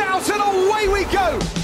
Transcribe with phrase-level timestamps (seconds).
[0.00, 1.57] Out and away we go.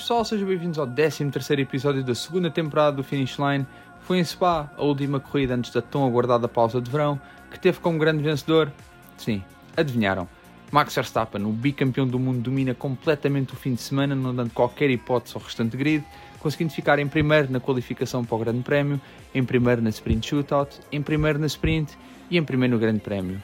[0.00, 1.30] Pessoal, sejam bem-vindos ao 13
[1.60, 3.64] episódio da segunda temporada do Finish Line.
[4.00, 7.78] Foi em Spa, a última corrida antes da tão aguardada pausa de verão, que teve
[7.78, 8.72] como grande vencedor,
[9.16, 9.40] sim,
[9.76, 10.28] adivinharam,
[10.72, 14.90] Max Verstappen, o bicampeão do mundo, domina completamente o fim de semana, não dando qualquer
[14.90, 16.04] hipótese ao restante grid,
[16.40, 19.00] conseguindo ficar em primeiro na qualificação para o Grande Prémio,
[19.32, 21.96] em primeiro na Sprint Shootout, em primeiro na Sprint
[22.28, 23.40] e em primeiro no Grande Prémio.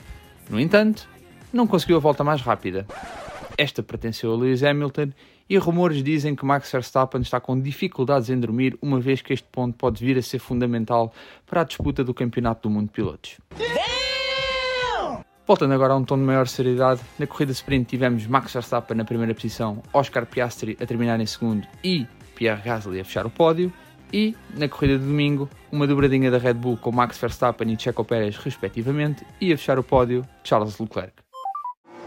[0.49, 1.09] No entanto,
[1.53, 2.89] não conseguiu a volta mais rápida.
[3.57, 5.11] Esta pertenceu a Lewis Hamilton
[5.51, 9.49] e rumores dizem que Max Verstappen está com dificuldades em dormir, uma vez que este
[9.51, 11.13] ponto pode vir a ser fundamental
[11.45, 13.39] para a disputa do Campeonato do Mundo de Pilotos.
[15.45, 19.05] Voltando agora a um tom de maior seriedade, na corrida sprint tivemos Max Verstappen na
[19.05, 22.07] primeira posição, Oscar Piastri a terminar em segundo e
[22.37, 23.73] Pierre Gasly a fechar o pódio.
[24.13, 28.05] E, na corrida de domingo, uma dobradinha da Red Bull com Max Verstappen e Checo
[28.05, 31.30] Pérez respectivamente e a fechar o pódio, Charles Leclerc.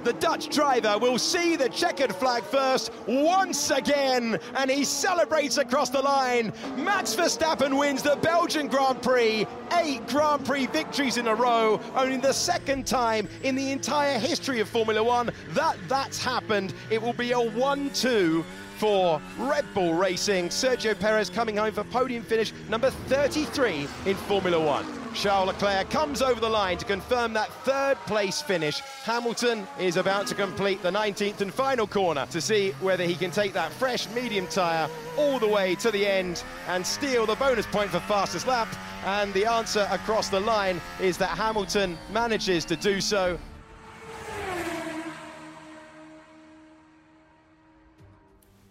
[0.04, 5.90] The Dutch driver will see the checkered flag first once again, and he celebrates across
[5.90, 6.52] the line.
[6.76, 12.18] Max Verstappen wins the Belgian Grand Prix, eight Grand Prix victories in a row, only
[12.18, 16.74] the second time in the entire history of Formula One that that's happened.
[16.90, 18.44] It will be a 1 2
[18.78, 20.50] for Red Bull Racing.
[20.50, 25.03] Sergio Perez coming home for podium finish number 33 in Formula One.
[25.14, 28.80] Charles Leclerc comes over the line to confirm that third place finish.
[29.04, 33.32] Hamilton is about to complete the 19th and final corner to see whether he can
[33.32, 37.66] take that fresh medium tyre all the way to the end and steal the bonus
[37.68, 38.68] point for fastest lap.
[39.06, 43.38] And the answer across the line is that Hamilton manages to do so.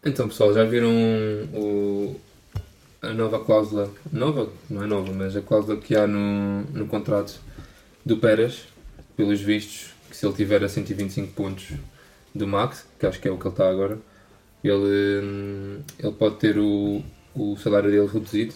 [0.05, 0.91] Então pessoal, já viram
[1.55, 2.21] o,
[3.03, 7.41] a nova cláusula, nova, não é nova, mas a cláusula que há no, no contrato
[8.07, 8.69] do Pérez,
[9.17, 11.73] pelos vistos, que se ele tiver a 125 pontos
[12.33, 13.99] do Max, que acho que é o que ele está agora,
[14.62, 17.03] ele, hum, ele pode ter o,
[17.35, 18.55] o salário dele reduzido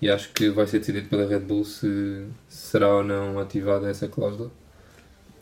[0.00, 3.90] e acho que vai ser decidido pela Red Bull se, se será ou não ativada
[3.90, 4.50] essa cláusula.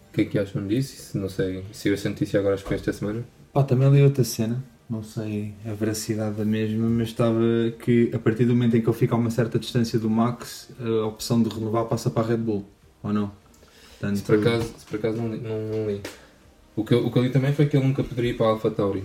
[0.08, 1.18] O que é que acham disso?
[1.18, 3.22] Não sei, se essa notícia agora acho que foi esta semana.
[3.52, 7.40] Pá, também li outra cena, não sei a veracidade da mesma, mas estava
[7.82, 10.70] que a partir do momento em que ele fica a uma certa distância do Max,
[10.80, 12.64] a opção de renovar passa para a Red Bull,
[13.02, 13.32] ou não?
[13.98, 16.00] Portanto, Se por acaso, se por acaso não, li- não, não li.
[16.76, 18.46] O que, eu- o que eu li também foi que ele nunca poderia ir para
[18.46, 19.02] a Alpha Tauri.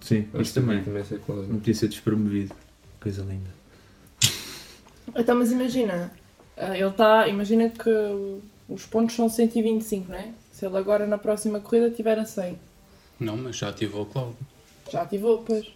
[0.00, 0.82] Sim, Acho isso também.
[0.82, 1.52] também essa cláusula.
[1.52, 2.54] Notícia despromovido.
[3.00, 3.50] Coisa linda.
[5.16, 6.12] Então, mas imagina,
[6.56, 7.90] ah, ele está, imagina que
[8.68, 10.28] os pontos são 125, não é?
[10.52, 12.58] Se ele agora na próxima corrida tiver a 100,
[13.18, 14.36] Não, mas já ativou a cláusula.
[14.90, 15.66] Já ativou, pois.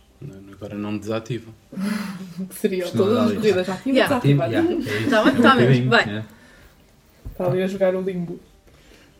[0.52, 1.50] Agora não desativa.
[2.48, 4.08] Que seria não todas as corridas já ativou, Yeah.
[4.20, 4.52] desativado.
[4.52, 5.10] Yeah, é isso.
[5.10, 5.84] Tá bem, É um tá mesmo.
[5.84, 6.16] bocadinho, Bem.
[6.18, 6.24] é.
[7.32, 8.40] Está ali a jogar o limbo.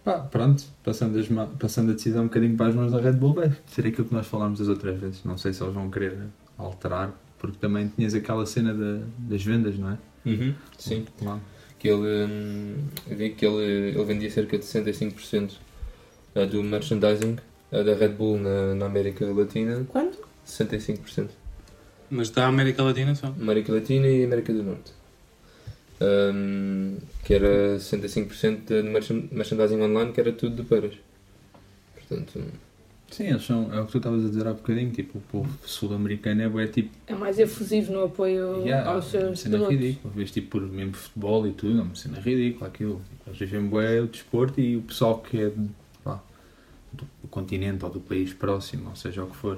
[0.05, 3.13] Pá, pronto, passando, as ma- passando a decisão um bocadinho para as mãos da Red
[3.13, 5.25] Bull, vai ser aquilo que nós falámos das outras vezes.
[5.25, 6.17] Não sei se eles vão querer
[6.59, 9.99] alterar, porque também tinhas aquela cena da- das vendas, não é?
[10.27, 11.05] Uhum, sim.
[11.19, 11.41] Claro.
[11.79, 12.75] Que ele, hum,
[13.09, 15.53] vi que ele, ele vendia cerca de 65%
[16.35, 17.37] eh, do merchandising
[17.83, 19.85] da Red Bull na, na América Latina.
[19.89, 20.19] Quanto?
[20.47, 21.29] 65%.
[22.11, 23.29] Mas da América Latina só.
[23.29, 24.93] América Latina e América do Norte.
[26.01, 30.95] Hum, que era 65% de merchan- merchandising online, que era tudo de Pérez.
[31.95, 32.41] Portanto,
[33.11, 35.59] Sim, eles são, é o que tu estavas a dizer há bocadinho, tipo, o povo
[35.67, 39.77] sul-americano é, bué, tipo, É mais efusivo no apoio yeah, aos uma seus cena pilotos.
[39.79, 43.03] ridícula, vês tipo, por mesmo futebol e tudo, é uma cena ridícula aquilo.
[43.27, 45.53] Eles vivem bué o desporto e o pessoal que é
[46.93, 49.53] do, do continente ou do país próximo, ou seja o que for,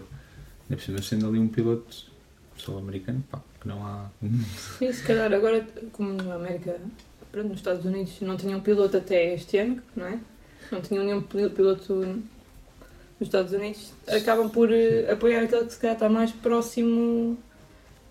[0.62, 2.06] ainda por cima sendo ali um piloto
[2.56, 4.08] sul-americano, pá, que não há...
[4.78, 6.76] Sim, se calhar agora, como na América,
[7.32, 10.18] pronto, nos Estados Unidos não tinham piloto até este ano, não é?
[10.70, 15.78] Não tinham nenhum pil- piloto nos Estados Unidos, acabam por eh, apoiar aquele que se
[15.78, 17.36] calhar está mais próximo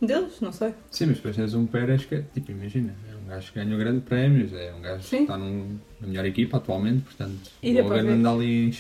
[0.02, 0.74] deles, não sei.
[0.92, 3.78] Sim, mas depois tens um Pérez que é, tipo, imagina, é um gajo que ganhou
[3.80, 5.18] grandes prémios, é um gajo Sim.
[5.18, 8.06] que está num, na melhor equipa atualmente, portanto, E ele ver.
[8.10, 8.72] anda ali em.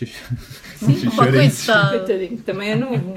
[1.89, 3.13] Coitadinho, também é novo.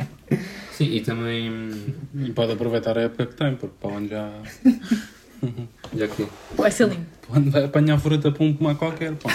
[0.73, 1.70] sim, e também,
[2.14, 4.32] E pode aproveitar a época que tem, porque para onde já.
[5.97, 6.26] já que
[6.56, 7.06] Vai ser lindo.
[7.26, 9.31] Para onde vai apanhar fruta para um pomar qualquer, pá.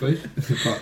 [0.00, 0.18] Pois,
[0.64, 0.78] pá.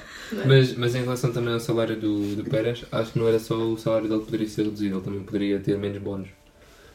[0.46, 3.56] Mas, mas em relação também ao salário do, do Pérez, acho que não era só
[3.56, 6.28] o salário dele que poderia ser reduzido, ele também poderia ter menos bónus.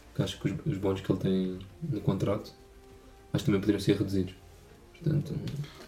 [0.10, 2.52] Porque acho que os, os bónus que ele tem no contrato,
[3.34, 4.34] acho que também poderiam ser reduzidos.
[5.06, 5.34] Portanto,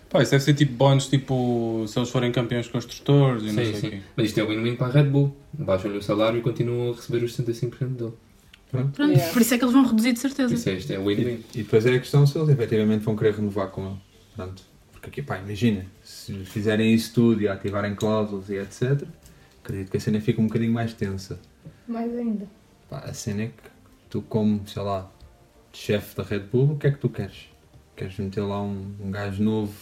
[0.10, 3.66] Pá, isso deve ser tipo bónus, tipo, se eles forem campeões construtores e não sim,
[3.66, 3.90] sei o sim.
[3.90, 4.02] quê.
[4.16, 5.36] Mas isto é win-win para a Red Bull.
[5.54, 8.14] Baixam-lhe o salário e continuam a receber os 65% dele.
[8.72, 9.34] Pronto, Yeah.
[9.34, 10.54] Por isso é que eles vão reduzir de certeza.
[10.54, 11.44] isso é, isto é win-win.
[11.56, 13.98] E depois é a questão se eles efetivamente vão querer renovar com ele.
[14.36, 14.64] Pronto.
[14.92, 19.04] Porque aqui, pá, imagina, se fizerem isso tudo e ativarem cláusulas e etc.,
[19.64, 21.40] acredito que a cena fica um bocadinho mais tensa.
[21.88, 22.48] Mais ainda.
[22.90, 23.69] Pá, a cena é que
[24.10, 25.10] tu, como, sei lá,
[25.74, 27.50] chefe da Red Bull, o que é que tu queres?
[27.98, 29.74] Queres meter lá um, um gajo novo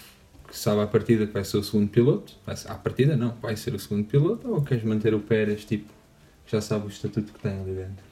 [0.47, 2.33] que sabe à partida que vai ser o segundo piloto?
[2.45, 4.49] Vai ser, à partida não, vai ser o segundo piloto?
[4.49, 5.91] Ou queres manter o Pérez, tipo,
[6.45, 8.03] que já sabe o estatuto que tem ali dentro?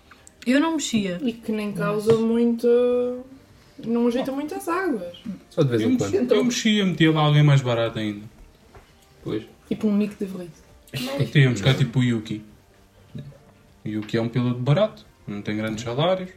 [0.45, 1.19] Eu não mexia.
[1.23, 2.67] E que nem causa muito.
[3.85, 5.17] Não ajeita muito as águas.
[5.49, 6.31] Só de vez Eu, em quando.
[6.33, 8.25] eu mexia, metia lá alguém mais barato ainda.
[9.23, 9.43] Pois.
[9.69, 11.31] Tipo um mico de Vries.
[11.31, 12.43] Tínhamos cá tipo o Yuki.
[13.85, 16.29] O Yuki é um piloto barato, não tem grandes salários.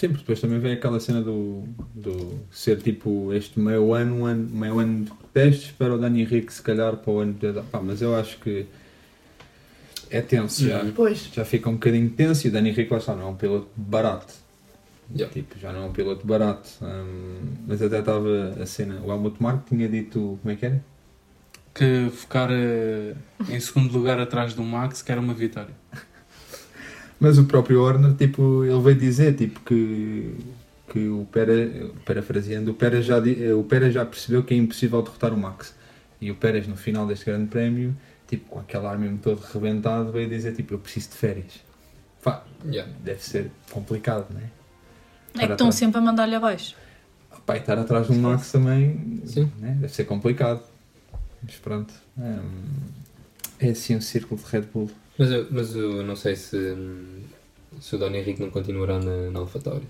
[0.00, 1.62] Sim, porque depois também vem aquela cena do,
[1.94, 6.22] do ser tipo este meio ano, um ano, meio ano de testes para o Dani
[6.22, 7.52] Henrique se calhar para o ano de...
[7.64, 8.64] Pá, mas eu acho que
[10.08, 10.82] é tenso já.
[10.82, 10.92] Uhum.
[10.92, 11.28] Pois.
[11.30, 13.68] Já fica um bocadinho tenso e o Dani Henrique lá está, não é um piloto
[13.76, 14.32] barato.
[15.14, 15.34] Yeah.
[15.34, 16.70] Tipo, já não é um piloto barato.
[16.80, 20.82] Hum, mas até estava a cena, o Helmut Marko tinha dito, como é que era?
[21.74, 23.14] Que ficar eh,
[23.50, 25.74] em segundo lugar atrás do Max que era uma vitória.
[27.20, 30.34] Mas o próprio Horner, tipo, ele veio dizer tipo, que,
[30.90, 33.18] que o Pérez, parafraseando, o Pérez, já,
[33.56, 35.74] o Pérez já percebeu que é impossível derrotar o Max.
[36.20, 37.94] E o Pérez, no final deste grande prémio,
[38.26, 41.60] tipo, com aquele ar mesmo todo rebentado, veio dizer, tipo, eu preciso de férias.
[42.22, 42.92] Pá, Yeah.
[43.02, 45.42] deve ser complicado, não é?
[45.42, 46.76] É que estão sempre a mandar-lhe abaixo.
[47.46, 49.50] Pá, e estar atrás do Max também, Sim.
[49.58, 49.76] né?
[49.80, 50.62] deve ser complicado.
[51.42, 52.42] Mas pronto, hum,
[53.58, 54.90] é assim um círculo de Red Bull.
[55.20, 56.74] Mas eu, mas eu não sei se,
[57.78, 59.86] se o Dani Henrique não continuará na, na AlphaTauri.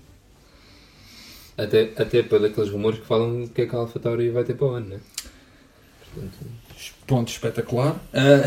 [1.57, 4.67] Até, até por aqueles rumores que falam que é que a AlphaTauri vai ter para
[4.67, 4.99] o ano, né?
[6.03, 6.35] Portanto,
[7.07, 7.95] Ponto espetacular.
[8.13, 8.43] Ah,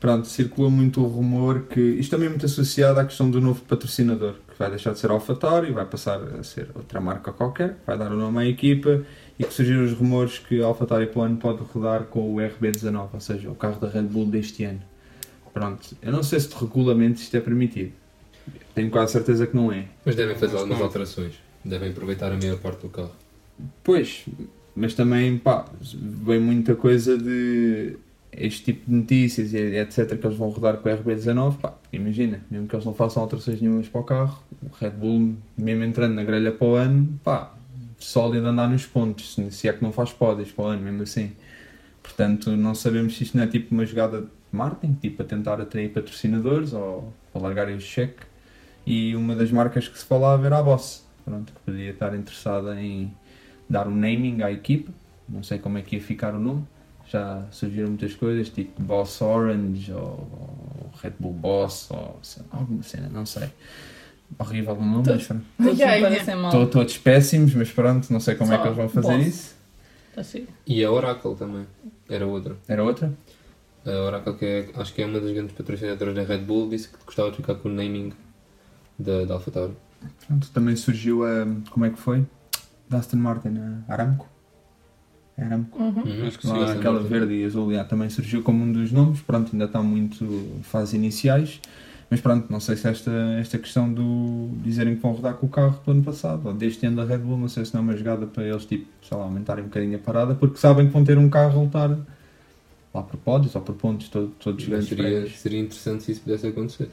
[0.00, 1.80] pronto, circulou muito o rumor que.
[1.80, 5.10] Isto também é muito associado à questão do novo patrocinador, que vai deixar de ser
[5.10, 9.02] AlphaTauri, vai passar a ser outra marca qualquer, vai dar o nome à equipa
[9.38, 12.36] e que surgiram os rumores que a AlphaTauri para o ano pode rodar com o
[12.36, 14.93] RB19, ou seja, o carro da Red Bull deste ano.
[15.54, 17.92] Pronto, eu não sei se de regulamento isto é permitido.
[18.74, 19.86] Tenho quase certeza que não é.
[20.04, 21.34] mas devem fazer Mas algumas alterações.
[21.64, 23.12] Devem aproveitar a maior parte do carro.
[23.82, 24.24] Pois,
[24.76, 27.96] mas também, pá, vem muita coisa de
[28.36, 32.40] este tipo de notícias e etc que eles vão rodar com o RB19, pá, imagina,
[32.50, 36.14] mesmo que eles não façam alterações nenhumas para o carro, o Red Bull, mesmo entrando
[36.14, 37.54] na grelha para o ano, pá,
[37.96, 41.30] sólido andar nos pontos, se- é que não faz pódios para o ano, mesmo assim.
[42.02, 45.90] Portanto, não sabemos se isto não é tipo uma jogada marketing, tipo a tentar atrair
[45.92, 48.22] patrocinadores ou a largarem o cheque.
[48.86, 52.80] E uma das marcas que se falava era a Boss, pronto, que podia estar interessada
[52.80, 53.12] em
[53.68, 54.92] dar um naming à equipa,
[55.28, 56.64] não sei como é que ia ficar o nome,
[57.08, 62.82] já surgiram muitas coisas, tipo Boss Orange ou, ou Red Bull Boss ou sei alguma
[62.82, 63.48] cena, não sei.
[64.38, 65.44] Horrível o nome, mas pronto.
[66.50, 69.26] Tô- todos péssimos, mas pronto, não sei como é que Só eles vão fazer Boss.
[69.26, 69.54] isso.
[70.16, 70.46] Assim.
[70.66, 71.66] E a Oracle também.
[72.08, 72.56] Era outra.
[72.68, 73.12] Era outra?
[73.86, 76.88] A Oracle, que é, acho que é uma das grandes patrocinadoras da Red Bull, disse
[76.88, 78.12] que gostava de ficar com o naming
[78.98, 79.74] da, da AlphaTauri.
[80.26, 81.46] Pronto, também surgiu a.
[81.70, 82.24] Como é que foi?
[82.88, 83.56] Da Aston Martin,
[83.88, 84.28] a Aramco?
[85.36, 85.78] É Aramco?
[85.78, 86.02] Uhum.
[86.02, 86.26] Uhum.
[86.26, 86.62] Acho que sim.
[86.62, 87.08] Aquela Martin.
[87.08, 89.20] verde e azul, já, também surgiu como um dos nomes.
[89.20, 91.60] Pronto, ainda está muito em fases iniciais.
[92.10, 93.10] Mas pronto, não sei se esta,
[93.40, 96.86] esta questão do dizerem que vão rodar com o carro do ano passado, ou deste
[96.86, 99.16] ano da Red Bull, não sei se não é uma jogada para eles, tipo, sei
[99.16, 101.98] lá, aumentarem um bocadinho a parada, porque sabem que vão ter um carro a lutar
[102.94, 106.46] lá por pódios ou por pontos, todo, todos os Seria, seria interessante se isso pudesse
[106.46, 106.88] acontecer.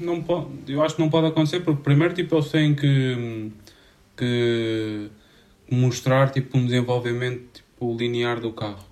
[0.00, 3.52] Não pode, eu acho que não pode acontecer porque primeiro tipo, eles têm que,
[4.16, 5.08] que
[5.70, 8.84] mostrar tipo, um desenvolvimento tipo, linear do carro.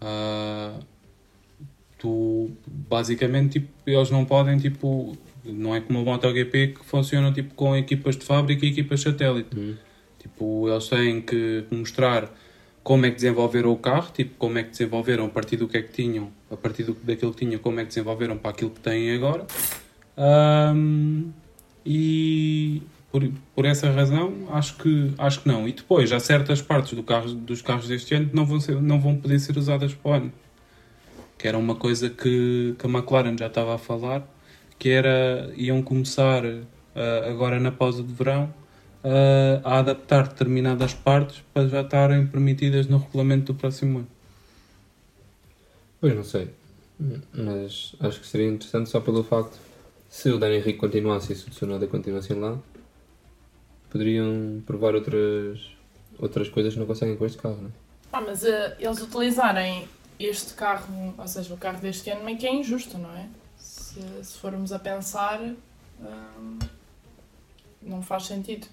[0.00, 0.80] Ah,
[1.96, 7.54] tu basicamente tipo, eles não podem tipo não é como o MotoGP que funcionam tipo,
[7.54, 9.56] com equipas de fábrica e equipas satélite.
[9.56, 9.76] Uhum.
[10.18, 12.30] Tipo, eles têm que mostrar
[12.88, 15.76] como é que desenvolveram o carro, tipo, como é que desenvolveram a partir do que
[15.76, 18.70] é que tinham, a partir do, daquilo que tinham, como é que desenvolveram para aquilo
[18.70, 19.46] que têm agora.
[20.16, 21.24] Ahm,
[21.84, 22.80] e
[23.12, 25.68] por, por essa razão, acho que, acho que não.
[25.68, 28.80] E depois, há certas partes do carro, dos carros deste ano que não vão, ser,
[28.80, 30.32] não vão poder ser usadas para o ano.
[31.36, 34.26] Que era uma coisa que, que a McLaren já estava a falar,
[34.78, 36.42] que era, iam começar
[36.96, 38.48] ah, agora na pausa de verão
[39.04, 44.08] ah, a adaptar determinadas partes para já estarem permitidas no regulamento do próximo ano.
[46.00, 46.50] Pois não sei.
[47.32, 49.58] Mas acho que seria interessante só pelo facto
[50.08, 52.58] se o Dani Henrique continuasse e se o Tsunoda continuassem lá,
[53.90, 55.60] poderiam provar outras,
[56.18, 57.72] outras coisas que não conseguem com este carro, não é?
[58.12, 59.86] Ah, mas eh, eles utilizarem
[60.18, 63.28] este carro, ou seja, o carro deste ano, meio que é injusto, não é?
[63.58, 66.58] Se, se formos a pensar, hum,
[67.82, 68.66] não faz sentido.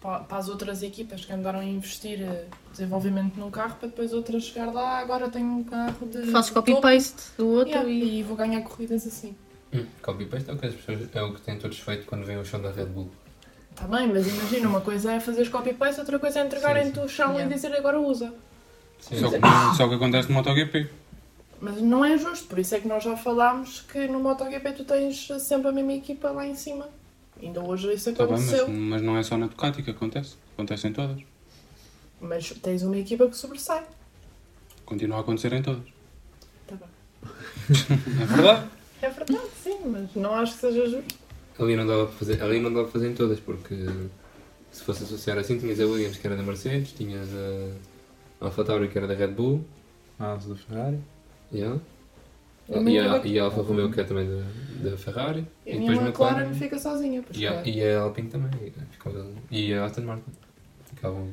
[0.00, 4.12] Pa- Para as outras equipas que andaram a investir eh, desenvolvimento num carro para depois
[4.12, 6.22] outras chegar lá, agora tenho um carro de.
[6.30, 8.18] De copy-paste do outro Yeah, e.
[8.20, 9.34] e vou ganhar corridas assim.
[10.02, 12.44] Copy-paste é o que as pessoas é o que têm todos feito quando vêm o
[12.44, 13.10] chão da Red Bull.
[13.70, 17.32] Está bem, mas imagina, uma coisa é fazer copy-paste, outra coisa é entregarem-te o chão
[17.32, 17.50] Yeah.
[17.50, 18.32] e dizer agora usa.
[19.00, 19.40] Sim, Só sim.
[19.40, 20.88] que, só que acontece no MotoGP.
[21.60, 24.84] Mas não é justo, por isso é que nós já falámos que no MotoGP tu
[24.84, 26.88] tens sempre a mesma equipa lá em cima.
[27.42, 28.68] Ainda hoje isso Tá bem, mas, aconteceu.
[28.68, 30.36] mas não é só na Ducati que acontece.
[30.54, 31.20] Acontece em todas.
[32.20, 33.84] Mas tens uma equipa que sobressai.
[34.84, 35.82] Continua a acontecer em todas.
[36.66, 36.88] Tá bem.
[38.22, 38.68] É verdade.
[39.02, 41.14] É verdade, sim, mas não acho que seja justo.
[41.58, 43.74] Ali não dava para fazer, ali não dava para fazer em todas, porque
[44.72, 47.28] se fosse associar assim, tinhas a Williams que era da Mercedes, tinhas
[48.40, 49.64] a Alfa Tauri que era da Red Bull,
[50.18, 50.98] A asa da Ferrari.
[51.52, 51.78] yeah.
[52.68, 55.76] A e, a, e a Alfa Romeo que é também da, da Ferrari, E e,
[55.76, 57.22] a depois McLaren McLaren fica sozinha.
[57.34, 58.50] E a, e a Alpine também,
[58.90, 60.30] ficava- e a Aston Martin.
[60.86, 61.30] Ficavam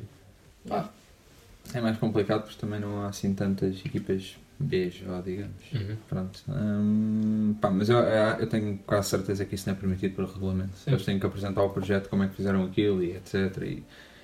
[1.72, 5.54] É mais complicado porque também não há assim tantas equipas B, já digamos.
[5.72, 5.96] Uhum.
[6.08, 6.40] Pronto.
[6.48, 10.28] Hum, pá, mas eu, eu- eu tenho quase certeza que isso não é permitido pelo
[10.32, 10.76] regulamento.
[10.76, 10.90] Sim.
[10.92, 13.34] Eles têm que apresentar o projeto, como é que fizeram aquilo e etc.
[13.62, 13.66] E,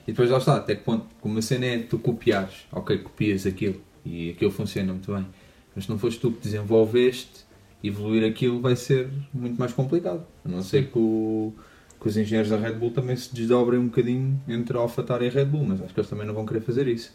[0.06, 3.44] e depois lá está, até que ponto, como a cena é tu copiares, ok, copias
[3.46, 5.26] aquilo e aquilo funciona muito bem.
[5.74, 7.44] Mas se não foste tu que desenvolveste,
[7.82, 10.24] evoluir aquilo vai ser muito mais complicado.
[10.44, 11.52] A não ser que, o-
[12.00, 15.28] que os engenheiros da Red Bull também se desdobrem um bocadinho entre a AlphaTauri e
[15.28, 17.12] a Red Bull, mas acho que eles também não vão querer fazer isso.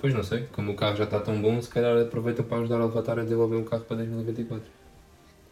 [0.00, 2.78] Pois não sei, como o carro já está tão bom, se calhar aproveitam para ajudar
[2.78, 4.68] a Alfa Tauri a desenvolver um carro para 2024.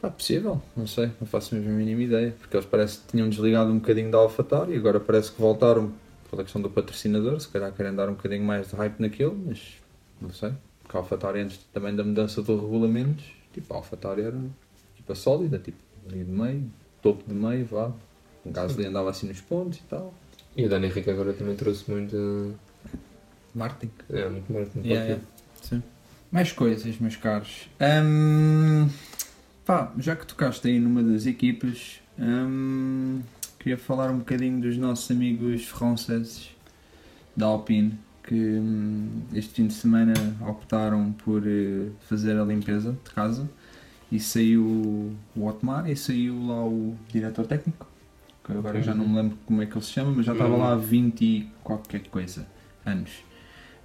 [0.01, 3.29] Pá, possível, não sei, não faço mesmo a mínima ideia, porque eles parece que tinham
[3.29, 5.93] desligado um bocadinho da AlphaTauri e agora parece que voltaram
[6.31, 9.75] pela questão do patrocinador, se calhar querem dar um bocadinho mais de hype naquilo, mas
[10.21, 10.53] não sei,
[10.91, 14.37] porque a AlphaTauri antes também da mudança dos regulamentos, tipo, a AlphaTauri era
[14.95, 15.79] equipa sólida, tipo,
[16.09, 16.69] ali de meio,
[17.01, 17.93] topo de meio, vá,
[18.45, 20.13] o Gasly andava assim nos pontos e tal.
[20.57, 22.57] E o Dani Henrique agora também trouxe muito.
[23.55, 23.91] Martin.
[24.11, 24.75] É, muito mais.
[24.75, 25.21] muito Yeah,
[25.71, 25.85] yeah.
[26.33, 27.69] Mais coisas, meus caros.
[27.81, 28.89] Hum,
[29.65, 33.21] pá, já que tocaste aí numa das equipas, hum,
[33.61, 36.51] queria falar um bocadinho dos nossos amigos franceses
[37.37, 37.97] da Alpine
[38.31, 40.15] que hum, este fim de semana
[40.47, 43.51] optaram por eh, fazer a limpeza de casa
[44.11, 44.65] e saiu
[45.35, 47.89] o Otmar e saiu lá o diretor técnico,
[48.45, 50.57] que agora já não me lembro como é que ele se chama, mas já estava
[50.57, 52.47] lá há 20 e qualquer coisa
[52.87, 53.11] anos.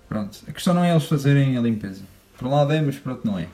[0.08, 2.04] Pronto, a questão não é eles fazerem a limpeza.
[2.38, 3.48] Por um lado é, mas por outro não é.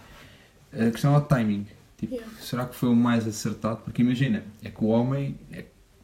[0.73, 1.67] A questão é o timing.
[1.95, 2.33] Tipo, Yeah.
[2.41, 3.77] será que foi o mais acertado?
[3.85, 5.63] Porque imagina, é que o homem, é,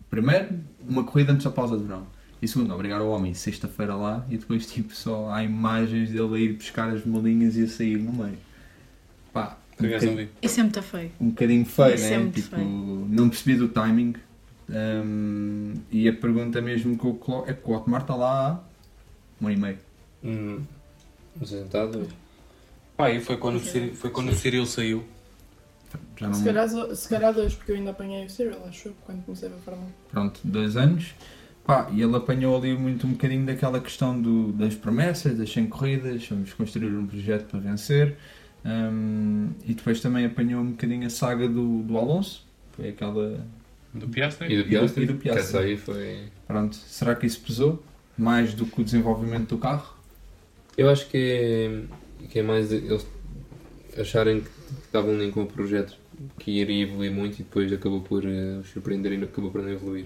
[0.10, 2.08] primeiro, uma corrida antes da pausa de verão.
[2.42, 6.38] E segundo, obrigar o homem sexta-feira lá e depois tipo só há imagens dele a
[6.38, 8.38] ir buscar as malinhas e a sair no meio.
[9.34, 10.30] Pá, um, bocadinho.
[10.42, 11.12] Isso é muito feio.
[11.20, 12.14] um bocadinho feio, Isso né?
[12.14, 13.08] é muito tipo, feio.
[13.10, 14.16] não percebi do timing.
[14.70, 19.44] Hum, e a pergunta mesmo que eu coloco é que o Otmar está lá há
[19.44, 19.78] um ano e meio.
[20.24, 20.62] Hum,
[21.92, 22.10] dois.
[22.98, 25.04] Pá, e foi quando, o Cyril, foi quando o Cyril saiu.
[26.18, 28.94] Já não Se calhar, se calhar dois, porque eu ainda apanhei o Cyril, acho eu,
[29.06, 31.14] quando comecei a Fórmula pronto, dois anos.
[31.68, 35.68] Pá, e ele apanhou ali muito um bocadinho daquela questão do, das promessas, das 100
[35.68, 38.16] corridas, vamos construir um projeto para vencer.
[38.66, 43.46] Hum, e depois também apanhou um bocadinho a saga do, do Alonso, foi aquela.
[43.94, 44.54] Do Piastri.
[44.54, 45.04] E do Piastri?
[45.04, 45.44] e do Piastri.
[45.44, 46.20] Que essa aí foi.
[46.48, 47.84] Pronto, será que isso pesou?
[48.18, 49.94] Mais do que o desenvolvimento do carro?
[50.78, 53.06] Eu acho que é, que é mais eles
[53.98, 54.50] acharem que
[54.86, 55.98] estavam ali com o projeto
[56.40, 59.70] que iria evoluir muito e depois acabou por eh, os surpreender e acabou por não
[59.70, 60.06] evoluir.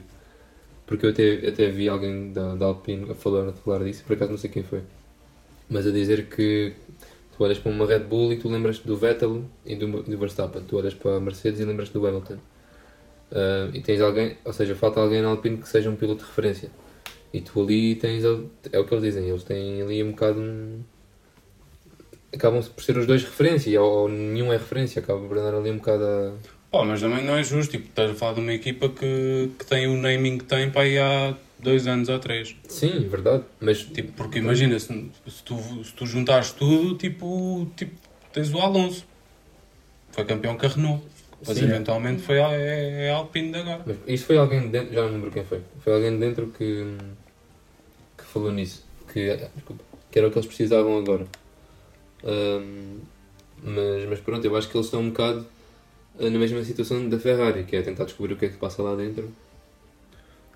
[0.91, 4.13] Porque eu até, até vi alguém da, da Alpine a falar, a falar disso, por
[4.13, 4.81] acaso não sei quem foi,
[5.69, 6.74] mas a dizer que
[7.31, 10.63] tu olhas para uma Red Bull e tu lembras-te do Vettel e do, do Verstappen,
[10.67, 12.36] tu olhas para a Mercedes e lembras-te do Hamilton.
[13.31, 16.27] Ah, e tens alguém, ou seja, falta alguém na Alpine que seja um piloto de
[16.27, 16.69] referência.
[17.33, 20.81] E tu ali tens, é o que eles dizem, eles têm ali um bocado um...
[22.33, 25.71] Acabam por ser os dois referência, ou, ou nenhum é referência, acaba por andar ali
[25.71, 26.33] um bocado a...
[26.71, 27.71] Pá, mas também não é justo.
[27.71, 30.81] Tipo, estás a falar de uma equipa que, que tem o naming que tem para
[30.83, 32.55] aí há dois anos ou três.
[32.69, 34.87] Sim, verdade, mas Tipo, porque imagina, se,
[35.27, 37.91] se, tu, se tu juntares tudo, tipo, tipo,
[38.31, 39.05] tens o Alonso.
[40.11, 41.03] Foi campeão com a Renault.
[41.45, 41.65] Mas Sim.
[41.65, 43.83] eventualmente foi a, é, é Alpine de agora.
[43.85, 45.61] Mas isto foi alguém de dentro, já não lembro quem foi.
[45.79, 46.97] Foi alguém de dentro que,
[48.17, 48.85] que falou nisso.
[49.11, 51.25] Que, ah, desculpa, que era o que eles precisavam agora.
[52.23, 52.99] Ahm,
[53.63, 55.47] mas, mas pronto, eu acho que eles estão um bocado
[56.19, 58.95] na mesma situação da Ferrari, que é tentar descobrir o que é que passa lá
[58.95, 59.31] dentro.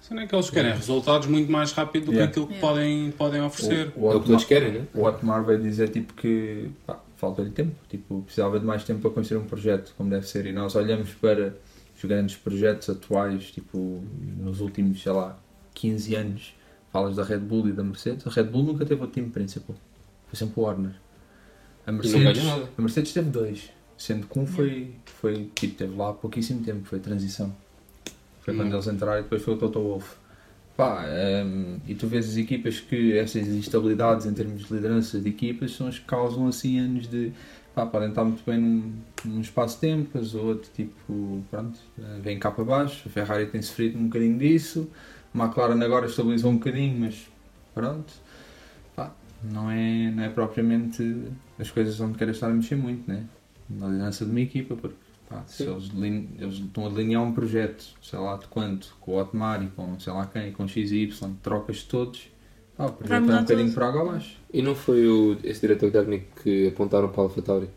[0.02, 2.32] Se não é que eles querem resultados muito mais rápido do Yeah.
[2.32, 2.68] que aquilo que Yeah.
[2.68, 3.92] podem, podem oferecer.
[3.96, 4.88] O, o, é o que todos Otmar, querem, né?
[4.94, 9.10] o Otmar veio dizer tipo que pá, falta-lhe tempo, tipo, precisava de mais tempo para
[9.10, 10.46] construir um projeto como deve ser.
[10.46, 11.56] E nós olhamos para
[11.96, 14.04] os grandes projetos atuais, tipo,
[14.38, 15.40] nos últimos, sei lá,
[15.74, 16.54] 15 anos,
[16.92, 18.28] falas da Red Bull e da Mercedes.
[18.28, 19.76] A Red Bull nunca teve o time principal,
[20.28, 20.92] foi sempre o Warner.
[21.88, 26.10] A não Mercedes, a Mercedes teve dois, sendo que um foi, foi tipo, teve lá
[26.10, 27.56] há pouquíssimo tempo, foi transição.
[28.42, 28.58] Foi Hum.
[28.58, 30.16] quando eles entraram e depois foi o Toto Wolff.
[30.78, 31.06] Pá,
[31.46, 35.72] hum, e tu vês as equipas que essas instabilidades em termos de liderança de equipas
[35.72, 37.32] são as que causam assim anos de
[37.74, 41.80] pá, podem estar muito bem num, num espaço de tempo, mas o outro tipo, pronto,
[41.98, 43.04] eh, vem cá para baixo.
[43.08, 44.90] A Ferrari tem sofrido um bocadinho disso,
[45.34, 47.28] a McLaren agora estabilizou um bocadinho, mas
[47.74, 48.14] pronto,
[48.96, 51.24] pá, não é, não é propriamente
[51.58, 53.24] as coisas onde querem estar a mexer muito, né?
[53.70, 54.96] Na liderança de uma equipa, porque
[55.30, 55.90] pá, se eles,
[56.40, 60.00] eles estão a delinear um projeto, sei lá de quanto, com o Otmar e com
[60.00, 62.30] sei lá quem, com X e Y, trocas de todos,
[62.78, 64.38] pá, o projeto é um bocadinho para água abaixo.
[64.54, 67.70] E não foi o, esse diretor técnico que apontaram para a AlphaTauri?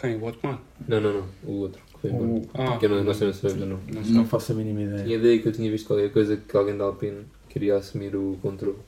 [0.00, 0.16] Quem?
[0.16, 0.58] O Otmar?
[0.88, 1.26] Não, não, não.
[1.44, 1.82] O outro.
[1.92, 2.30] Que foi embora.
[2.30, 3.78] O- Ah, Que eu não, não sei, não sei, não.
[4.10, 5.04] Não faço a mínima ideia.
[5.04, 8.38] Tinha ideia que eu tinha visto qualquer coisa que alguém da Alpine queria assumir o
[8.40, 8.78] controle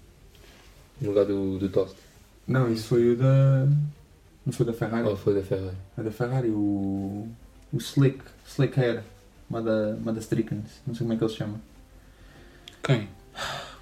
[1.01, 1.95] no lugar do, do Tost.
[2.49, 3.69] Não, isso foi o da.
[4.45, 5.09] Não foi da Ferrari?
[5.09, 5.77] Ou foi da Ferrari?
[5.99, 7.29] É da Ferrari, o.
[7.73, 8.19] O Slick.
[8.47, 9.03] Slick Hair.
[9.51, 10.81] Uma da, Strickens.
[10.87, 11.61] Não sei como é que ele se chama.
[12.83, 13.09] Quem?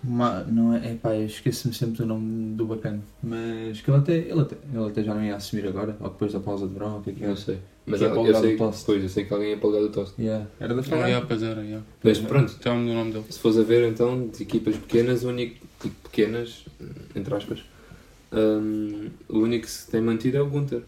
[0.05, 3.01] Não é, é pá, eu esqueço-me sempre do nome do bacana.
[3.23, 6.33] Mas que ele até, ele até, ele até já não ia assumir agora, ou depois
[6.33, 7.37] da pausa de verão, o que é que Não é?
[7.37, 7.59] sei.
[7.87, 9.83] Mas Que é eu, eu sei, pois, eu sei que alguém ia para o lugar
[9.87, 10.15] do Tost.
[10.19, 10.47] Yeah.
[10.59, 11.11] Era da Ah, Ferrari.
[11.11, 11.85] yeah, pois era, yeah.
[12.03, 13.25] Mas pronto, Já me o nome dele.
[13.31, 15.67] se fores a ver então, de equipas pequenas, o único.
[15.81, 16.65] Tipo, pequenas,
[17.15, 17.63] entre aspas,
[18.33, 20.83] hum, o único que se tem mantido é o Gunter.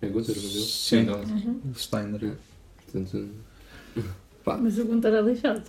[0.00, 0.42] É Gunter, não?
[0.42, 1.02] Sim.
[1.04, 1.20] não.
[1.70, 2.34] O Steiner.
[2.84, 3.28] Portanto,
[4.60, 5.62] Mas o Gunter é lixado.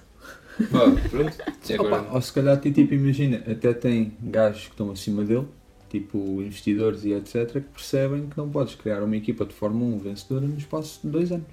[0.72, 1.38] pá, pronto.
[1.70, 5.48] É Opa, ou se calhar, ti- tipo, imagina, até tem gajos que estão acima dele,
[5.90, 10.00] tipo investidores e etc., que percebem que não podes criar uma equipa de Fórmula 1
[10.00, 11.48] vencedora no espaço de dois anos.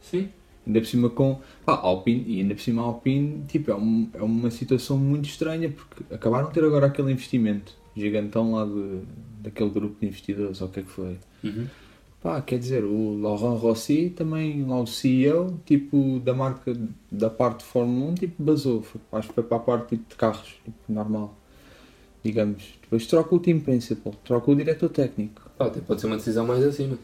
[0.00, 0.28] sim.
[0.66, 4.10] Ainda por cima com pá, Alpine, e ainda por cima a Alpine, tipo, é, um-
[4.12, 9.00] é uma situação muito estranha, porque acabaram de ter agora aquele investimento gigantão lá de,
[9.42, 11.16] daquele grupo de investidores, ou o que é que foi.
[11.42, 11.66] Uhum.
[12.22, 16.76] Pá, quer dizer, o Laurent Rossi também, lá o CEO, tipo, da marca,
[17.10, 18.82] da parte de Fórmula 1, tipo, basou.
[18.82, 21.36] Foi, acho que foi para a parte tipo, de carros, tipo, normal.
[22.24, 22.74] Digamos.
[22.82, 25.42] Depois troca o time principal, troca o diretor técnico.
[25.86, 26.98] Pode ser uma decisão mais acima.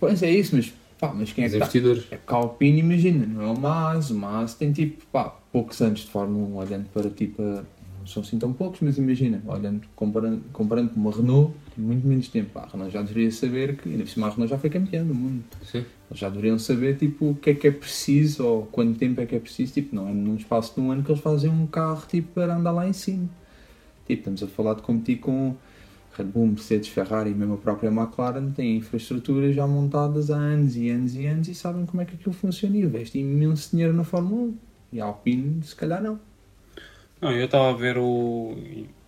[0.00, 2.04] Pois é isso, mas, pá, mas quem é que tá- investidores.
[2.10, 5.80] É porque a Alpine, imagina, não é o Maas, o Maas tem tipo, pá, poucos
[5.82, 7.64] anos de Fórmula 1, olhando para tipo, a-
[8.06, 12.06] não são assim tão poucos, mas imagina, olhando, comparando, comparando com uma Renault, tem muito
[12.06, 12.56] menos tempo.
[12.56, 15.14] A Renault já deveria saber que, ainda por cima a Renault já foi campeã do
[15.14, 15.42] mundo.
[15.62, 15.84] Sim.
[16.08, 19.26] Eles já deveriam saber tipo, o que é que é preciso ou quanto tempo é
[19.26, 19.72] que é preciso.
[19.74, 22.56] Tipo, não é num espaço de um ano que eles fazem um carro tipo, para
[22.56, 23.28] andar lá em cima.
[24.06, 25.56] Tipo, estamos a falar de competir com
[26.16, 30.76] Red Bull, Mercedes, Ferrari e mesmo a própria McLaren têm infraestruturas já montadas há anos
[30.76, 33.92] e anos e anos e sabem como é que aquilo funciona e investem imenso dinheiro
[33.92, 34.54] na Fórmula 1.
[34.92, 36.20] E a Alpine, se calhar, não.
[37.20, 38.56] Não, eu estava a ver o.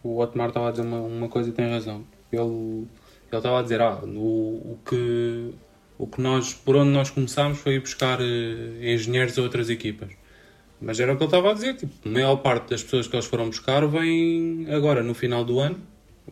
[0.02, 2.04] O Otmar estava a dizer uma, uma coisa e tem razão.
[2.32, 2.86] Ele
[3.30, 5.54] ele estava a dizer, ah, o, o que.
[5.98, 10.10] O que nós, por onde nós começámos foi ir buscar eh, engenheiros a outras equipas.
[10.80, 13.16] Mas era o que ele estava a dizer, tipo, a maior parte das pessoas que
[13.16, 15.76] eles foram buscar vem agora, no final do ano,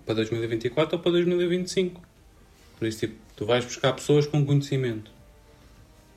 [0.05, 2.01] para 2024 ou para 2025.
[2.79, 5.11] Por isso, tipo, tu vais buscar pessoas com conhecimento.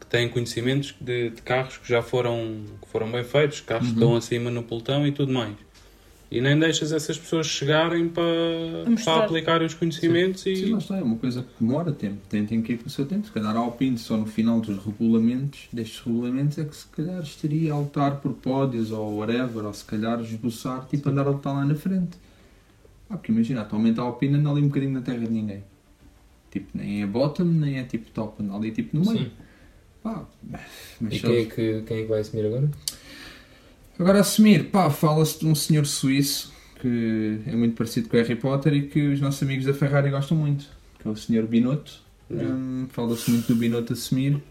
[0.10, 4.16] Têm conhecimentos de, de carros que já foram, que foram bem feitos, carros que estão
[4.16, 5.56] acima no pelotão e tudo mais.
[6.32, 8.24] E nem deixas essas pessoas chegarem para,
[9.04, 10.66] para aplicar os conhecimentos Sim, e...
[10.66, 12.18] lá está, é uma coisa que demora tempo.
[12.30, 13.26] Tentem que ir com o seu tempo.
[13.26, 17.22] Se calhar a Alpine, só no final dos regulamentos, destes regulamentos, é que se calhar
[17.24, 21.54] estaria a lutar por pódios ou whatever, ou se calhar esboçar, tipo, andar a lutar
[21.54, 22.16] lá na frente.
[23.10, 25.64] Ah, porque imagina, atualmente a Alpine anda ali um bocadinho na terra de ninguém.
[26.52, 29.26] Tipo, nem é bottom, nem é tipo top, anda ali tipo no meio.
[29.26, 29.32] Sim.
[30.04, 30.26] Pá,
[31.02, 32.70] mas E quem é, que, quem é que vai assumir agora?
[33.98, 38.36] Agora assumir, pá, fala-se de um senhor suíço que é muito parecido com o Harry
[38.36, 40.66] Potter e que os nossos amigos da Ferrari gostam muito,
[40.98, 42.02] que é o senhor Binotto.
[42.32, 44.42] Hum, Fala-se muito do Binotto assumir.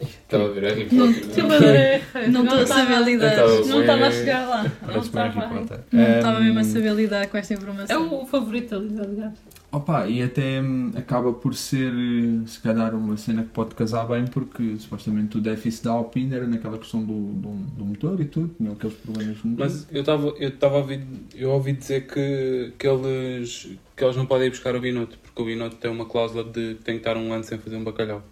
[0.00, 2.30] Estava a ver Harry Não- Potter.
[2.30, 3.36] Não estou a saber lidar.
[3.66, 4.72] Não estava a é- chegar lá.
[4.86, 5.60] Não estava.
[5.92, 8.22] Estava mesmo a Hum, saber lidar com esta É informação.
[8.22, 9.32] o favorito ali, aliás.
[9.70, 14.06] Opa, e até hum, acaba por ser, eh, se calhar, uma cena que pode casar
[14.06, 18.24] bem, porque supostamente o déficit da Alpine era naquela questão do, do, do motor e
[18.24, 19.66] tudo, tinha aqueles problemas no motor.
[19.66, 21.00] Mas eu estava eu estava a ouvir,
[21.34, 25.42] eu ouvi dizer que, que, eles, que eles não podem ir buscar o Binotto, porque
[25.42, 27.82] o Binotto tem uma cláusula de que tem que estar um ano sem fazer um
[27.82, 28.22] bacalhau.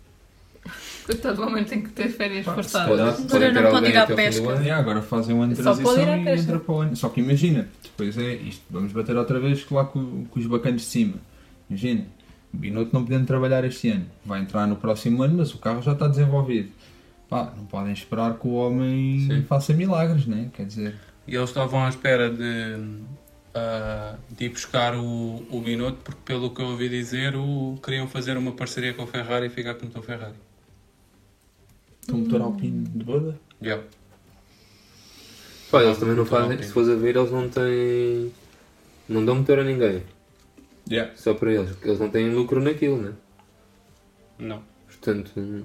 [1.04, 3.16] Coitado do homem tem que ter férias Pá, forçadas.
[3.20, 4.50] Pode, Agora não pode ir à pesca.
[4.50, 4.60] ano.
[4.62, 6.96] Yeah, agora fazem um ano de transição e entra para o ano.
[6.96, 10.82] Só que imagina, depois é isto, vamos bater outra vez lá com, com os bacanos
[10.82, 11.14] de cima.
[11.68, 12.06] Imagina,
[12.52, 15.82] o Binotto não podendo trabalhar este ano, vai entrar no próximo ano, mas o carro
[15.82, 16.70] já está desenvolvido.
[17.28, 19.42] Pá, não podem esperar que o homem Sim.
[19.48, 20.50] faça milagres, né?
[20.52, 20.94] Quer dizer,
[21.26, 22.76] E eles estavam à espera de,
[23.54, 28.06] ah, de ir buscar o, o Binotto, porque pelo que eu ouvi dizer, o, queriam
[28.06, 30.34] fazer uma parceria com a Ferrari e ficar com o Ferrari.
[32.10, 33.38] O motor Alpine de boda.
[33.62, 33.84] Yeah.
[35.70, 38.32] Pá, eles também não fazem, se fores a ver, eles não têm.
[39.08, 40.02] Não dão motor a ninguém.
[40.90, 41.12] Yeah.
[41.16, 41.70] Só para eles.
[41.70, 43.12] porque Eles não têm lucro naquilo, né?
[44.38, 44.62] Não.
[44.86, 45.62] Portanto, hum,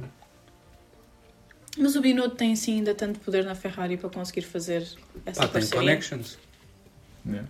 [1.77, 4.87] Mas o Binotto tem sim ainda tanto poder na Ferrari para conseguir fazer
[5.25, 6.37] essa Ah, tem connections.
[7.25, 7.47] Yeah.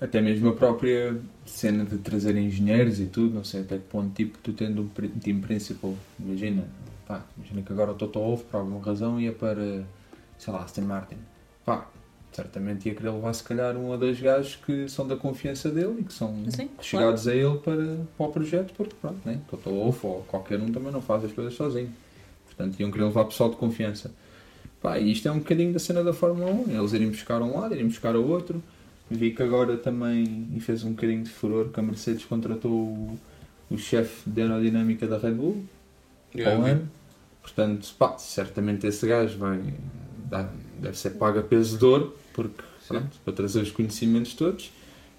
[0.00, 4.14] Até mesmo a própria cena de trazer engenheiros e tudo, não sei até que ponto,
[4.14, 6.66] tipo, tu tendo um team principal, imagina,
[7.10, 9.84] pá, imagina que agora o Toto Wolff, por alguma razão, ia para,
[10.38, 11.16] sei lá, Aston Martin.
[11.64, 11.88] Pá,
[12.32, 15.96] certamente ia querer levar se calhar um ou dois gajos que são da confiança dele
[15.98, 19.40] e que são Sim, chegados a ele para, para o projeto, porque pronto, né?
[19.50, 21.92] Toto Wolff ou qualquer um também não faz as coisas sozinho.
[22.46, 24.12] Portanto, iam querer levar pessoal de confiança.
[24.80, 26.78] Pá, e isto é um bocadinho da cena da Fórmula 1.
[26.78, 28.62] Eles irem buscar um lado, irem buscar o outro.
[29.10, 33.18] Vi que agora também, e fez um bocadinho de furor, que a Mercedes contratou o,
[33.68, 35.64] o chefe de aerodinâmica da Red Bull
[36.34, 36.80] Yeah,
[37.54, 39.60] Portanto, pá, certamente esse gajo vai
[40.78, 44.70] deve ser pago a peso de ouro, porque, pronto, para trazer os conhecimentos todos.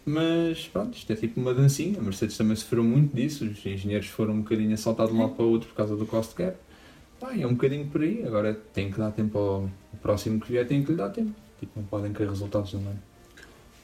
[0.04, 2.00] Mas pronto, isto é tipo uma dancinha.
[2.00, 3.46] A Mercedes também sofreu muito disso.
[3.46, 6.06] Os engenheiros foram um bocadinho assaltados de um lado para o outro por causa do
[6.06, 6.58] cost cap.
[7.20, 8.24] Pá, é um bocadinho por aí.
[8.26, 11.34] Agora tem que dar tempo ao, ao próximo que vier, tem que lhe dar tempo.
[11.60, 13.00] Tipo, não podem querer resultados no ano.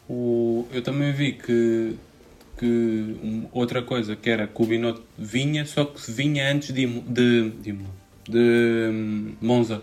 [0.10, 1.96] O, eu também vi que,
[2.58, 7.50] que outra coisa que era que o Binotto vinha, só que vinha antes de, de,
[7.52, 7.78] de,
[8.28, 9.82] de hum, Monza.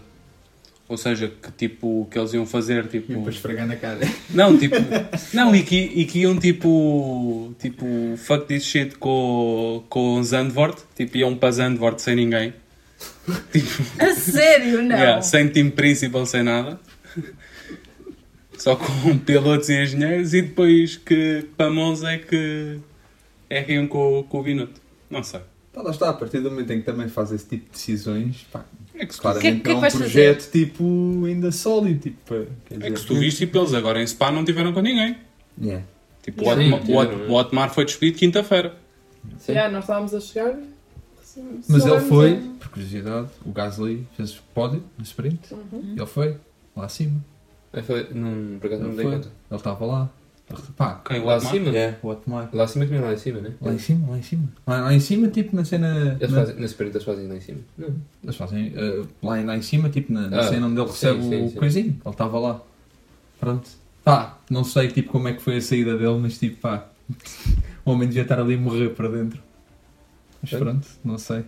[0.87, 3.29] Ou seja, que tipo, que eles iam fazer tipo.
[3.29, 4.01] esfregar na cara.
[4.31, 4.77] Não, tipo.
[5.33, 7.55] não, e que, e que iam tipo.
[7.59, 7.87] Tipo,
[8.19, 10.83] fuck this shit com, com Zandvoort.
[10.95, 12.53] Tipo, iam para Zandvoort sem ninguém.
[13.51, 14.97] Tipo, A sério, não?
[14.97, 16.79] yeah, sem time principal, sem nada.
[18.59, 22.79] Só com pilotos e engenheiros e depois que para Monza é que.
[23.49, 24.81] É que iam com, com o Binotto.
[25.11, 25.41] Não sei.
[25.75, 28.47] Tá, lá está, a partir do momento em que também faz esse tipo de decisões,
[28.53, 31.99] pá, É que claramente que é que não é um projeto tipo ainda sólido.
[32.01, 32.35] Tipo, pá,
[32.71, 35.17] é dizer, que se tu viste, tipo, eles agora em Spa não tiveram com ninguém.
[35.61, 35.85] Yeah.
[36.23, 38.77] Tipo, o, Otmar, o, o Otmar foi despedido quinta-feira.
[39.39, 39.53] sim.
[39.53, 40.57] Já, nós estávamos a chegar.
[41.69, 45.53] Mas só ele foi, a- por curiosidade, o Gasly fez pódio no sprint.
[45.53, 45.95] Uhum.
[45.97, 46.37] Ele foi
[46.77, 47.21] lá acima.
[47.73, 49.15] Eu falei, não, por acaso não me Ele dei foi.
[49.17, 49.29] conta.
[49.51, 50.11] Ele estava lá.
[50.77, 51.25] Pá, Quem?
[51.25, 51.39] Lá
[51.75, 52.51] é, o Otmar.
[52.53, 53.53] Lá acima também lá em cima, né?
[53.61, 54.49] Lá em cima, lá em cima.
[54.67, 56.17] Lá, lá em cima, tipo na cena.
[56.21, 57.59] Eles na- fazem, na sprint eles fazem lá em cima.
[57.79, 57.95] Não.
[58.23, 60.93] Eles fazem eh, lá, lá em cima, tipo na, na Ah, cena onde ele sim,
[60.93, 61.57] recebe sim, o sim.
[61.57, 62.01] coisinho.
[62.05, 62.61] Ele estava lá.
[63.41, 63.69] Pronto.
[64.05, 66.87] Pá, não sei tipo como é que foi a saída dele, mas tipo pá.
[67.87, 69.43] O homem devia estar ali a morrer para dentro.
[70.41, 70.59] Mas Sim.
[70.59, 71.45] pronto, não sei.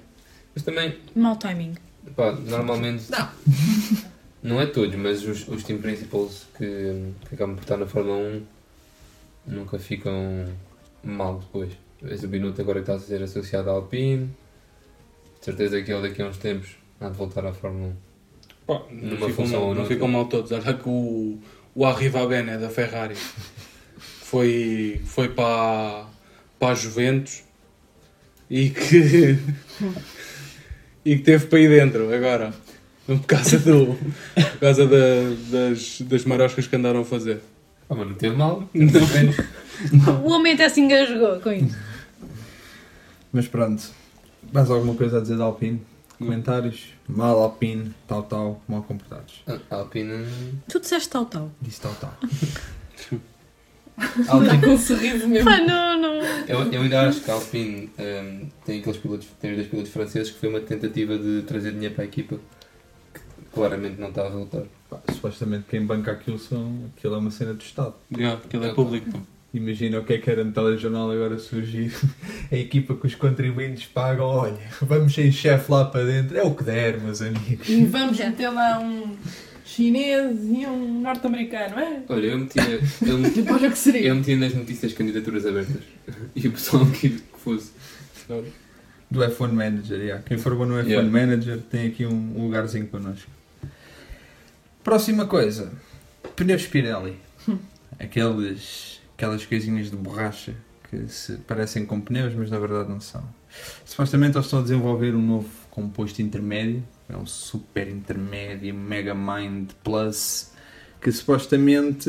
[0.54, 1.74] Mas também, Mau timing.
[2.14, 3.04] pá, normalmente.
[4.42, 4.60] Não.
[4.60, 6.64] é todos, mas os, os team principals que,
[7.26, 8.42] que acabam por estar na Fórmula 1
[9.46, 10.44] nunca ficam
[11.02, 11.72] mal depois.
[12.02, 14.30] Vês o Binotto agora que está a ser associado à Alpine.
[15.38, 17.94] De certeza que ele daqui a uns tempos há de voltar à Fórmula 1.
[18.66, 20.50] Pá, não ficam mal, não ficam mal todos.
[20.52, 21.38] Olha que o,
[21.74, 23.14] o Arriva Bene da Ferrari
[23.96, 26.06] foi, foi para,
[26.58, 27.44] para a Juventus
[28.50, 29.38] e que,
[31.04, 32.52] e que teve para aí dentro agora.
[33.06, 33.94] Por causa, do,
[34.34, 37.40] por causa da- das, das maroscas que andaram a fazer.
[37.88, 38.68] Ah, mas não teve mal.
[39.92, 40.24] Não.
[40.24, 41.76] O homem até se engasgou com isso.
[43.32, 43.82] Mas pronto.
[44.52, 45.82] Mais alguma coisa a dizer da Alpine?
[46.18, 46.94] Comentários?
[47.06, 49.44] Mal Alpine, tal, tal, mal comportados.
[49.70, 50.26] A Alpine.
[50.68, 51.50] Tu disseste tal, tal.
[51.60, 52.16] Disse tal, tal.
[54.18, 55.50] Está com um sorriso mesmo.
[55.50, 56.14] Pá, não, não.
[56.46, 59.92] Eu, eu ainda acho que a Alpine hum, tem aqueles pilotos, tem os dois pilotos
[59.92, 62.38] franceses que foi uma tentativa de trazer dinheiro para a equipa
[63.56, 64.62] claramente não está a resultar.
[64.90, 66.90] Pá, supostamente quem banca aquilo são.
[66.96, 67.94] Aquilo é uma cena do Estado.
[68.12, 69.20] Yeah, aquilo é público.
[69.54, 71.90] Imagina o que é que era no telejornal agora surgir.
[72.52, 76.36] A equipa que os contribuintes pagam, olha, vamos sem chefe lá para dentro.
[76.36, 77.66] É o que der, meus amigos.
[77.68, 79.16] E vamos meter lá um.
[79.64, 82.02] chinês e um norte-americano, é?
[82.08, 84.08] Olha, eu metia, eu metia, olha o que seria.
[84.08, 85.82] eu metia nas notícias candidaturas abertas.
[86.34, 87.70] E o pessoal que que fosse.
[89.10, 90.22] Do F1 Manager, yeah.
[90.22, 91.08] Quem for bom no F1 Yeah.
[91.08, 93.30] Manager tem aqui um, um lugarzinho connosco.
[94.86, 95.72] Próxima coisa.
[96.36, 97.16] Pneus Pirelli.
[97.98, 100.54] Aqueles, aquelas coisinhas de borracha
[100.88, 103.28] que se parecem com pneus, mas na verdade não são.
[103.84, 106.84] Supostamente eles estão a desenvolver um novo composto intermédio.
[107.08, 110.52] É um super intermédio, Mega Mind Plus,
[111.00, 112.08] que supostamente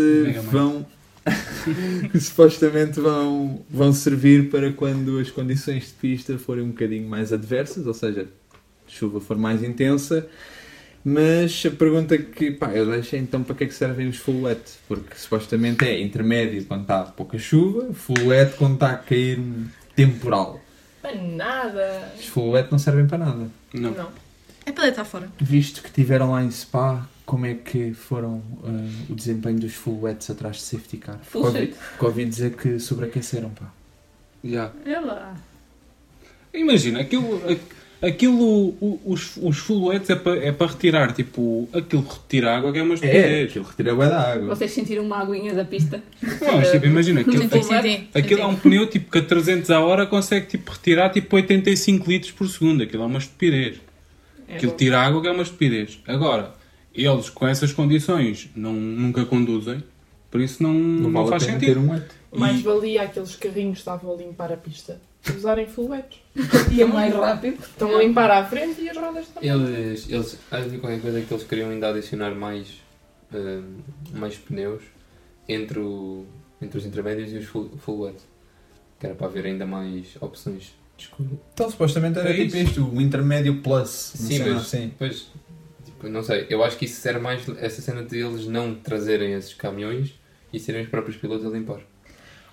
[0.52, 0.86] vão
[2.12, 7.34] que supostamente vão, vão servir para quando as condições de pista forem um bocadinho mais
[7.34, 10.30] adversas, ou seja, a chuva for mais intensa.
[11.10, 14.42] Mas a pergunta que pá, eu deixei então para que é que servem os full
[14.42, 14.60] wet?
[14.90, 19.40] Porque supostamente é intermédio quando está pouca chuva, full wet quando está a cair
[19.96, 20.60] temporal.
[21.02, 22.12] Para nada.
[22.20, 23.50] Os full wet não servem para nada.
[23.74, 23.92] Não.
[23.92, 24.10] Não.
[24.66, 25.32] É para deitar fora.
[25.40, 30.02] Visto que tiveram lá em Spa, como é que foram ah, o desempenho dos full
[30.02, 31.22] wets atrás de safety car?
[31.32, 31.74] Shape.
[32.02, 33.72] ouvi dizer que sobreaqueceram, pá.
[34.44, 34.72] Já.
[34.86, 35.38] É lá.
[36.54, 37.56] Imagina, aquilo, a-
[38.02, 38.40] aquilo
[38.80, 42.72] o- os, os full wets é para é para retirar, tipo, aquilo de retirar água
[42.72, 43.50] que é uma É, estupidez.
[43.50, 44.56] aquilo retira bué da água.
[44.56, 46.02] Vocês sentiram uma aguinha da pista?
[46.42, 48.10] Não, mas, tipo, imagina, aquilo, Senti, senti.
[48.14, 52.10] aquilo é um pneu tipo, que a 300 a hora consegue tipo, retirar tipo 85
[52.10, 52.84] litros por segundo.
[52.84, 53.78] Aquilo é uma estupidez.
[54.48, 54.78] É Aquilo bom.
[54.78, 56.00] tira água que é uma estupidez.
[56.08, 56.54] Agora,
[56.96, 59.84] eles com essas condições não, nunca conduzem,
[60.32, 61.66] por isso não, não, Não vale faz sentido.
[61.66, 62.02] ter um.
[62.36, 65.00] Mais valia aqueles carrinhos que estavam a limpar a pista
[65.36, 66.20] usarem full wets.
[66.72, 67.60] Ia mais rápido.
[67.62, 69.50] Estão a limpar à frente e as rodas também.
[69.50, 72.82] Eles, eles, havia qualquer coisa que eles queriam ainda adicionar mais,
[73.34, 73.62] eh,
[74.14, 74.84] mais pneus
[75.48, 76.26] entre, o,
[76.62, 78.18] entre os intermédios e os full, full wet.
[79.00, 81.30] Que era para haver ainda mais opções de escolha.
[81.54, 83.90] Então, supostamente era É tipo isto, o intermédio plus.
[83.90, 84.94] Sim, Sim, mas- assim.
[84.98, 85.28] Pois,
[85.86, 89.34] tipo, não sei, eu acho que isso era mais essa cena de eles não trazerem
[89.34, 90.14] esses caminhões
[90.52, 91.82] e serem os próprios pilotos a limpar.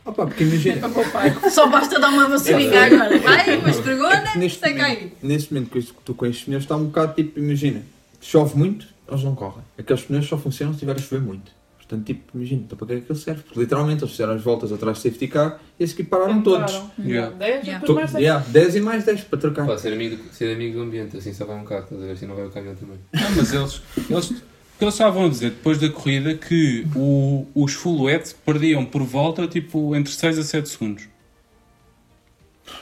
[0.05, 0.89] Opa, porque imagina.
[0.89, 1.51] Poupar.
[1.51, 3.19] Só basta dar uma vacilinha agora.
[3.19, 5.13] Vai, uma esfregona, neste, seca momento, aí.
[5.23, 7.83] neste momento que estou com estes pneus está um bocado tipo, imagina,
[8.21, 9.65] chove muito, eles não correm.
[9.79, 11.53] Aqueles pneus só funcionam se estiver a chover muito.
[11.79, 13.43] Portanto, tipo, imagina, então para que é que ele serve?
[13.43, 16.73] Porque literalmente eles fizeram as voltas atrás do safety car e esses aqui pararam todos.
[16.99, 17.31] Yeah.
[17.37, 17.73] 10 e Yeah.
[17.73, 18.23] depois To- mais 10.
[18.25, 19.67] yeah, 10 e mais 10 para trocar.
[19.67, 22.07] Pode ser amigo, do, ser amigo do ambiente, assim só vai um carro, estás a
[22.07, 22.13] ver?
[22.13, 22.99] Assim não vai o caminhão também.
[23.13, 24.43] Não, mas eles, eles,
[24.75, 28.85] o que eles estavam a dizer depois da corrida que o, os full wets perdiam
[28.85, 31.09] por volta tipo entre 6 a 7 segundos.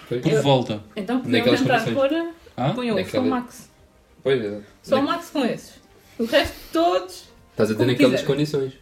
[0.08, 0.82] Por volta.
[0.96, 1.94] Então podíamos Naquelas entrar condições.
[2.10, 2.70] fora, Ah?
[2.70, 3.70] punham só Naquela- o Max.
[4.22, 4.60] pois é.
[4.82, 5.74] Só o Max com esses.
[6.18, 7.24] O resto todos.
[7.50, 8.26] Estás a ter Como naquelas quiser.
[8.26, 8.72] condições.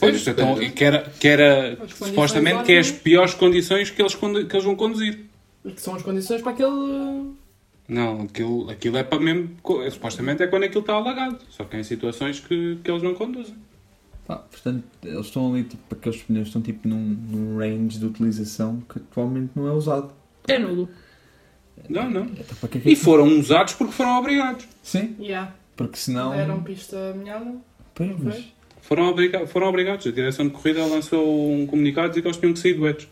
[0.00, 4.14] Pois, então, que era, que era condições supostamente que é as piores condições que eles,
[4.14, 5.26] condu- que eles vão conduzir.
[5.64, 7.32] E que são as condições para aquele.
[7.88, 9.50] Não, aquilo, aquilo é para mesmo.
[9.82, 11.38] é, Supostamente é quando aquilo está alagado.
[11.48, 13.54] Só que em situações que, que eles não conduzem.
[14.26, 18.82] Pá, portanto, eles estão ali, tipo, aqueles pneus estão tipo num, num range de utilização
[18.92, 20.12] que atualmente não é usado.
[20.46, 20.88] É nulo.
[21.88, 22.24] Não, não.
[22.26, 24.66] Então, para que é que- E foram usados porque foram obrigados.
[24.82, 25.54] Sim, Yeah.
[25.76, 26.32] porque senão.
[26.32, 27.54] Deram pista molhada.
[27.94, 28.52] Pois, mas-?
[28.82, 30.06] Foram, obriga foram obrigados.
[30.06, 33.08] A direção de corrida lançou um comunicado dizer que eles tinham que sair do.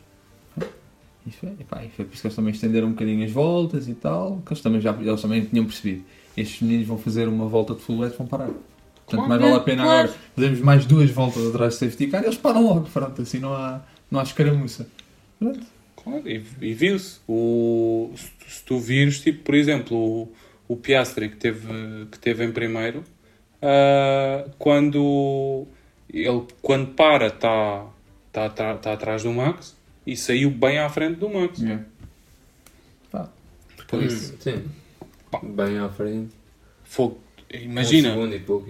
[1.26, 3.88] Isso foi, epá, e foi por isso que eles também estenderam um bocadinho as voltas
[3.88, 6.04] e tal, que eles também, já, eles também tinham percebido.
[6.36, 8.46] Estes meninos vão fazer uma volta de full wet, vão parar.
[8.46, 8.64] Portanto,
[9.06, 9.28] Claro.
[9.28, 10.08] mais vale a pena Claro.
[10.08, 13.38] agora fazermos mais duas voltas atrás do safety car e eles param logo, pronto, assim
[13.38, 14.88] não há, não há escaramuça.
[15.38, 15.60] Pronto.
[16.02, 17.18] Claro, e, e viu-se.
[17.26, 20.28] O- Se, tu- se tu vires, tipo, por exemplo, o,
[20.68, 21.66] o Piastri que teve,
[22.12, 23.02] que teve em primeiro,
[23.62, 25.66] ah, quando
[26.12, 27.86] ele quando para está
[28.32, 29.75] tá, tá, tá atrás do Max
[30.06, 31.58] e saiu bem à frente do Max.
[31.58, 31.84] Yeah.
[33.88, 34.64] Por isso, Hum, Sim.
[35.54, 36.32] Bem à frente.
[36.84, 37.20] fogo.
[37.54, 38.68] Um Imagina, segundo e pouco.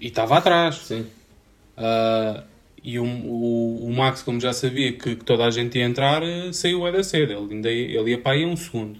[0.00, 0.76] e estava atrás.
[0.76, 1.06] Sim.
[1.76, 2.42] Ah,
[2.82, 6.22] e o, o, o Max, como já sabia que, que toda a gente ia entrar,
[6.22, 7.32] eh, saiu a da cedo.
[7.32, 8.98] Ele, ainda ia, ele ia para aí um segundo.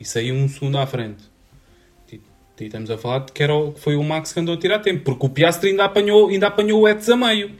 [0.00, 1.22] E saiu um segundo à frente.
[2.12, 4.58] E, e estamos a falar de que, era o, foi o Max que andou a
[4.58, 5.04] tirar tempo.
[5.04, 7.52] Porque o Piastri ainda apanhou, ainda apanhou o Eds a meio.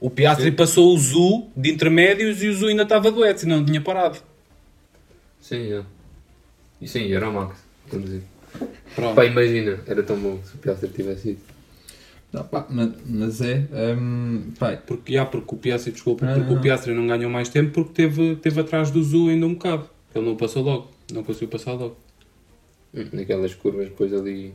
[0.00, 0.56] O Piastri Sim.
[0.56, 3.80] passou o Zu de intermédios e o Zu ainda estava do Eds e não tinha
[3.80, 4.18] parado.
[5.40, 5.84] Sim, já.
[6.80, 7.58] E sim, era o Max.
[7.88, 8.22] Vamos dizer.
[8.94, 9.14] Pronto.
[9.14, 11.40] Pá, imagina, era tão bom se o Piastri tivesse ido.
[12.32, 13.66] Não, pá, mas, mas é,
[13.98, 16.62] hum, pá, Porque, já, porque o Piastri, desculpa, Não, porque não, o.
[16.62, 19.90] Piastri não ganhou mais tempo porque teve, teve atrás do Zu ainda um bocado.
[20.14, 20.90] Ele não passou logo.
[21.12, 21.96] Não conseguiu passar logo.
[22.94, 24.54] Hum, Naquelas curvas depois ali.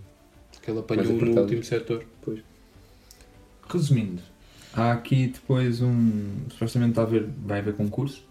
[0.62, 2.04] Que ele apanhou no último setor.
[3.70, 4.22] resumindo,
[4.76, 8.24] há aqui depois um, supostamente haver, vai haver concurso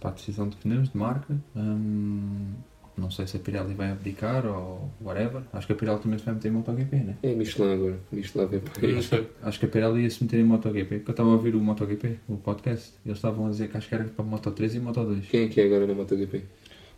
[0.00, 1.36] para a decisão de pneus de marca.
[1.56, 2.52] Hum,
[2.96, 5.42] não sei se a Pirelli vai abdicar ou whatever.
[5.52, 7.16] Acho que a Pirelli também se vai meter em MotoGP, né?
[7.22, 7.98] É Michelin agora.
[8.10, 9.02] Michelin vem para Não aí.
[9.02, 9.28] sei.
[9.42, 11.60] Acho que a Pirelli ia se meter em MotoGP, porque eu estava a ouvir o
[11.60, 12.92] MotoGP, o podcast.
[13.06, 15.26] Eles estavam a dizer que acho que era para Moto 3 e Moto 2.
[15.26, 16.42] Quem é que é agora na MotoGP?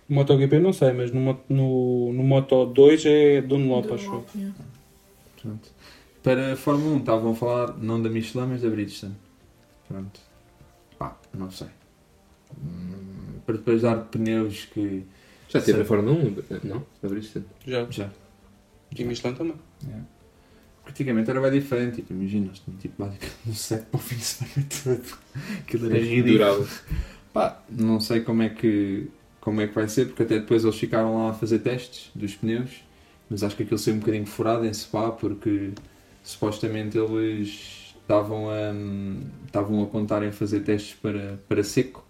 [0.08, 4.24] MotoGP não sei, mas no, no, no Moto 2 é Dunlop, acho eu.
[6.22, 9.16] Para a Fórmula 1 estavam a falar não da Michelin, mas da Bridgestone.
[9.88, 10.20] Pronto.
[10.98, 11.68] Pá, não sei.
[12.56, 15.04] Hum, para depois dar pneus que.
[15.48, 15.82] Já teve Sei.
[15.82, 16.36] a Fórmula 1?
[16.64, 16.86] Não?
[17.02, 17.46] Na Bridgestone.
[17.66, 17.86] Já.
[17.90, 18.10] Já.
[18.96, 19.56] E Michelin também.
[20.84, 21.96] Praticamente era bem diferente.
[21.96, 25.18] Tipo, imagina, eles tinham tipo basicamente um set para o fim de semana todo.
[25.60, 26.32] Aquilo era ridículo.
[26.32, 26.68] Durava.
[27.32, 29.08] Pá, não sei como é que
[29.40, 32.34] como é que vai ser, porque até depois eles ficaram lá a fazer testes dos
[32.34, 32.84] pneus,
[33.28, 35.72] mas acho que aquilo saiu um bocadinho furado em Spa, porque
[36.24, 38.72] supostamente eles estavam a,
[39.46, 42.04] estavam a contar em fazer testes para, para seco.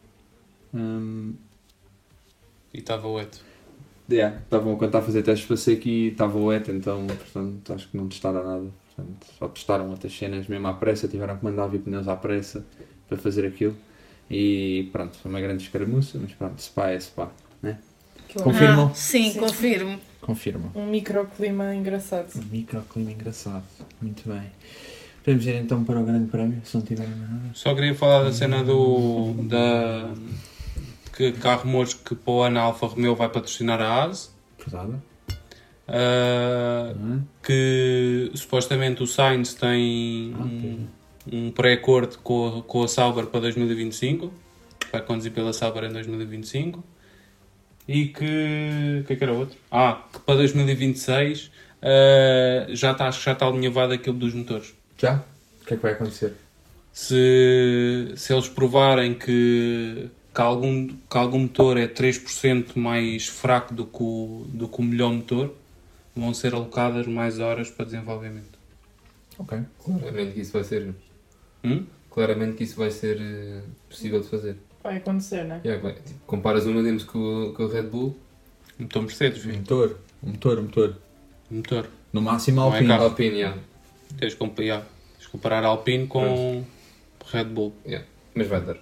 [0.74, 1.34] Hum,
[2.74, 3.40] E estava wet.
[4.10, 7.96] yeah, estavam a contar fazer testes para seco e estava wet, então portanto, acho que
[7.96, 8.70] não testaram nada.
[8.96, 12.64] Portanto, só testaram outras cenas mesmo à pressa, tiveram que mandar vir pneus à pressa
[13.08, 13.76] para fazer aquilo.
[14.30, 17.30] E pronto, foi uma grande escaramuça, mas pronto, Spa é Spa.
[18.24, 18.90] Aquilo é Confirmam?
[18.90, 19.40] Ah, sim, Sim.
[19.40, 20.00] confirmo.
[20.20, 20.70] Confirmam.
[20.74, 22.28] Um microclima engraçado.
[22.36, 23.64] Um microclima engraçado.
[24.00, 24.42] Muito bem.
[25.24, 27.50] Podemos ir então para o grande prémio, se não tiverem mais nada.
[27.54, 29.34] Só queria falar da cena do.
[29.48, 30.12] da.
[31.16, 34.34] que, que há rumores que para o ano a Alfa Romeo vai patrocinar a AS.
[34.58, 34.94] Verdade?
[35.92, 36.94] É?
[37.42, 40.86] que supostamente o Sainz tem Ah, um,
[41.32, 44.32] um pré-acordo com, a- com a Sauber para 2025,
[44.92, 46.84] vai conduzir pela Sauber em 2025
[47.90, 49.00] e que.
[49.00, 49.58] o que é que era outro?
[49.68, 51.50] Ah, que para 2026
[51.82, 54.72] ah, já está, acho que já está alinhavado aquilo dos motores.
[54.96, 55.24] Já?
[55.60, 56.34] O que é que vai acontecer?
[56.92, 63.84] Se, se eles provarem que, que, algum, que algum motor é 3% mais fraco do
[63.84, 65.54] que, o, do que o melhor motor,
[66.14, 68.58] vão ser alocadas mais horas para desenvolvimento.
[69.36, 69.58] Ok.
[69.82, 70.94] Claramente que isso vai ser.
[71.64, 71.86] Hum?
[72.10, 74.56] Claramente que isso vai ser eh, possível de fazer.
[74.82, 75.60] Vai acontecer, né?
[75.64, 75.94] Yeah, vai.
[75.94, 78.16] Tipo, comparas o Williams com, o- com o Red Bull,
[78.78, 79.58] Motor Mercedes, filho.
[79.58, 79.98] motor.
[80.22, 80.96] Motor, motor.
[81.50, 81.86] Motor.
[82.12, 82.88] No máximo Não é Alpine.
[82.88, 83.04] carro.
[83.04, 83.58] Alpine, yeah.
[84.18, 86.64] Tens de comparar, tens de comparar Alpine com
[87.30, 87.72] Red Bull.
[87.86, 88.06] Yeah.
[88.34, 88.76] mas vai dar.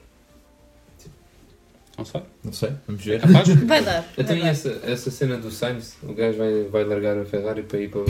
[1.97, 2.23] Não sei.
[2.45, 3.21] Não sei, vamos É ver.
[3.21, 3.49] capaz?
[3.67, 4.05] Vai dar.
[4.17, 4.51] Eu Vai tenho dar.
[4.51, 8.01] essa, essa cena do Sainz, o gajo vai, vai largar a Ferrari para ir para
[8.03, 8.05] o.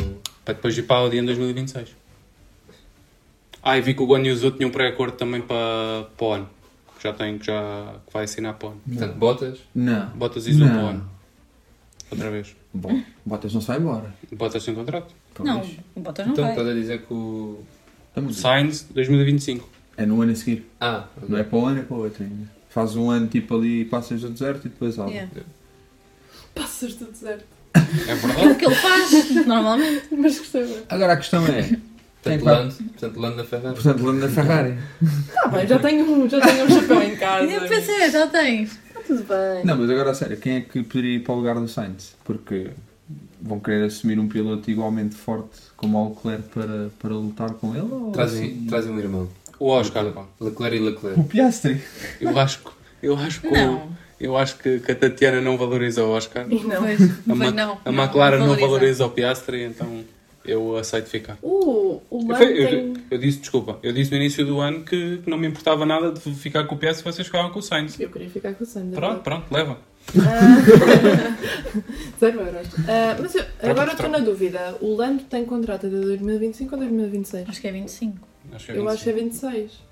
[0.45, 1.97] para depois ir para a Audi em 2026.
[3.63, 6.33] Ah, e vi que o Guan Yu Zhou tinha um pré-acordo também para, para o
[6.33, 6.51] ano.
[6.99, 8.81] Que já tem, que já que vai assinar para o ano.
[8.87, 10.07] Portanto, Bottas, Não.
[10.11, 11.11] Bottas e para o ano.
[12.11, 12.57] Outra vez.
[12.75, 14.15] Bom, Bottas não se vai embora.
[14.33, 15.15] Bottas sem contrato.
[15.41, 15.63] Não,
[15.95, 16.53] o Bottas não então vai.
[16.55, 17.63] estás a dizer que o.
[18.33, 19.69] Sainz 2025.
[19.97, 20.69] É no ano a seguir.
[20.81, 22.49] Ah, Não é para o ano, é para o outro ainda.
[22.69, 25.11] Faz um ano tipo ali, passas do deserto e depois algo.
[25.11, 25.31] Yeah.
[26.55, 27.45] Passas do deserto.
[27.75, 28.55] É É o verdade?
[28.57, 30.09] que ele faz, normalmente.
[30.17, 30.83] Mas gostei bem.
[30.89, 31.79] Agora a questão é,
[32.23, 33.75] portanto, Lando, portanto, Lando na Ferrari.
[33.75, 34.79] portanto, Lando na Ferrari.
[35.35, 37.51] Tá bem, já tenho, um- já tenho um chapéu em casa.
[37.51, 38.79] Eu pensei, já tens.
[38.95, 39.65] Tá tudo bem.
[39.65, 42.15] Não, mas agora a sério, quem é que poderia ir para o lugar do Sainz?
[42.25, 42.69] Porque
[43.41, 47.87] vão querer assumir um piloto igualmente forte como o Leclerc para, para lutar com ele?
[47.91, 48.67] Ou Trazem, assim?
[48.69, 49.29] trazem um irmão.
[49.61, 50.25] O Oscar, pá.
[50.41, 51.21] Leclerc e Leclerc.
[51.21, 51.81] O Piastri.
[52.21, 52.71] Eu acho que.
[53.03, 53.89] Eu acho que, Não.
[54.21, 56.47] eu acho que, que a Tatiana não valoriza o Oscar.
[56.49, 57.33] Não.
[57.33, 57.79] A, Ma- não.
[57.85, 58.67] a McLaren não valoriza.
[58.67, 60.05] valoriza o Piastri, então
[60.51, 61.39] eu aceito ficar.
[61.43, 62.95] Uh, o Eu, foi- eu- tem...
[63.11, 66.11] eu disse, desculpa, eu disse no início do ano que, que não me importava nada
[66.13, 67.99] de ficar com o Piastri se vocês ficavam com o Sainz.
[68.01, 68.99] Eu queria ficar com o Sandra.
[69.01, 69.79] Pronto, pronto, leva.
[72.19, 72.69] Zero euros.
[72.89, 74.77] Ah, mas eu, agora estou na dúvida.
[74.81, 77.49] O Lando tem contrato até 2025 ou 2026?
[77.49, 78.29] Acho que é 25.
[78.53, 79.53] Acho que é Eu acho que é 25.
[79.53, 79.89] 26.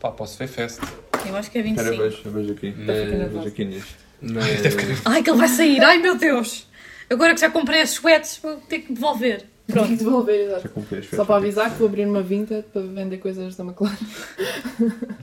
[0.00, 0.86] Pá, posso ver festa.
[1.26, 2.02] Eu acho que é Espera, 25.
[2.10, 2.74] vejo, eu vejo aqui.
[2.76, 3.28] Mas, nervosa.
[3.38, 3.94] Vejo aqui neste.
[4.22, 5.82] mas, Ai, que ele vai sair.
[5.84, 6.66] Ai, meu Deus.
[7.08, 9.44] Agora que já comprei as sweats, vou ter que devolver.
[9.66, 10.70] Pronto, devolver, exato.
[11.14, 13.96] Só para avisar que vou abrir uma vinta para vender coisas da McLaren.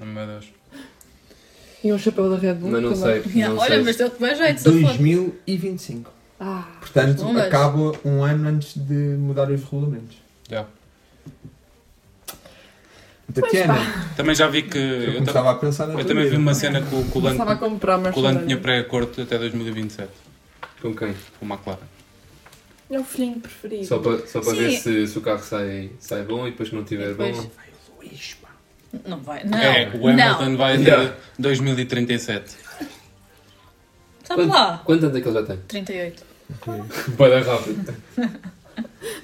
[0.01, 0.45] Oh, meu Deus.
[1.84, 2.71] E um chapéu da Red Bull.
[2.71, 3.23] mas não também.
[3.23, 3.32] sei.
[3.34, 4.71] Yeah, Não olha, sei mas deu-te bem jeito, for.
[4.71, 6.12] 2025.
[6.39, 10.17] Ah, Portanto, Bom, mas- acaba um ano antes de mudar os regulamentos.
[10.49, 10.65] Já.
[13.34, 13.75] Tatiana,
[14.15, 14.77] Também já vi que.
[14.77, 16.41] eu Eu, ta- começava a pensar na eu tua também vi vida.
[16.41, 19.21] uma cena que o que o Lando, estava a comprar que o Lando tinha pré-acordo
[19.21, 20.10] até 2027
[20.82, 21.15] Com quem?
[21.39, 21.79] com o McLaren.
[22.89, 23.86] É o filhinho preferido.
[23.86, 24.57] Só para, só para Sim.
[24.57, 27.49] ver se, se o carro sai, sai bom e depois se não estiver Depois- bom.
[29.07, 29.43] Não vai.
[29.43, 29.57] Não.
[29.57, 30.57] é, o Hamilton não.
[30.57, 31.15] vai até Yeah.
[31.39, 32.55] 2037.
[34.23, 34.81] Sabe lá.
[34.86, 35.57] Quanto tempo é que ele já tem?
[35.67, 36.23] 38.
[37.17, 37.95] Vai dar rápido.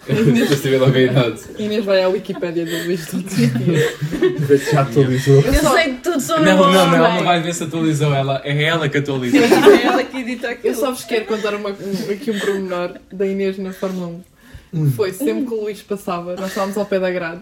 [0.08, 1.40] Eu tive logo a idade.
[1.60, 4.70] Inês vai à Wikipédia do Luís todos os dias.
[4.72, 5.42] Já atualizou.
[5.42, 8.42] Eu sei tudo sobre Não, o não, não, ela não vai ver se atualizou, ela,
[8.44, 9.40] é ela que atualizou.
[9.42, 10.76] É ela que edita Eu aquilo.
[10.76, 14.20] só vos quero contar uma- um- aqui um pormenor da Inês na Fórmula
[14.74, 14.92] 1.
[14.92, 17.42] Foi sempre que o Luís passava, nós estávamos ao pé da grade.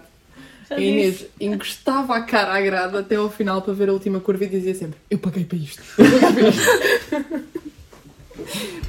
[0.70, 4.44] A Inês encostava a cara à grade até ao final para ver a última curva
[4.44, 5.82] e dizia sempre: Eu paguei para isto.
[5.96, 7.68] Eu paguei para isto.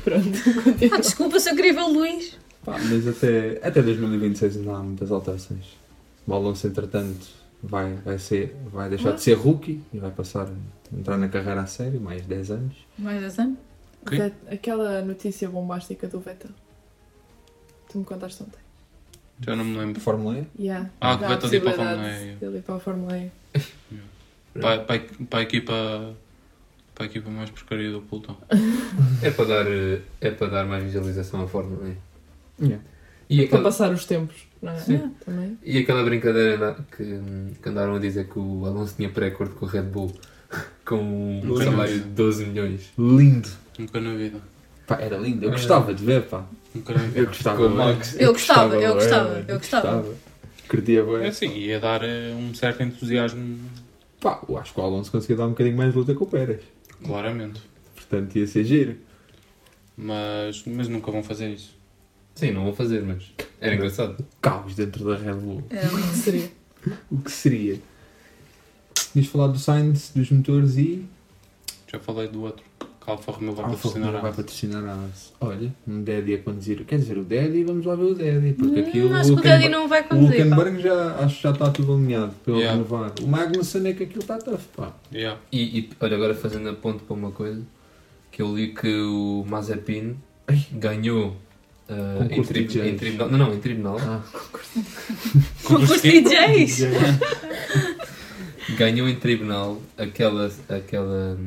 [0.04, 0.95] Pronto, continua.
[0.95, 2.38] Ah, desculpa se eu queria ver o Luís.
[2.64, 5.78] Pá, mas até, até 2026 ainda há muitas alterações.
[6.28, 7.28] O Alonso, entretanto,
[7.64, 11.62] vai, vai, ser, vai deixar de ser rookie e vai passar a entrar na carreira
[11.62, 12.76] a sério, mais 10 anos.
[12.97, 13.57] Mais dez anos?
[14.05, 14.18] Ok.
[14.18, 16.51] Vet- Aquela notícia bombástica do Vettel.
[17.91, 18.60] Tu me contaste ontem.
[19.41, 19.99] Já não me lembro.
[20.01, 20.62] Fórmula E?
[20.64, 20.89] Yeah.
[21.01, 22.38] Ah, que Vettel ir para a Fórmula E.
[22.41, 23.32] Ele ir para a Fórmula E.
[24.60, 24.99] Para, para,
[25.30, 26.16] para a equipa.
[26.95, 28.36] Para a equipa mais porcaria do pelotão.
[29.22, 31.95] É para dar, eh, é para dar mais visualização à Fórmula E.
[32.62, 32.84] Yeah.
[33.30, 34.80] E Para aquela, passar os tempos, não é?
[34.80, 35.12] Sim.
[35.24, 35.57] Também.
[35.64, 37.20] e aquela brincadeira na- que,
[37.62, 40.12] que andaram a dizer que o Alonso tinha pré-acordo com o Red Bull
[40.86, 42.91] com um salário de 12 milhões.
[42.97, 43.47] Lindo!
[43.78, 44.39] Nunca na vida.
[44.88, 45.45] Pá, era lindo.
[45.45, 46.43] Eu gostava de ver, pá.
[46.74, 47.26] Nunca na Eu vida.
[47.28, 47.57] gostava.
[47.57, 47.86] Com o bué.
[47.93, 48.16] Max.
[48.20, 50.16] Eu gostava, eu gostava, eu gostava.
[50.68, 51.28] Curtia É bué.
[51.28, 53.60] assim, ia dar eh, um certo entusiasmo,
[54.20, 56.28] Pá, eu acho que o Alonso conseguia dar um bocadinho mais de luta com o
[56.28, 56.62] Pérez.
[57.05, 57.62] claramente.
[57.95, 58.97] Portanto, ia ser giro.
[59.95, 61.78] Mas, mas nunca vão fazer isso.
[62.39, 63.23] Sim, não vou fazer, mas
[63.59, 64.25] era engraçado.
[64.41, 65.61] Caos dentro da Red Bull.
[65.69, 66.49] É, O que seria?
[67.11, 67.79] O que seria?
[69.11, 71.05] Tinhas falado do Sainz, dos motores e.
[71.91, 72.63] Já falei do outro.
[72.79, 75.33] Que a Alfa Romeo vai Alfa patrocinar Romeo a vai patrocinar a Haas.
[75.41, 76.85] Olha, um Daddy a conduzir.
[76.85, 78.53] Quer dizer, o Daddy, vamos lá ver o Daddy.
[78.53, 79.09] Porque aquilo.
[79.09, 80.37] Hum, acho que o Hülkenberg- Daddy não vai O conduzir.
[80.37, 80.55] pá.
[80.55, 82.77] Hulkenberg já, acho que já está tudo alinhado pelo Yeah.
[82.77, 83.11] renovar.
[83.21, 84.93] O Magnussen é que aquilo está tough, pá.
[85.13, 85.37] Yeah.
[85.51, 87.61] E, e, olha, agora fazendo a ponto para uma coisa,
[88.31, 90.15] que eu li que o Mazepin
[90.47, 90.65] Ai.
[90.71, 91.35] ganhou
[91.89, 93.29] ah, em, tri- em tribunal.
[93.29, 93.97] Não, não, em tribunal.
[93.99, 94.21] Ah.
[95.63, 96.79] Concurso de DJs.
[98.77, 101.37] Ganhou em tribunal aquela, aquela,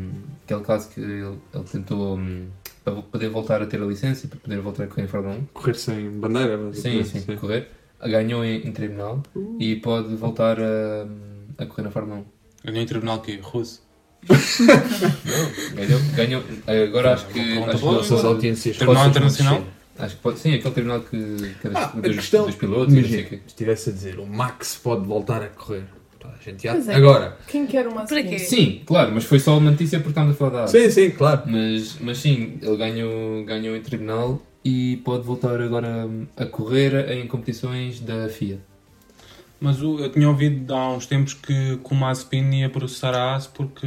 [0.45, 1.23] aquele caso que ele,
[1.55, 2.49] ele tentou hum,
[2.85, 5.39] para poder voltar a ter a licença e para poder voltar a correr em Fórmula
[5.55, 6.73] Correr sem bandeira, 1.
[6.75, 7.27] Sim, basicamente.
[7.31, 7.69] sim, correr.
[8.05, 9.23] Ganhou em, em tribunal
[9.61, 11.07] e pode voltar a,
[11.59, 12.25] a correr na Fórmula 1.
[12.65, 13.81] Ganhou em tribunal que Russo.
[14.29, 16.43] Não, ganhou, ganhou.
[16.89, 17.55] Agora acho que.
[17.55, 18.01] Pronto, Acho que, boa.
[18.01, 19.55] Essas pode- audiências Tribunal roças vão Internacional?
[19.55, 19.69] descer.
[19.69, 19.82] acho que
[20.21, 20.39] pode.
[20.39, 21.09] Sim, aquele tribunal que,
[21.61, 23.37] que é dos, Ah, a dos, questão, dos pilotos e imagina, quê.
[23.37, 25.85] se estivesse a dizer, o Max pode voltar a correr.
[26.19, 26.67] Toda a gente.
[26.69, 26.95] Pois é.
[26.95, 28.39] Agora, Quem quer uma Para?
[28.39, 31.43] Sim, claro, mas foi só uma notícia porque estamos a falar da sim, sim, claro.
[31.47, 37.27] Mas, mas sim, ele ganhou, ganhou em tribunal e pode voltar agora a correr em
[37.27, 38.61] competições da FIA.
[39.61, 43.33] Mas o- eu tinha ouvido há uns tempos que, que o Mazepin ia processar a
[43.35, 43.87] Haas porque.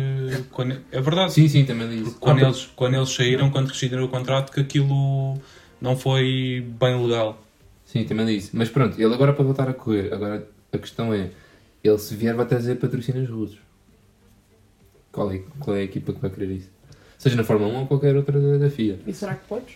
[0.51, 1.33] Quando, é verdade.
[1.33, 2.17] Sim, sim, também li isso.
[2.19, 5.37] Quando, eles, quando eles saíram, quando rescindiram o contrato, que aquilo
[5.85, 7.41] não foi bem legal.
[7.85, 8.49] Sim, também li isso.
[8.53, 10.13] Mas pronto, ele agora pode voltar a correr.
[10.13, 11.29] Agora a questão é,
[11.83, 13.59] ele se vier vai trazer patrocínios russos.
[15.11, 16.69] Qual é, qual é a equipa que vai querer isso?
[17.17, 18.99] Seja na Fórmula 1 ou qualquer outra da, da FIA.
[19.07, 19.75] E será que podes?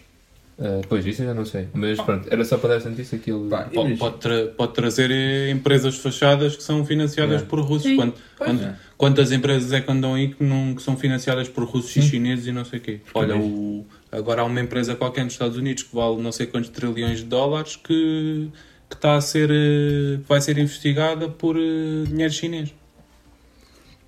[0.62, 1.70] Ah, pois, isso eu já não sei.
[1.74, 3.48] Mas pronto, era só para dar essa notícia que ele...
[3.50, 7.50] Pá, Pode, pode, tra- pode trazer empresas fechadas que são financiadas Yeah.
[7.50, 7.84] por russos.
[7.84, 8.14] Sim.
[8.42, 8.76] É.
[8.98, 12.48] Quantas empresas é que andam aí que, não, que são financiadas por russos e chineses
[12.48, 13.00] e não sei o quê?
[13.14, 16.70] Olha, o, agora há uma empresa qualquer nos Estados Unidos que vale não sei quantos
[16.70, 18.50] trilhões de dólares que,
[18.90, 22.74] que está a ser, eh, vai ser investigada por eh, dinheiro chinês.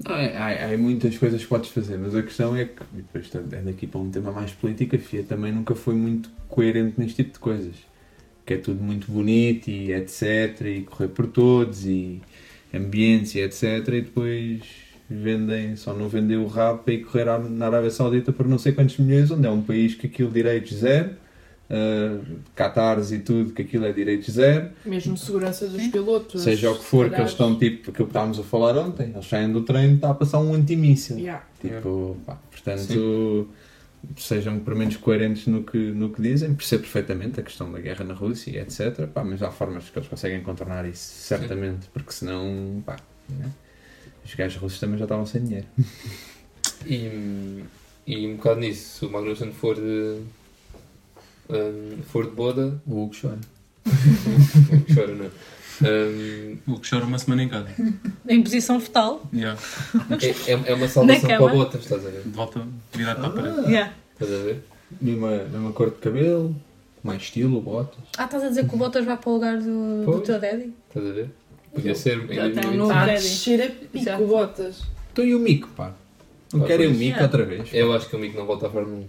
[0.06, 3.86] Há, há- muitas coisas que podes fazer, mas a questão é que, depois é daqui
[3.86, 7.40] para um tema mais político, a FIA também nunca foi muito coerente neste tipo de
[7.40, 7.76] coisas.
[8.46, 10.62] Que é tudo muito bonito e etc.
[10.66, 12.20] E correr por todos e
[12.74, 13.64] ambientes e etc.
[13.90, 14.62] E depois
[15.14, 18.58] vendem, só não vender o rabo para ir correr à- na Arábia Saudita por não
[18.58, 21.12] sei quantos milhões, onde é um país que aquilo direitos zero,
[21.70, 24.70] uh, Qatares e tudo, que aquilo é direitos zero.
[24.86, 26.42] Mesmo segurança dos pilotos.
[26.42, 29.26] Seja o que for, que eles estão tipo, aquilo que estávamos a falar ontem, eles
[29.28, 31.18] saem do treino, está a passar um antimíssil.
[31.18, 31.44] Yeah.
[31.62, 33.48] Tipo, pá, portanto,
[34.18, 38.04] sejam pelo menos coerentes no que, no que dizem, percebo perfeitamente a questão da guerra
[38.04, 39.08] na Rússia, e etc.
[39.08, 42.98] Pá, mas há formas que eles conseguem contornar isso, certamente, porque senão, pá,
[43.30, 43.46] né?
[44.26, 45.68] Os gajos russos também já estavam sem dinheiro.
[46.86, 47.64] E,
[48.08, 50.22] e um bocado nisso, se o Magnussen for de,
[51.50, 53.40] um, for de boda, O Hugo chora.
[54.94, 55.32] chora não.
[55.84, 57.70] Um, O que chora uma semana em casa.
[58.28, 59.28] Em posição fetal.
[59.34, 59.60] Yeah.
[60.22, 62.22] é, é, é uma salvação para o Bottas, estás a ver?
[62.22, 63.68] De volta virado para a parede.
[63.68, 63.94] Yeah.
[64.14, 64.64] Estás a ver?
[65.00, 66.56] Mesma, mesma cor de cabelo,
[67.04, 68.00] mais estilo, botas.
[68.18, 70.74] Ah, estás a dizer que o Bottas vai para o lugar do, do teu daddy?
[70.90, 71.30] Estás a ver?
[71.74, 72.74] Podia ser em Já tem 2025.
[72.74, 73.70] um novo Está a descer a
[74.18, 74.82] pico, botas.
[75.14, 75.94] Então e o Mico, pá?
[76.54, 76.92] Não Pá, querem o.
[76.92, 77.24] Mico Yeah.
[77.24, 77.70] outra vez?
[77.74, 79.08] Eu acho que o Mico não volta à Fórmula 1.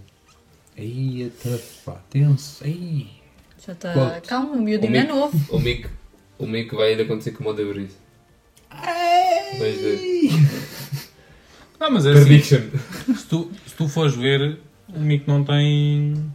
[0.77, 2.63] Aí, é tough, pá, tenso.
[2.63, 3.07] Aí.
[3.65, 3.93] Já está.
[3.93, 4.27] Quanto?
[4.27, 5.37] Calma, o O miudinho é novo.
[5.55, 5.87] o Mick,
[6.39, 7.91] o Mick vai ainda acontecer como o De Vries.
[9.59, 10.29] Vais ver.
[11.79, 12.61] Ah, mas é assim, Prediction.
[13.15, 14.57] se tu, se tu fores ver,
[14.87, 16.31] o Mick não tem,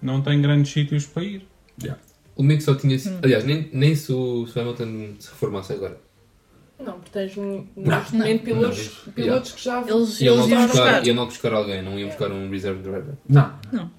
[0.00, 1.46] não tem grandes sítios para ir.
[2.36, 2.96] O Mick só tinha.
[3.22, 5.98] Aliás, nem, nem se o se o Hamilton se reformasse agora.
[6.78, 9.12] Não, porque tens n- Não, neste momento pilotos, não.
[9.12, 9.80] pilotos que já.
[9.86, 11.06] Eles, Iam eles logo iam buscar, buscar.
[11.06, 13.14] iam logo buscar alguém, não iam buscar um reserve driver.
[13.28, 13.90] Não.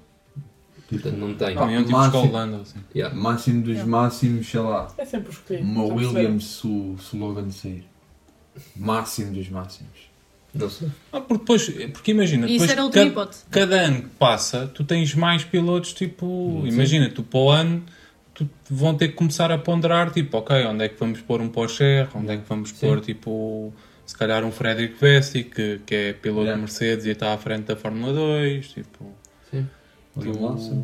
[0.89, 1.49] Portanto, não tem.
[1.55, 2.31] Ah, Não, iam tipo máximo.
[2.31, 2.79] Lando, assim.
[2.93, 3.15] Yeah.
[3.15, 4.91] Máximo dos máximos, sei lá.
[4.97, 5.63] É sempre o escolhido.
[5.63, 6.15] Uma já perceberam?
[6.19, 7.85] Williams se o se o Logan sair.
[8.75, 10.11] Máximo dos máximos.
[10.53, 10.89] Não sei.
[11.13, 13.43] Ah, porque depois, porque imagina, Isso depois era outra cada, hipótese.
[13.49, 17.83] cada ano que passa, tu tens mais pilotos, tipo, imagina, tu para o ano
[18.69, 22.07] vão ter que começar a ponderar, tipo, ok, onde é que vamos pôr um Porsche,
[22.13, 22.87] onde é que vamos Sim.
[22.87, 23.73] pôr, tipo,
[24.05, 26.55] se calhar um Frederick Vesti, que, que é piloto Yeah.
[26.55, 29.05] da Mercedes e está à frente da Fórmula 2, tipo...
[29.49, 29.67] Sim.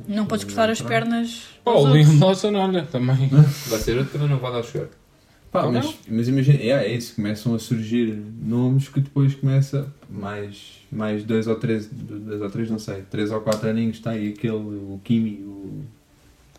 [0.08, 1.50] Não podes cortar as pernas.
[1.66, 1.96] O outros.
[1.96, 3.28] Liam Lawson, olha, também...
[3.68, 4.88] Vai ser outro que também não vai dar chegar.
[5.52, 9.92] Pá, Ou mas, mas imagina, é, é isso, começam a surgir nomes que depois começa
[10.10, 14.12] mais, mais dois ou três, dois ou três, não sei, três ou quatro aninhos, está
[14.12, 15.86] aí aquele, o Kimi, o.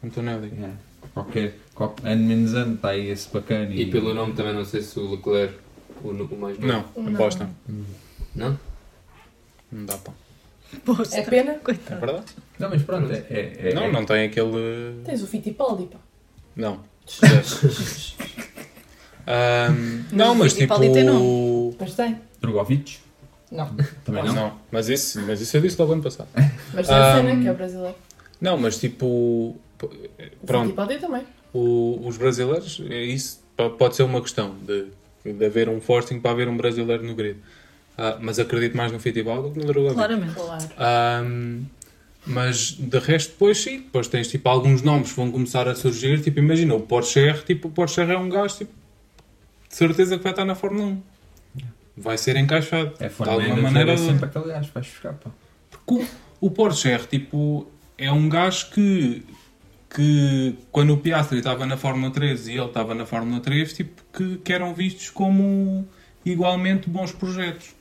[0.03, 0.53] Antonelli.
[0.63, 0.71] É,
[1.15, 3.73] qualquer, qualquer ano menos ano, está aí esse bacana.
[3.73, 5.55] E pelo nome também não sei se o Leclerc,
[6.03, 6.85] o, o mais novo.
[6.97, 7.49] Não, aposta.
[8.35, 8.59] Não?
[9.73, 10.13] Não dá pá.
[10.85, 11.53] Poxa, É pena?
[11.53, 12.01] É Coitado.
[12.01, 12.27] verdade?
[12.59, 13.25] Não, mas pronto, é.
[13.31, 15.01] é, é Não, não tem aquele...
[15.05, 15.99] Tens o Fittipaldi, pá.
[16.55, 16.81] Não.
[19.27, 20.79] Ahm, não, mas E tipo.
[20.79, 21.77] Tem nome.
[21.79, 22.19] Mas tem.
[22.41, 22.99] Drogovic?
[23.53, 23.69] Não.
[24.05, 24.59] Também Não, não.
[24.71, 26.29] mas, isso, mas isso eu disse logo ano passado.
[26.73, 27.95] Mas tem a cena que é brasileiro.
[28.41, 29.57] Não, mas tipo.
[30.43, 31.23] O Pronto, Fittipaldi também.
[31.53, 33.41] o- os brasileiros, é isso
[33.79, 34.87] pode ser uma questão de,
[35.25, 37.39] de haver um forcing para haver um brasileiro no grid.
[37.97, 39.95] Ah, mas acredito mais no Fittipaldi do que no Drogovic.
[39.97, 40.35] Claramente.
[40.35, 40.65] Claro.
[40.79, 41.63] Ahm,
[42.27, 46.21] mas de resto, depois sim, depois tens tipo alguns nomes que vão começar a surgir.
[46.23, 48.73] Tipo, imagina o Porsche, tipo, o Porsche é um gajo tipo,
[49.69, 51.03] de certeza que vai estar na Fórmula 1.
[51.97, 52.93] Vai ser encaixado.
[53.01, 53.93] É de alguma 1 maneira.
[53.93, 55.31] é sempre aquele gajo, vais buscar, pá.
[55.71, 56.05] Porque
[56.41, 57.67] o, o Porsche, tipo,
[57.97, 59.25] é um gajo que,
[59.91, 64.03] que quando o Piastri estava na Fórmula 3 e ele estava na Fórmula 3, tipo,
[64.13, 65.87] que, que eram vistos como
[66.25, 67.75] igualmente bons projetos.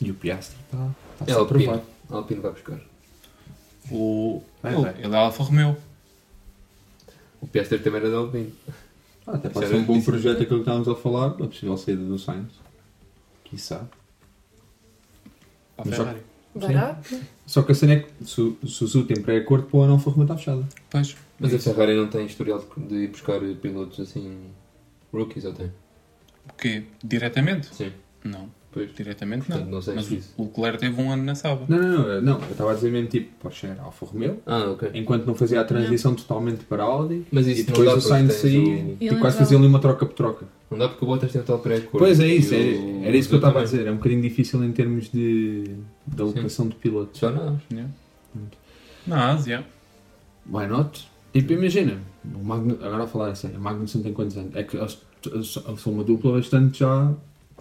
[0.00, 0.90] E o Piastri está
[1.26, 1.72] É tá a provar.
[1.74, 1.82] Alpine.
[2.10, 2.80] Alpine vai buscar.
[3.90, 4.94] O, Vai, ele, vai.
[5.02, 5.76] ele é Alfa Romeo.
[7.40, 8.52] O Piastri também era da Alpine.
[9.26, 12.04] Ah, até pode ser um bom projeto aquilo que estávamos a falar, a possível saída
[12.04, 12.52] do Sainz.
[13.44, 13.84] Quiçá.
[15.78, 16.22] A Mas só- Ferrari.
[16.58, 17.18] Barato.
[17.46, 20.10] Só que a cena é que se, o- o Zu tem pré-acordo, pô, a Alfa
[20.10, 20.64] Romeo está fechada.
[20.90, 21.16] Pois.
[21.38, 24.38] Mas a Ferrari não tem historial de, ir buscar pilotos assim.
[25.12, 25.66] rookies ou tem?
[26.48, 26.84] O quê?
[27.04, 27.66] Diretamente?
[27.74, 27.92] Sim.
[28.24, 28.48] Não.
[28.72, 28.94] Pois.
[28.94, 29.56] Diretamente não.
[29.56, 30.34] Portanto, não sei Mas se isso.
[30.36, 31.64] o Leclerc teve um ano na Saba.
[31.68, 32.40] Não, não, não, não.
[32.42, 34.90] Eu estava a dizer mesmo tipo, Porsche era Alfa Romeo, Ah, ok.
[34.92, 37.24] enquanto não fazia a transição totalmente para a Audi.
[37.32, 39.78] Mas E isso depois não dá o Sainz o- e Ele quase fazia ali uma
[39.78, 40.46] troca por troca.
[40.70, 41.98] Não dá porque o Bottas tem tal pré-acordo.
[41.98, 43.86] Pois é isso, era, o- era isso que eu estava a dizer.
[43.86, 45.62] É um bocadinho difícil em termos de,
[46.06, 47.20] de alocação de pilotos.
[47.20, 47.60] Só nós.
[47.70, 47.90] Yeah.
[49.06, 49.64] Na Ásia.
[50.50, 51.08] Why not?
[51.32, 51.98] Tipo, imagina,
[52.34, 54.56] o Magnu, agora a falar a sério, o Magnussen tem quantos anos?
[54.56, 54.98] É que eles
[55.78, 57.12] são uma dupla bastante já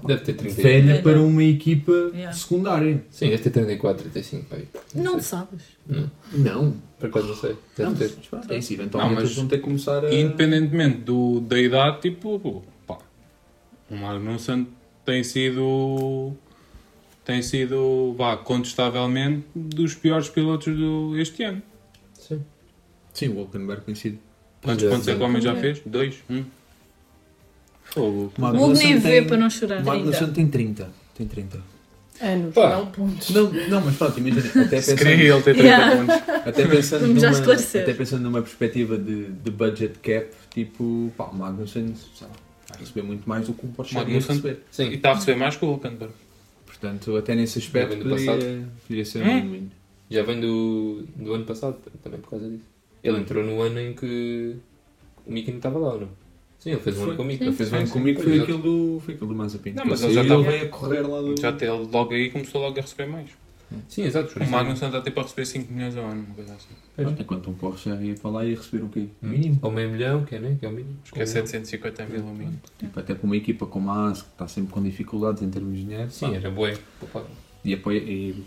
[0.06, 0.62] Deve ter 30.
[0.62, 2.32] velha para uma equipa Yeah.
[2.34, 3.03] secundária.
[3.10, 4.45] Sim, deve ter 34, 35.
[4.45, 4.68] Pai.
[4.93, 5.22] Não sei.
[5.22, 5.62] sabes.
[5.88, 6.10] Não.
[6.34, 6.74] Não.
[6.99, 7.56] Por acaso não sei.
[7.78, 8.12] Deve Não, ter.
[8.32, 8.74] mas é isso.
[8.74, 10.14] Eventualmente Não, mas eles vão ter que começar a...
[10.14, 12.64] Independentemente do, da idade, tipo,
[13.89, 14.67] o Magnussen
[15.05, 16.33] tem sido,
[17.23, 21.61] tem sido, vá, contestavelmente, dos piores pilotos do, este ano.
[22.13, 22.41] Sim.
[23.13, 24.19] Sim, o Wolkenberg tem sido...
[24.63, 25.81] Quantos Já pontos é que o homem já fez?
[25.86, 26.15] Dois?
[26.29, 26.43] Um?
[27.83, 28.33] Fogo.
[28.38, 29.81] O Hugo nem vê tem- para não chorar.
[29.81, 30.89] O Magnussen tem 30.
[31.15, 31.59] Tem 30.
[32.21, 32.69] Anos, Pá.
[32.77, 33.29] não pontos.
[33.29, 34.39] Não, não, mas pronto, imagina.
[34.65, 35.95] Até pensando, queria ele ter 30 Yeah.
[35.97, 36.15] pontos.
[36.47, 41.93] até pensando, numa, até pensando numa perspectiva de, de budget cap, tipo, pá, o Magnussen
[41.95, 42.27] sei
[42.76, 44.59] vai receber muito mais do que o ia Magnussen- receber.
[44.71, 44.89] E Sim.
[44.93, 46.13] está a receber mais que o Hulkenberg.
[46.65, 48.71] Portanto, até nesse aspecto Já vem do poderia, passado.
[48.88, 49.38] poderia ser Hum?
[49.38, 49.71] um win.
[50.11, 52.63] Já vem do, do ano passado, também por causa disso.
[53.03, 54.55] Ele entrou no ano em que
[55.26, 56.09] o Mickey não estava lá, ou não?
[56.59, 57.43] Sim, ele fez um ano com o Mickey.
[57.43, 57.93] Ele fez bem sim.
[57.93, 59.71] comigo, foi aquilo do, foi aquilo do Mazepin.
[59.73, 61.39] Não, mas Ele já e estava- a correr lá do...
[61.39, 63.30] Já até logo aí começou logo a receber mais.
[63.89, 64.38] Sim, exato.
[64.39, 67.16] O Magnussen está tipo a receber 5 milhões ao ano, uma coisa assim.
[67.20, 69.07] Enquanto um Porsche já ia para lá e ia receber o quê?
[69.22, 69.30] Hum.
[69.30, 69.59] Mínimo.
[69.61, 70.55] Ou meio milhão, que é, né?
[70.59, 70.97] Que é o mínimo.
[71.03, 72.59] Acho que é 750 mil o mínimo.
[72.78, 75.76] Tipo, até para uma equipa como a AS, que está sempre com dificuldades em termos
[75.78, 76.78] de dinheiro, Sim, pá, era bué.
[77.63, 78.43] e, apoia, e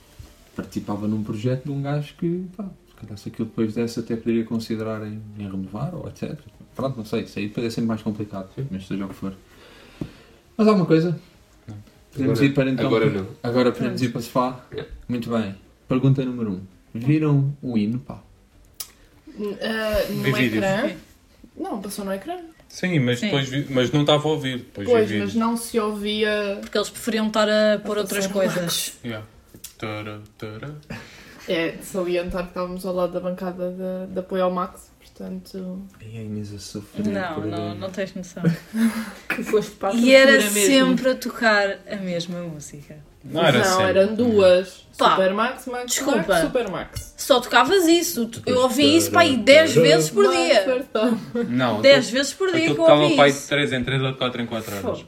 [0.54, 4.16] participava num projeto de um gajo que, pá, se calhar se aquilo depois desse até
[4.16, 6.38] poderia considerar em, em renovar ou etc.
[6.74, 9.34] Pronto, não sei, isso aí depois é sempre mais complicado, mas seja o que for.
[10.56, 11.18] Mas alguma coisa?
[12.18, 12.86] Podemos Agora- ir para então.
[12.86, 13.26] Agora não.
[13.42, 14.64] Agora podemos ir para Sofá?
[14.72, 14.90] Yeah.
[15.08, 15.54] Muito bem.
[15.88, 16.54] Pergunta número 1.
[16.54, 16.60] Um.
[16.94, 18.20] Viram o hino, pá?
[19.62, 20.64] Ah, no Vi vídeos.
[20.64, 20.90] ecrã.
[21.56, 22.36] Não, passou no ecrã.
[22.68, 23.26] Sim, mas Sim.
[23.26, 24.58] depois vi- mas não estava a ouvir.
[24.58, 25.34] Depois Pois, vi mas vídeos.
[25.34, 26.58] não se ouvia.
[26.60, 28.98] Porque eles preferiam estar a pôr A outras coisas.
[29.04, 29.24] Yeah.
[29.78, 30.74] Tara, tara.
[31.46, 35.82] É de salientar que estávamos ao lado da bancada de, de apoio ao Max, portanto.
[36.00, 37.06] E a Inês a sofrer.
[37.08, 38.42] Não, por não, não tens noção.
[39.28, 40.50] Que foste para a E era mesmo.
[40.50, 42.96] sempre a tocar a mesma música.
[43.24, 43.98] Não era não, sempre.
[43.98, 44.86] eram duas.
[44.96, 46.26] Pá, Super Max, Max, desculpa.
[46.28, 47.14] Max, Super Max.
[47.16, 48.30] Só tocavas isso.
[48.46, 50.86] Eu ouvi isso para aí 10 vezes por dia.
[51.48, 53.48] Não, 10 vezes por dia eu tocava ouvi pai de isso.
[53.48, 55.04] 3 em 3 ou de 4 em 4 horas.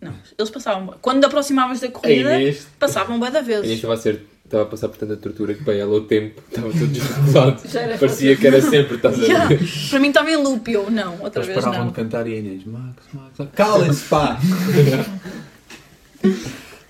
[0.00, 0.94] Não, eles passavam.
[1.00, 2.30] Quando aproximavas da corrida,
[2.78, 3.70] passavam bué da vezes.
[3.70, 4.26] estava a ser.
[4.46, 7.60] Estava a passar por tanta tortura que para ela o tempo estava todo desregulado.
[7.98, 9.48] Parecia que era sempre, estás a Yeah.
[9.48, 9.60] ver?
[9.90, 11.88] Para mim estava em loop, eu não, outra Eles vez paravam não.
[11.88, 13.50] de cantar e a Inês, Max, Max, Max.
[13.56, 14.38] calem-se, pá!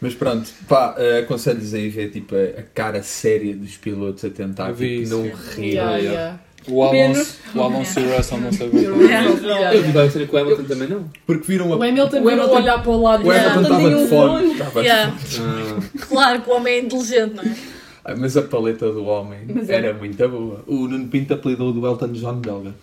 [0.01, 4.31] Mas pronto, pá, eh, aconselho-lhes aí ver tipo, a, a cara séria dos pilotos a
[4.31, 5.43] tentar tipo, não yeah.
[5.57, 5.73] rir.
[5.73, 6.41] Yeah, yeah.
[6.69, 8.83] O Alonso, o Alonso e o Russell não sabem.
[8.83, 9.75] Yeah.
[9.75, 11.11] Eu vi a cena com o Hamilton também não.
[11.27, 11.77] Porque viram a.
[11.77, 14.53] O Hamilton O Hamilton- olhar para o lado O e Hamilton estava de fone.
[14.53, 15.15] Estava Yeah.
[16.09, 17.57] Claro que o homem é inteligente, não é?
[18.05, 19.75] Ah, Mas a paleta do homem Mas é.
[19.77, 20.63] era muito boa.
[20.67, 22.75] O Nuno Pinto apelidou do Elton John belga.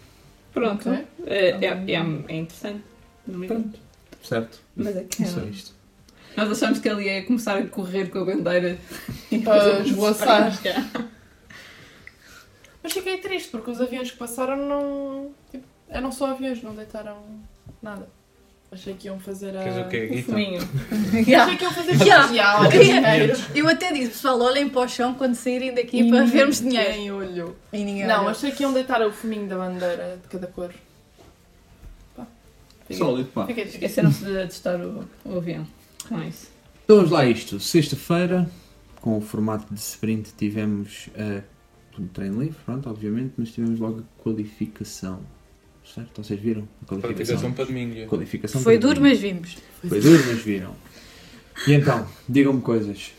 [0.54, 0.90] Pronto.
[0.90, 2.84] É, é, é, é interessante.
[3.28, 3.74] Não engano.
[4.22, 4.60] Certo?
[4.76, 5.46] Mas é que Só é.
[5.46, 5.72] isto.
[6.36, 8.78] Nós achamos que ele ia começar a correr com a bandeira
[9.32, 10.60] e fazer um esvoaçar.
[12.84, 15.32] Mas fiquei triste porque os aviões que passaram não.
[15.50, 17.18] Tipo, eram só aviões, não deitaram
[17.82, 18.08] nada.
[18.72, 19.86] Achei que iam fazer a.
[19.86, 20.10] O quê?
[20.20, 20.60] O fuminho.
[21.42, 22.24] Achei que iam fazer Yeah.
[22.26, 23.40] especial, Queria- dinheiro.
[23.56, 26.90] Eu até disse, pessoal, olhem para o chão quando saírem daqui E para vermos dinheiro.
[26.92, 27.56] Ninguém olhou.
[27.72, 28.30] E ninguém Não, olhou.
[28.32, 30.74] achei que iam deitar o fuminho da bandeira de cada cor.
[32.18, 32.26] Pá.
[32.92, 33.46] Sólido, pá.
[33.50, 35.68] Esqueceram-se de testar o, o avião.
[36.10, 36.48] Com isso.
[36.84, 37.60] Então vamos lá a isto.
[37.60, 38.50] Sexta-feira,
[39.02, 41.42] com o formato de sprint, tivemos um
[42.14, 45.22] treino livre, pronto, obviamente, mas tivemos logo a qualificação.
[45.86, 46.24] Certo?
[46.24, 46.68] Vocês viram?
[46.82, 47.02] A qualificação.
[47.38, 48.08] Qualificação para domingo.
[48.08, 49.14] Qualificação Foi para duro, domingo.
[49.16, 49.58] mas vimos.
[49.88, 50.76] Foi duro, mas viram.
[51.68, 53.12] E então, digam-me coisas.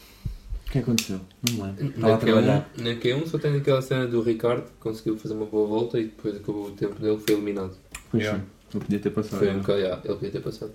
[0.66, 1.20] O que aconteceu?
[1.48, 1.86] Não me lembro.
[1.86, 2.70] Estava a Na trabalhar.
[2.76, 6.00] Q1, na Q1 só tem aquela cena do Ricardo que conseguiu fazer uma boa volta
[6.00, 7.76] e depois acabou o tempo dele, foi eliminado.
[8.10, 8.42] Pois Yeah.
[8.42, 8.46] sim.
[8.72, 9.38] Não podia ter passado.
[9.38, 9.60] Foi um não.
[9.60, 10.72] bocado, yeah, ele podia ter passado.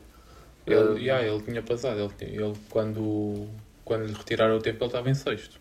[0.67, 1.99] Ele, yeah, ele tinha passado.
[2.21, 3.47] Ele, ele quando,
[3.83, 5.59] quando lhe retiraram o tempo, ele estava em sexto.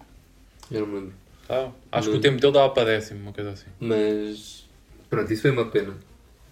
[0.71, 1.15] Eu não me lembro.
[1.49, 1.73] Tá?
[1.91, 2.19] Acho que Não.
[2.19, 3.67] o tempo dele dava para décimo, uma coisa assim.
[3.81, 4.67] Mas
[5.09, 5.95] pronto, isso foi uma pena.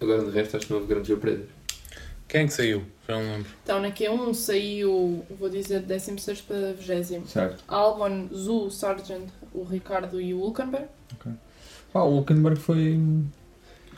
[0.01, 1.45] Agora de resto acho que não houve grandes surpresas.
[2.27, 2.83] Quem é que saiu?
[3.07, 3.49] Já não lembro.
[3.63, 7.25] Então, na Q1 saiu, vou dizer, 16 para 20.
[7.27, 7.63] Certo.
[7.67, 10.87] Albon, Zu, Sargent, o Ricardo e o Hulkenberg.
[11.93, 12.99] Pá, o Hulkenberg foi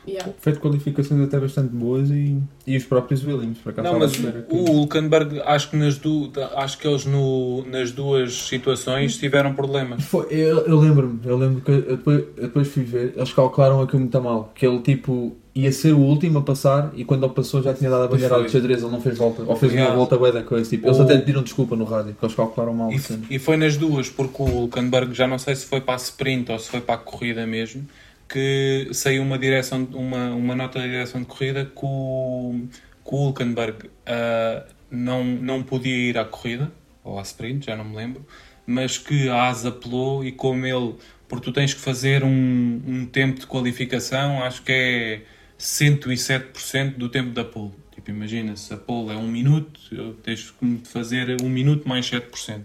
[0.10, 0.32] Yeah.
[0.40, 3.88] feito qualificações até bastante boas e, e os próprios Williams, por acaso.
[3.92, 4.14] Não, mas
[4.50, 6.32] o Hulkenberg, acho que, nas du...
[6.56, 7.66] acho que eles no...
[7.66, 10.04] nas duas situações tiveram problemas.
[10.06, 13.82] Foi, eu, eu lembro-me, eu lembro que eu depois, eu depois fui ver, eles calcularam
[13.82, 17.26] aquilo muito a mal, que ele tipo ia ser o último a passar e quando
[17.26, 19.74] ele passou já tinha dado a bandeira de xadrez, ele não fez volta, ou fez
[19.74, 19.92] Yeah.
[19.92, 22.36] uma volta bué da coisa, tipo, eles O- até pediram desculpa no rádio, porque eles
[22.36, 22.92] calcularam mal.
[22.92, 23.24] E, a cena.
[23.30, 26.52] e foi nas duas, porque o Hulkenberg, já não sei se foi para a sprint
[26.52, 27.84] ou se foi para a corrida mesmo,
[28.30, 32.68] que saiu uma, direção, uma, uma nota de direção de corrida que o,
[33.04, 36.72] que o Hulkenberg ah, não, não podia ir à corrida,
[37.04, 38.26] ou à sprint, já não me lembro,
[38.66, 40.96] mas que a ASA apelou e como ele,
[41.28, 45.22] porque tu tens que fazer um, um tempo de qualificação, acho que é
[45.60, 47.74] 107% do tempo da pole.
[47.94, 52.10] Tipo, imagina, se a pole é um minuto, eu tens de fazer um minuto mais
[52.10, 52.64] 7%.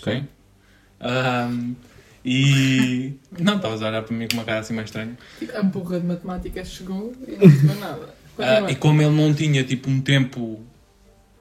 [0.00, 0.24] Ok?
[1.00, 1.74] Ahm,
[2.24, 3.14] e.
[3.38, 5.16] Não, estavas a olhar para mim com uma cara assim mais estranha.
[5.54, 8.14] A burra de matemática chegou e não percebeu nada.
[8.36, 8.70] Continua.
[8.70, 10.60] e como ele não tinha tipo um tempo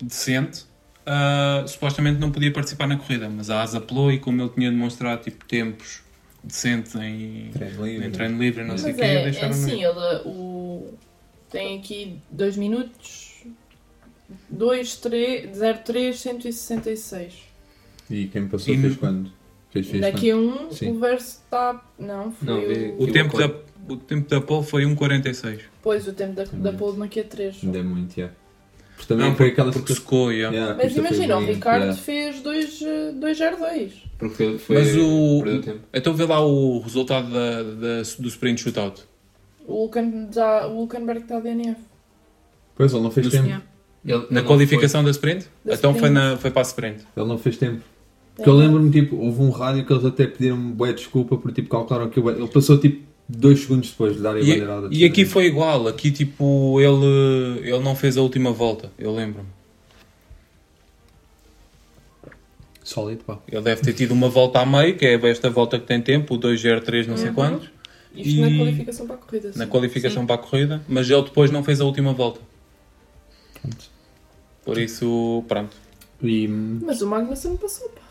[0.02, 0.66] decente,
[1.06, 4.70] ah, supostamente não podia participar na corrida, mas a ASA apelou e como ele tinha
[4.70, 6.02] demonstrado tipo tempos
[6.44, 8.08] decentes em Treino livre.
[8.08, 10.94] em treino livre e não sei o Mas é, é deixaram assim, ele o,
[11.50, 13.44] tem aqui 2 minutos,
[14.50, 17.34] 2, 3, 0, 3, 166.
[18.10, 19.32] E quem passou E fez no- quando?
[19.74, 20.92] Fez, fez Daqui a um, Sim.
[20.92, 21.84] o verso está.
[21.98, 23.04] Não, foi Não, o.
[23.04, 23.52] O Que tempo, da,
[23.90, 25.60] o tempo da pole foi 1.46.
[25.82, 27.56] Pois, o tempo da, da pole na Q3.
[27.64, 28.34] Ainda é muito, yeah.
[28.96, 30.56] Porque também Não, foi aquela Porque situação- secou, yeah.
[30.56, 32.00] Yeah, Mas foi imagina, o Ricardo yeah.
[32.00, 33.92] fez 2,02.
[34.20, 35.44] Porque foi, foi Mas o.
[35.92, 39.02] Então vê lá o resultado da, da- do sprint shootout.
[39.68, 41.82] O, Hulken, já, o Hulkenberg está DNF.
[42.76, 43.46] Pois, ele não fez No- tempo.
[43.46, 43.64] Yeah.
[44.06, 45.48] Ele- Na qualificação da sprint?
[45.66, 46.14] Da então foi, sprint.
[46.14, 47.04] na, foi para a sprint.
[47.18, 47.82] Ele não fez tempo.
[48.36, 51.70] Porque eu lembro-me, tipo, houve um rádio que eles até pediram bué desculpa por tipo
[51.70, 54.90] calcularam que ele passou tipo dois segundos depois de dar a E, bandeirada.
[54.92, 55.88] e aqui foi igual.
[55.88, 58.92] Aqui tipo ele, ele não fez a última volta.
[58.98, 59.48] Eu lembro-me.
[62.84, 63.40] Sólido, pá.
[63.50, 66.34] Ele deve ter tido uma volta a meio, que é esta volta que tem tempo,
[66.34, 67.34] o 203 não sei Uhum.
[67.36, 67.70] quantos.
[68.16, 69.48] Isto na qualificação para a corrida.
[69.56, 69.70] na sim.
[69.72, 72.42] qualificação para a corrida, mas ele depois não fez a última volta.
[74.66, 75.76] Por isso, pronto.
[76.22, 78.02] E Mas o Magnussen passou, pá.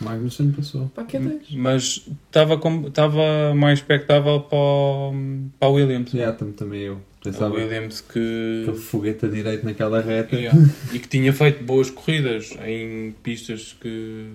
[0.00, 0.88] Magnussen passou.
[0.94, 1.40] Para a Q2.
[1.52, 5.14] Mas estava mais expectável para, o-
[5.58, 6.10] para a Williams.
[6.38, 7.00] Tam- também eu.
[7.22, 8.62] Pensava Williams que.
[8.62, 10.36] aquele foguete a direito naquela reta.
[10.36, 10.58] Yeah.
[10.92, 14.26] E que tinha feito boas corridas em pistas que,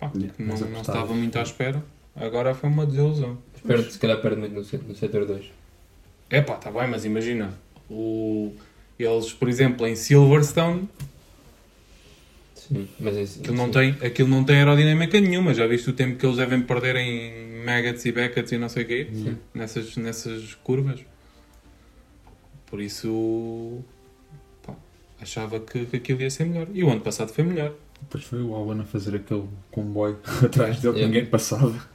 [0.00, 1.80] pá, que Yeah, não, não estava muito à espera.
[2.16, 3.38] Agora foi uma desilusão.
[3.66, 5.44] Perde, se calhar perde muito no, no setor 2.
[6.30, 7.54] É pá, está bem, mas imagina.
[7.88, 8.52] O,
[8.98, 10.88] eles, por exemplo, em Silverstone,
[12.68, 15.52] Sim, mas isso, aquilo não, tem, aquilo não tem aerodinâmica nenhuma.
[15.52, 18.84] Já viste o tempo que eles devem perder em Maggots e Beckett's e não sei
[18.84, 19.08] o quê?
[19.12, 19.36] Sim.
[19.52, 21.00] Nessas, nessas curvas.
[22.66, 23.82] Por isso,
[24.62, 24.74] pá,
[25.20, 26.68] achava que, que aquilo ia ser melhor.
[26.72, 27.74] E o ano passado foi melhor.
[28.00, 31.86] Depois foi o Albon a fazer aquele comboio atrás dele que ninguém passava.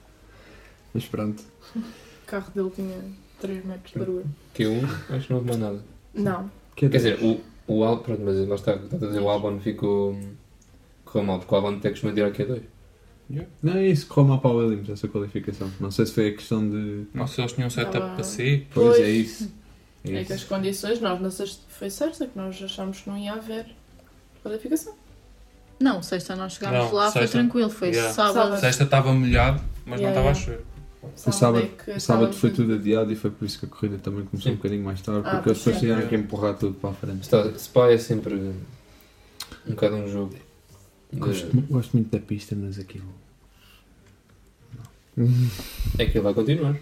[0.94, 1.44] Mas pronto.
[1.76, 1.82] O
[2.28, 2.98] carro dele tinha
[3.42, 4.26] 3 metros de largura.
[4.56, 5.84] Q1, acho que não mais nada.
[6.14, 6.52] Não.
[6.76, 9.30] Que é Quer dizer, o, o Albon, pronto, mas lá está, está a dizer, o
[9.30, 10.18] Albon ficou.
[11.12, 12.62] Correu mal, porque o Albon que se tirar Q2.
[13.62, 15.72] Não é isso, correu mal para o Williams essa qualificação.
[15.80, 17.06] Não sei se foi a questão de.
[17.14, 18.68] Não sei se eles tinham um setup Tava- para si.
[18.74, 19.00] Pois, Pois.
[19.00, 19.52] é isso.
[20.06, 23.18] É É que as condições, nós na sexta, foi sexta que nós achámos que não
[23.18, 23.66] ia haver
[24.42, 24.94] qualificação.
[25.80, 27.38] Não, sexta nós chegámos Não, lá, foi sexta.
[27.38, 28.14] tranquilo, foi Yeah.
[28.14, 28.60] sábado.
[28.60, 30.40] Sexta estava molhado, mas Yeah, não estava a yeah.
[30.40, 30.70] chover.
[31.26, 34.26] O sábado, é sábado foi tudo adiado e foi por isso que a corrida também
[34.26, 34.54] começou Sim.
[34.54, 35.80] um bocadinho mais tarde, Ah, porque eles pois depois é.
[35.80, 37.22] tiveram que empurrar tudo para a frente.
[37.22, 38.54] Está, Spa é sempre um
[39.70, 40.36] bocado um jogo.
[41.12, 43.14] De- Gosto, mu- gosto muito da pista, mas aquilo.
[45.98, 46.78] É que ele vai continuar.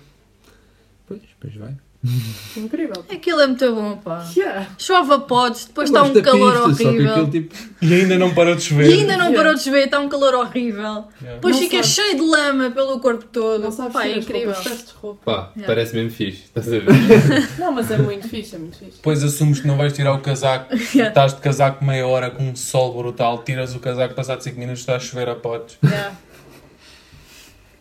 [1.08, 1.76] Pois, depois vai.
[2.56, 3.04] Incrível.
[3.12, 4.26] Aquilo é muito bom, pá.
[4.36, 4.68] Yeah.
[4.78, 7.12] Chove a podes, depois está um calor pista, Só que horrível.
[7.12, 7.56] aquilo tipo.
[7.82, 8.90] E ainda não parou de chover.
[8.90, 9.38] E ainda não Yeah.
[9.38, 11.06] parou de chover, está um calor horrível.
[11.20, 11.34] Yeah.
[11.36, 11.88] Depois Não fica sabe.
[11.88, 13.62] cheio de lama pelo corpo todo.
[13.64, 14.54] Não sabes Pá, é incrível.
[15.02, 15.24] roupas.
[15.26, 15.66] Pá, Yeah.
[15.66, 16.44] parece mesmo fixe.
[16.44, 16.84] Estás a ver?
[17.60, 18.98] Não, mas é muito fixe, é muito fixe.
[18.98, 21.10] Depois assumes que não vais tirar o casaco, Yeah.
[21.10, 24.82] estás de casaco meia hora com um sol brutal, tiras o casaco, passado 5 minutos
[24.82, 25.78] está a chover a potes.
[25.84, 26.16] Yeah.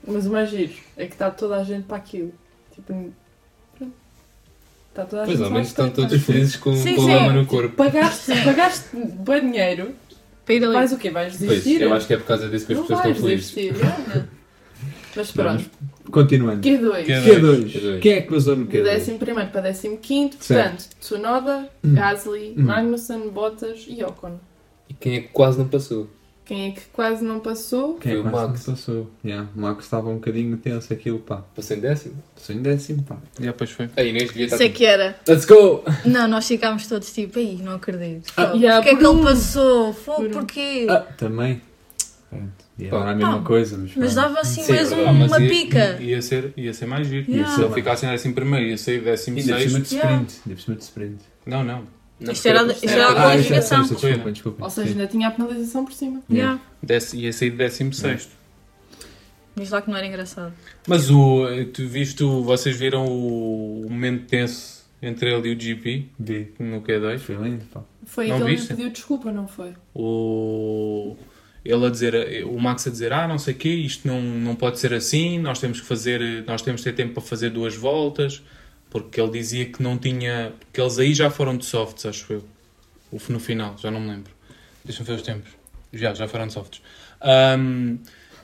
[0.07, 2.33] Mas o mais giro é que está toda a gente para aquilo.
[2.75, 3.12] Tipo,
[5.03, 7.14] está toda a Pois gente ao menos estão todos felizes com, Sim, com sim.
[7.14, 7.76] lama no corpo.
[7.76, 9.90] Pagaste, pagaste bem dinheiro,
[10.44, 10.72] Para ir ali.
[10.72, 11.11] vais o quê?
[11.11, 11.82] Vais Pois, desistir?
[11.82, 13.55] eu acho que é por causa disso que as não pessoas estão felizes.
[13.55, 13.76] desistir.
[13.76, 14.26] yeah.
[15.14, 15.64] Mas pronto,
[16.11, 16.61] Continuando.
[16.61, 17.05] Q2.
[17.05, 17.72] Que- Q2.
[17.72, 18.01] Q2.
[18.01, 18.82] Quem é que vazou no De Q2?
[18.84, 20.62] décimo primeiro para décimo quinto, Certo.
[20.70, 21.94] portanto, Tsunoda, Hum.
[21.94, 22.62] Gasly, Hum.
[22.64, 24.38] Magnussen, Bottas e Ocon.
[24.88, 26.09] E quem é que quase não passou?
[26.47, 27.94] Quem é que quase não passou?
[27.97, 28.66] Quem é Foi que o mais Max.
[28.66, 29.11] não passou?
[29.24, 31.38] Yeah, o Max estava um bocadinho tenso aquilo, pá.
[31.55, 32.22] Passou em décimo?
[32.34, 33.16] Passou em décimo, pá.
[33.38, 33.90] E depois foi.
[33.97, 35.16] A Inês devia estar Sei tipo, que era.
[35.28, 35.82] Let's go!
[36.07, 38.32] Não, nós ficámos todos tipo, ei, não acredito.
[38.36, 39.24] Ah, yeah, Porquê é que ele um.
[39.24, 39.92] passou?
[39.92, 40.30] Fogo, Por um.
[40.30, 40.86] porquê?
[40.88, 41.61] Ah, também.
[42.30, 42.53] Pronto.
[42.78, 42.97] E Pá.
[43.01, 43.97] era a mesma Não, coisa, mas.
[43.97, 45.97] Mas dava assim Sim, mais é um- verdade, mas uma ia, pica.
[46.01, 47.28] Ia ser, ia ser mais giro.
[47.30, 47.55] Yeah.
[47.55, 49.53] Se ele ficasse em décimo primeiro, ia sair décimo sexto.
[50.05, 51.18] Ainda por cima de sprint.
[51.47, 51.95] Não, não.
[52.19, 53.85] Não, Isto era- isto era a Ah, é qualificação.
[53.85, 54.64] sexta, desculpa, desculpa.
[54.64, 54.93] Ou seja, Sim.
[54.95, 56.23] ainda tinha a penalização por cima.
[56.31, 56.61] Yeah.
[56.83, 58.33] Desse, ia sair décimo sexto.
[59.55, 60.53] Diz lá que não era engraçado.
[60.87, 66.07] Mas o, tu viste, vocês viram o, o momento tenso entre ele e o GP
[66.19, 66.53] Vi.
[66.59, 67.19] no Q2?
[67.19, 67.83] Foi lindo, pá.
[68.05, 69.73] Foi Não que ele pediu desculpa, não foi?
[69.95, 71.17] o
[71.64, 74.55] ele a dizer o Max a dizer ah não sei o quê isto não não
[74.55, 77.75] pode ser assim nós temos que fazer nós temos que ter tempo para fazer duas
[77.75, 78.41] voltas
[79.01, 82.44] porque ele dizia que não tinha que eles aí já foram de softs acho eu.
[83.28, 84.32] No final já não me lembro.
[84.84, 85.51] Deixa-me ver os tempos.
[85.92, 86.80] Já já foram de softs.
[87.20, 87.99] Ahm,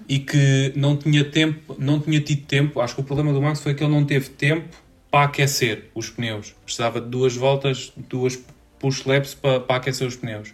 [0.08, 2.80] e que não tinha tempo não tinha tido tempo.
[2.80, 4.76] Acho que o problema do Max foi que ele não teve tempo
[5.10, 6.54] para aquecer os pneus.
[6.64, 8.38] Precisava de duas voltas duas
[8.78, 10.52] push laps para, para aquecer os pneus.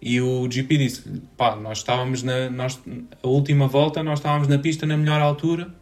[0.00, 2.50] E o GP disse: pá, nós estávamos na.
[2.50, 2.78] Nós,
[3.22, 5.72] a última volta, nós estávamos na pista na melhor altura.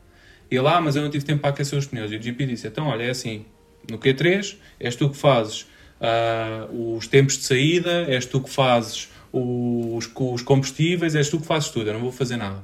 [0.51, 2.11] Ele, ah, mas eu não tive tempo para aquecer os pneus.
[2.11, 3.45] E o GP disse: então, olha, é assim,
[3.89, 5.67] no Q3 és tu que fazes
[6.01, 11.47] ah, os tempos de saída, és tu que fazes os, os combustíveis, és tu que
[11.47, 12.63] fazes tudo, eu não vou fazer nada.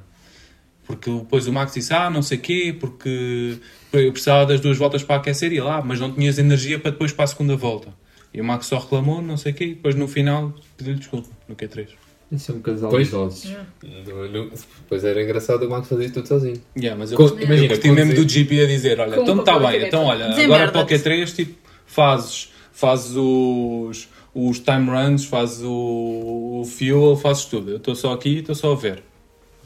[0.85, 3.57] Porque depois o Max disse, ah, não sei quê, porque
[3.91, 7.11] eu precisava das duas voltas para aquecer e lá, mas não tinhas energia para depois
[7.11, 7.93] para a segunda volta.
[8.33, 11.55] E o Max só reclamou, não sei quê, e depois no final pediu-lhe desculpa, no
[11.55, 12.06] Q3.
[12.31, 13.07] Isso é um casal Pois.
[13.09, 14.51] de no-
[14.89, 16.61] Pois era engraçado o Max fazer tudo sozinho.
[16.75, 19.39] Yeah, mas eu Co- gost- imagina, eu mesmo do GP a dizer, olha, Com então
[19.39, 21.09] está bem, então olha, agora para o Desemmerda-te.
[21.31, 21.55] Q3, tipo,
[21.85, 27.71] fazes, fazes os, os time runs, fazes o, o fuel, fazes tudo.
[27.71, 29.03] Eu estou só aqui, estou só a ver.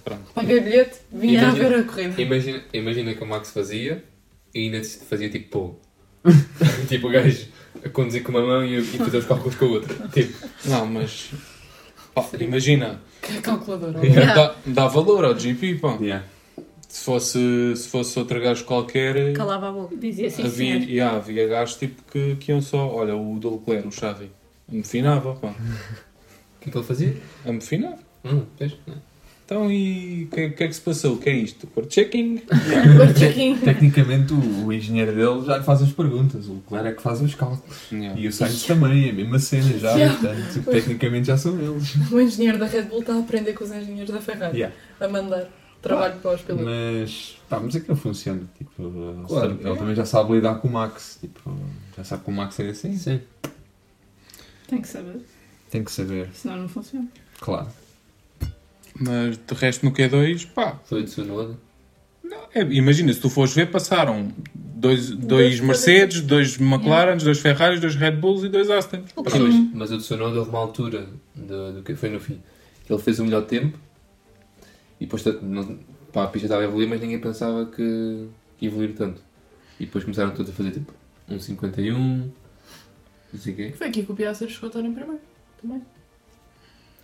[0.04, 0.22] Pronto.
[0.36, 2.22] Paguei bilhete, vinha Imagina- a ver a corrida.
[2.22, 4.04] Imagina, imagina que o Max fazia
[4.54, 5.76] e ainda fazia tipo pô.
[6.88, 7.48] tipo o gajo
[7.84, 10.08] a conduzir com uma mão e, e fazer os cálculos com a outra.
[10.10, 11.30] Tipo, Não, mas
[12.14, 14.00] pá, imagina, Que calculadora.
[14.06, 14.34] Yeah.
[14.34, 15.98] dá, dá valor ao GP, pá.
[16.02, 16.26] Yeah.
[16.88, 19.96] Se fosse, se fosse outro gajo qualquer, Calava a boca.
[19.96, 22.90] Dizia sim, havia, yeah, havia gajos tipo que, que iam só.
[22.90, 24.30] Olha, o do Leclerc, o Xavi,
[24.70, 25.50] amofinava, pá.
[25.50, 25.54] O
[26.60, 27.18] que é que ele fazia?
[27.46, 28.00] Amofinava.
[28.26, 28.78] Hum, fez?
[29.52, 31.16] Então e o que, que é que se passou?
[31.16, 31.68] O que é isto?
[31.68, 32.38] Por checking?
[33.66, 37.20] Tecnicamente, o, o engenheiro dele já lhe faz as perguntas, o Leclerc é que faz
[37.22, 37.78] os cálculos.
[37.92, 38.18] Yeah.
[38.18, 40.18] E o Sainz também, é a mesma cena já, Yeah.
[40.18, 41.96] portanto, tecnicamente já são eles.
[42.10, 44.56] O engenheiro da Red Bull está a aprender com os engenheiros da Ferrari.
[44.56, 44.74] Yeah.
[45.02, 45.50] A mandar
[45.82, 46.66] trabalho para os pilotos.
[46.66, 48.44] Mas, pá, mas aquilo funciona.
[48.58, 49.60] Tipo, ele Claro.
[49.62, 51.18] ele também já sabe lidar com o Max.
[51.20, 51.54] Tipo,
[51.98, 52.96] já sabe que o Max é assim.
[52.96, 53.20] Sim.
[54.70, 55.20] Tem que saber,
[55.70, 57.06] Tem que saber, senão não funciona.
[57.42, 57.81] claro.
[59.02, 60.80] Mas de resto no Q2, pá.
[60.86, 61.58] Foi de Tsunoda.
[62.54, 67.96] é, imagina, se tu fores ver, passaram dois, dois Mercedes, dois McLarens, dois Ferraris, dois
[67.96, 69.12] Red Bulls e dois Astons.
[69.16, 72.42] O Sim, mas, mas o Tsunoda houve uma altura do, do que foi no fim.
[72.86, 73.78] que Ele fez o melhor tempo
[75.00, 75.80] e depois não,
[76.14, 78.28] pá, a pista estava a evoluir, mas ninguém pensava que
[78.62, 79.22] ia evoluir tanto.
[79.80, 80.94] E depois começaram todos a fazer tipo
[81.28, 81.98] um 51,
[83.34, 83.74] não sei o quê.
[83.76, 85.22] Foi aqui que o Piastri chegou a estar em primeiro.
[85.60, 85.82] Também.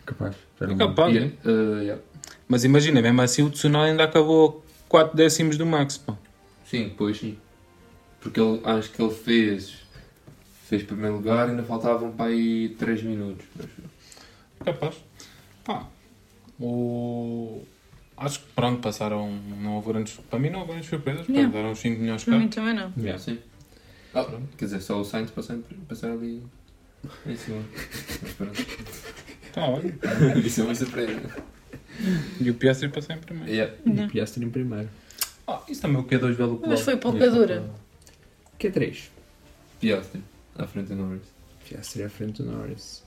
[0.07, 0.35] Capaz.
[0.61, 2.01] É capaz, Yeah, uh, yeah.
[2.47, 5.97] Mas imagina, mesmo assim o Tsunoda ainda acabou 4 décimos do Max.
[5.97, 6.15] Pá.
[6.65, 7.37] Sim, depois sim.
[8.21, 9.83] Porque ele, acho que ele fez,
[10.65, 13.45] fez primeiro lugar e ainda faltavam para aí 3 minutos.
[14.63, 14.95] Capaz.
[15.65, 15.85] Pá.
[16.57, 17.63] O...
[18.15, 19.29] Acho que pronto, passaram.
[19.61, 20.13] Não houve grandes.
[20.29, 21.27] Para mim não houve grandes surpresas.
[21.27, 21.51] Yeah.
[21.51, 22.93] Deram uns 5 milhões Para mim também não.
[22.97, 23.19] Yeah.
[23.19, 23.39] Sim.
[24.13, 24.47] Ah, pronto.
[24.57, 26.41] Quer dizer, só o Sainz passar ali
[27.25, 27.61] em cima.
[28.23, 28.65] Mas pronto.
[29.57, 29.91] Tá, olha.
[30.45, 31.19] Isso é uma surpresa.
[32.39, 33.51] E o Piastri passou em primeiro.
[33.51, 33.73] Yeah.
[33.83, 34.87] E o Piastri em primeiro.
[35.47, 37.63] Ah, isso também é o Q2 Velo Mas foi pouca dura.
[38.59, 39.05] Q3.
[39.79, 40.21] Piastri,
[40.55, 41.23] à frente do Norris.
[41.67, 43.03] Piastri à frente do Norris.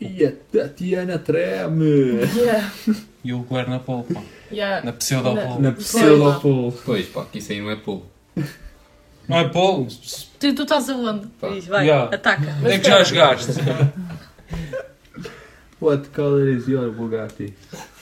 [0.00, 2.20] E a Tatiana treme!
[2.34, 2.72] Yeah.
[3.22, 4.22] E o Leclerc na pole, pá.
[4.50, 4.86] Yeah.
[4.86, 5.62] Na pseudo-pole.
[5.62, 6.74] Na pseudo-pole.
[6.84, 8.04] Pois, pá, que isso aí não é pole.
[9.28, 9.88] Não é pole?
[10.38, 11.26] Tu, tu estás aonde?
[11.40, 11.48] Pá.
[11.50, 12.14] Diz, vai, Yeah.
[12.14, 12.56] ataca.
[12.60, 13.52] Onde é que já jogaste?
[15.84, 17.52] What color is your Bugatti?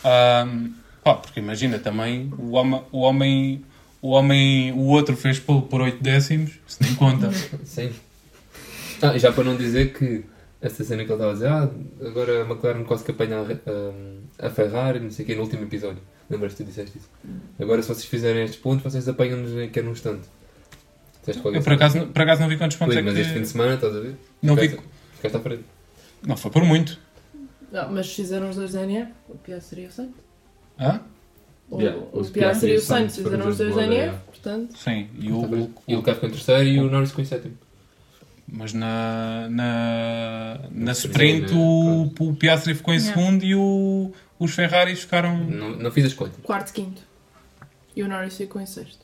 [0.04, 0.72] Ahm,
[1.02, 3.64] pá, porque imagina também, o homem, o homem,
[4.00, 7.32] o homem, o outro fez pole por 8 décimos, isso nem conta.
[7.66, 7.92] Sim.
[9.02, 10.24] Ah, e já para não dizer que
[10.60, 11.68] essa cena que ele estava a dizer, ah,
[12.06, 15.42] agora a McLaren quase que apanha a, a, a Ferrari, não sei o quê, no
[15.42, 16.02] último episódio.
[16.30, 17.10] Lembras-te que tu disseste isso?
[17.58, 20.28] Agora se vocês fizerem estes pontos, vocês apanham-nos que é num instante.
[21.26, 23.46] Eu por acaso, por acaso não vi quantos pontos Pois, é mas este fim de
[23.46, 23.48] que...
[23.48, 24.14] semana, estás a ver?
[24.40, 24.68] Não vi...
[24.68, 25.64] Ficaste, ficaste à frente.
[26.24, 26.98] Não, foi por muito.
[27.72, 30.12] Não, mas fizeram os dois DNF, o Piastri e o Sainz.
[30.78, 31.00] Hã?
[31.70, 34.76] O, Yeah, o os Piastri e o Sainz fizeram os dois DNF, portanto.
[34.76, 35.74] Sim, e o, bem.
[35.88, 37.58] E o Leclerc ficou em terceiro e o Norris ficou em sétimo.
[38.46, 41.58] Mas na, na, na sprint, né?
[41.58, 43.18] o, o Piastri ficou em Yeah.
[43.18, 45.38] segundo e o, os Ferraris ficaram...
[45.38, 46.34] Não, não fiz as contas.
[46.42, 47.00] Quarto, quinto.
[47.96, 49.00] E o Norris ficou em sexto.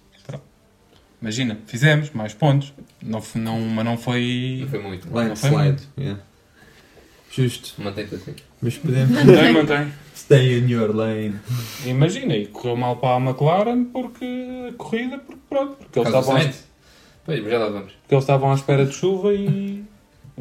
[1.21, 4.59] Imagina, fizemos mais pontos, não, não, mas não foi...
[4.61, 5.12] Não foi muito.
[5.12, 5.83] Landslide.
[5.99, 6.21] Yeah.
[7.31, 7.75] Justo.
[7.83, 8.37] Mantém-te assim.
[8.61, 9.11] Mas podemos.
[9.25, 9.93] Mantém, mantém.
[10.17, 11.37] Stay in your lane.
[11.87, 14.25] Imagina, e correu mal para a McLaren porque
[14.69, 16.67] a corrida, porque pronto, porque eles, estavam, Sainz.
[17.25, 17.93] Pois, mas já lá vamos.
[17.93, 19.85] porque eles estavam à espera de chuva e.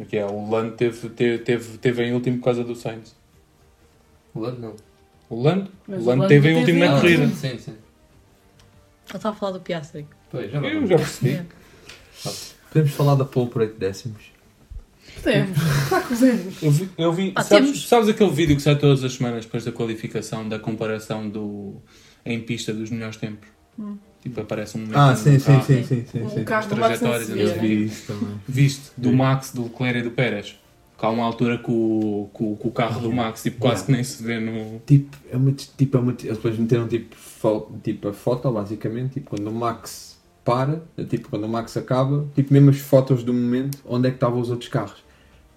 [0.00, 3.16] Aqui é, o Lando teve, teve, teve, teve em último por causa do Sainz.
[4.34, 4.74] O Lando não.
[5.30, 5.70] O Lando?
[5.86, 7.28] Mas o Lando Lando teve em último na Ah, corrida.
[7.28, 7.70] Sim, sim.
[7.72, 10.06] Ele está a falar do Piastri.
[10.30, 11.42] Pois, já Eu já percebi.
[12.70, 14.22] Podemos falar da pole por 8 décimos.
[15.18, 16.52] Está cozendo.
[16.62, 17.88] Eu vi, eu vi Ah, sabes, temos.
[17.88, 21.76] sabes aquele vídeo que sai todas as semanas depois da qualificação, da comparação do,
[22.24, 23.48] em pista dos melhores tempos?
[24.22, 25.64] Tipo, aparece um Ah, momento sim, sim, carro.
[25.64, 26.44] sim, sim, sim, O sim.
[26.44, 28.34] carro trajetórias Eu vi isso também.
[28.48, 28.90] Viste?
[28.96, 30.56] Do Max, do Leclerc e do Pérez.
[30.98, 33.84] Que há uma altura que o, que o, que o carro do Max tipo, quase
[33.84, 34.80] que nem se vê no.
[34.84, 39.12] Tipo, é uma, tipo, é uma, eles depois meteram tipo, fo, tipo a foto, basicamente,
[39.14, 43.32] tipo quando o Max para, tipo quando o Max acaba, tipo mesmo as fotos do
[43.32, 44.96] momento, onde é que estavam os outros carros.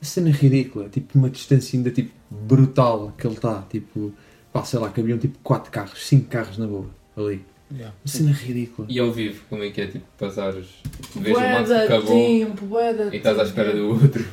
[0.02, 4.12] A cena é ridícula, tipo uma distância ainda tipo brutal que ele está, tipo,
[4.52, 7.46] pá, sei lá, cabiam tipo 4 carros, 5 carros na boa, ali.
[7.72, 7.96] Yeah.
[8.04, 8.88] Uma cena ridícula.
[8.90, 9.88] E ao vivo, como é que é?
[9.88, 10.68] Tipo, passares.
[11.16, 12.68] Vês o Max que acabou tempo,
[13.14, 14.28] e estás à espera do outro.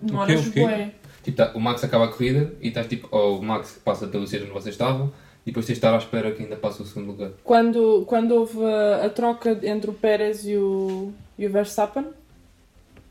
[0.00, 0.60] Demoras o quê?
[0.62, 0.94] bué.
[1.22, 4.06] Tipo, tá- o Max acaba a corrida e estás tipo, ou o Max que passa
[4.06, 5.12] pelo sítio onde vocês estavam
[5.44, 7.30] e depois tens de estar à espera que ainda passe o segundo lugar.
[7.42, 12.06] Quando, quando houve a, a troca entre o Pérez e o, e o Verstappen,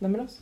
[0.01, 0.39] lembram-se?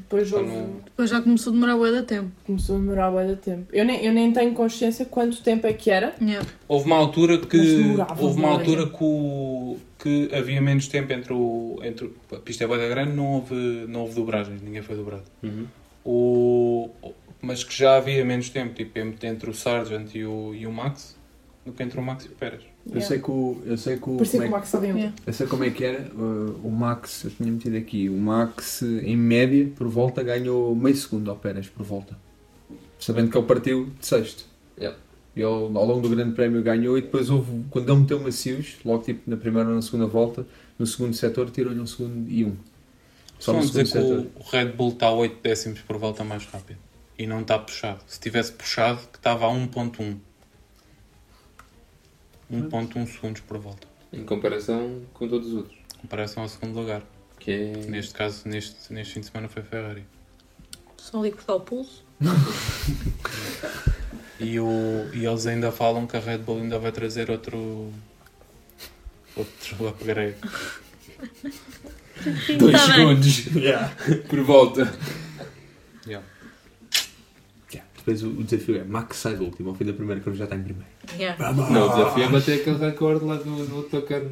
[0.00, 2.30] Depois houve, Quando- Depois já começou a demorar bué de tempo.
[2.46, 3.66] começou a demorar bué de tempo.
[3.72, 6.14] Eu nem, eu nem tenho consciência quanto tempo é que era.
[6.20, 6.46] Yeah.
[6.68, 7.58] Houve uma altura que.
[7.58, 11.78] demorava Houve uma altura que, o- que havia menos tempo entre o.
[11.82, 13.54] Entre, o- a pista é bué da grande, não houve,
[13.88, 15.24] não houve dobragens, ninguém foi dobrado.
[16.04, 16.88] O,
[17.42, 21.16] mas que já havia menos tempo, tipo, entre o Sargent e o, e o Max.
[21.64, 22.62] do que entre o Max e o Pérez.
[22.92, 23.60] Eu sei que o.
[23.64, 24.16] Eu sei que o.
[24.16, 25.16] Parecia como que o é Max estava em Yeah.
[25.26, 26.10] Eu sei como é que era.
[26.14, 28.08] uh, o Max, eu tinha metido aqui.
[28.08, 32.16] O Max, em média, por volta, ganhou meio segundo ao Pérez por volta.
[32.98, 34.44] Sabendo que ele partiu de sexto.
[34.78, 34.98] Yeah.
[35.36, 36.96] E ele, ao longo do Grande Prémio, ganhou.
[36.96, 37.64] E depois houve.
[37.70, 40.46] Quando ele meteu macios, logo tipo na primeira ou na segunda volta,
[40.78, 42.56] no segundo setor, tirou-lhe um segundo e um.
[43.38, 46.78] Só no dizer que o Red Bull está a 8 décimos por volta mais rápido.
[47.18, 48.00] E não está puxado.
[48.06, 50.16] Se tivesse puxado, que estava a 1.1.
[52.50, 53.86] 1.1 segundos por volta.
[54.12, 55.76] Em comparação com todos os outros.
[55.96, 57.02] Em comparação ao segundo lugar.
[57.38, 57.76] Que é.
[57.86, 60.04] Neste caso, neste, neste fim de semana foi Ferrari.
[60.96, 62.04] Só ali cortar o pulso.
[64.42, 67.92] E, o, e eles ainda falam que a Red Bull ainda vai trazer outro.
[69.36, 70.36] outro upgrade.
[72.58, 73.44] Dois Tá segundos.
[74.30, 74.90] Por volta.
[76.06, 76.26] Yeah.
[78.00, 80.44] Depois o, o desafio é Max sai do último, ao fim da primeira curva já
[80.44, 80.88] está em primeiro.
[81.18, 81.52] Yeah.
[81.52, 84.30] Não, o desafio é bater aquele recorde lá do, do autocarro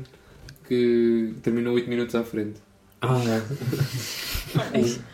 [0.66, 2.60] que terminou 8 minutos à frente.
[3.00, 3.14] Ah,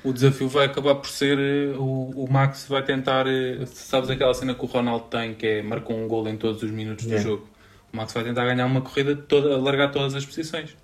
[0.04, 1.38] O, o desafio vai acabar por ser.
[1.38, 3.26] eh, O, o Max vai tentar.
[3.26, 6.62] eh, Sabes aquela cena que o Ronaldo tem, que é marcou um gol em todos
[6.62, 7.22] os minutos Yeah.
[7.22, 7.48] do jogo?
[7.92, 10.76] O Max vai tentar ganhar uma corrida toda, largar todas as posições.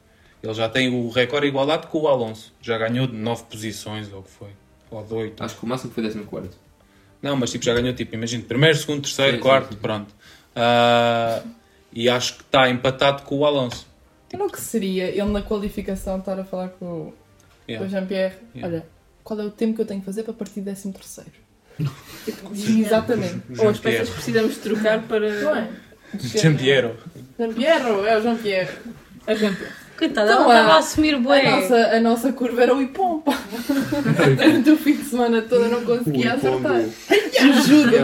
[0.43, 2.53] Ele já tem o recorde igualado com o Alonso.
[2.61, 4.49] Já ganhou de 9 posições, ou o que foi?
[4.91, 5.43] Ou de 8.
[5.45, 6.51] Acho que o máximo foi 14.
[7.23, 9.81] Não, mas tipo, já ganhou, tipo, imagina, primeiro, segundo, terceiro, Sim, quarto, sim.
[9.81, 10.15] pronto.
[10.57, 11.43] Ah,
[11.93, 13.87] e acho que está empatado com o Alonso.
[14.33, 17.13] Era o que seria ele na qualificação estar a falar com,
[17.69, 17.87] Yeah.
[17.87, 18.35] o Jean-Pierre.
[18.55, 18.67] Yeah.
[18.77, 18.87] Olha,
[19.23, 21.31] qual é o tempo que eu tenho que fazer para partir 13 terceiro?
[22.51, 23.43] Diz-me exatamente.
[23.61, 25.41] Ou as peças que precisamos de trocar para.
[25.43, 25.69] Não é?
[26.19, 26.95] Jean-Pierre.
[27.39, 28.73] Jean-Pierre, é o Jean-Pierre.
[29.27, 29.65] A rampa.
[30.01, 31.51] Coitada, Então, ela estava a- a assumir A bué.
[31.61, 33.33] nossa, a nossa curva era o Ipom, pá.
[34.37, 36.83] Durante o fim de semana todo eu não conseguia acertar.
[37.67, 37.97] Juro.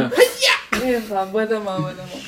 [0.84, 2.20] É pá, bué da mal, bué da mal.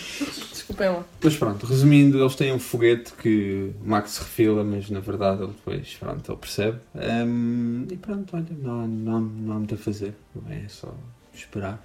[0.50, 1.04] Desculpem lá.
[1.22, 5.52] Mas pronto, resumindo, eles têm um foguete que o Max refila, mas na verdade ele
[5.52, 6.78] depois, pronto, ele percebe.
[6.94, 10.14] Hum, e pronto, olha, não, não, não há muito a fazer,
[10.50, 10.92] é só
[11.34, 11.78] esperar.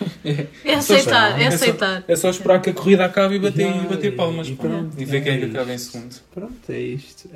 [0.64, 2.04] É aceitar, é É só- aceitar.
[2.08, 4.48] É só esperar que a corrida acabe e bater, Yeah, e bater palmas.
[4.48, 6.14] e pronto, e ver quem é que é acaba em segundo.
[6.32, 7.28] Pronto, é isto.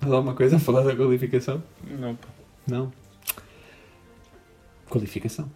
[0.00, 1.62] Há alguma coisa a falar da qualificação?
[1.98, 2.18] Não.
[2.66, 2.92] Não?
[4.88, 5.50] Qualificação.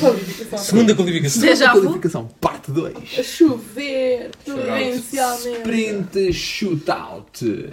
[0.00, 0.58] Qualificação.
[0.58, 1.42] Segunda qualificação.
[1.74, 1.80] Vu?
[1.82, 2.96] Qualificação, parte 2.
[3.18, 5.58] A chover, torrencialmente.
[5.58, 7.70] Sprint shootout.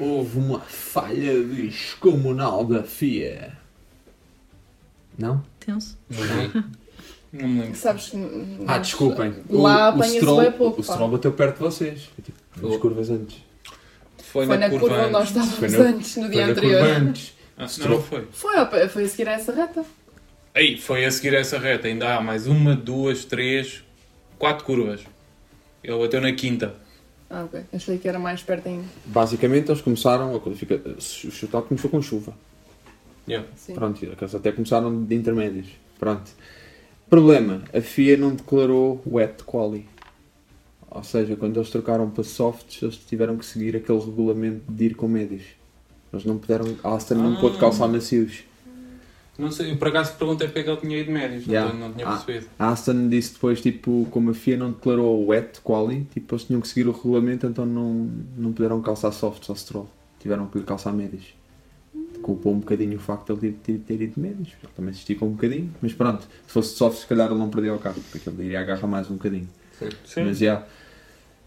[0.00, 3.56] Houve uma falha descomunal da FIA.
[5.16, 5.42] Não?
[5.66, 5.98] Tenso.
[7.32, 7.76] Não me lembro.
[7.76, 8.16] Sabes que.
[8.66, 9.34] Ah, desculpem.
[9.50, 10.80] Lá apanha-se bem pouco.
[10.80, 10.84] O.
[10.84, 12.04] Stroll bateu perto de vocês.
[12.14, 13.44] Foi tipo, duas curvas antes.
[14.22, 16.80] Foi, Foi na curva onde nós estávamos antes, no dia anterior.
[16.80, 17.34] curva antes.
[17.58, 18.28] Ah, não, não foi.
[18.30, 19.84] Foi, foi a seguir a essa reta.
[20.54, 21.88] Aí, foi a seguir essa reta.
[21.88, 23.82] Ainda há mais uma, duas, três,
[24.38, 25.00] quatro curvas.
[25.82, 26.74] Ele bateu na quinta.
[27.28, 27.60] Ah, ok.
[27.72, 28.84] Achei que era mais perto ainda.
[29.04, 30.76] Basicamente, eles começaram a qualificar.
[30.76, 32.32] O shootout começou com chuva.
[33.28, 33.46] Yeah.
[33.74, 35.66] Pronto, eles até começaram de intermédios.
[35.98, 36.30] Pronto.
[37.10, 39.88] Problema: a FIA não declarou wet quali.
[40.90, 44.94] Ou seja, quando eles trocaram para softs, eles tiveram que seguir aquele regulamento de ir
[44.94, 45.42] com médios.
[46.12, 46.76] Eles não puderam.
[46.82, 47.40] A Aston não Ah.
[47.40, 48.44] pôde calçar macios.
[49.38, 51.46] Não sei, eu por acaso perguntei porque é que ele tinha ido médios.
[51.46, 51.70] Yeah.
[51.70, 52.16] Não, não tinha Ah.
[52.16, 52.46] percebido.
[52.58, 56.44] A Aston disse depois, tipo, como a FIA não declarou o wet quali, tipo, eles
[56.44, 59.88] tinham que seguir o regulamento, então não, não puderam calçar softs ao Stroll.
[60.20, 61.34] Tiveram que calçar médios.
[62.26, 64.48] Culpou um bocadinho o facto de ele ter, ter ido de médios.
[64.60, 66.22] Ele também se esticou um bocadinho, mas pronto.
[66.46, 69.08] Se fosse softs, se calhar ele não perdia o carro, porque ele iria agarrar mais
[69.08, 69.48] um bocadinho.
[70.04, 70.24] Sim.
[70.24, 70.64] Mas já,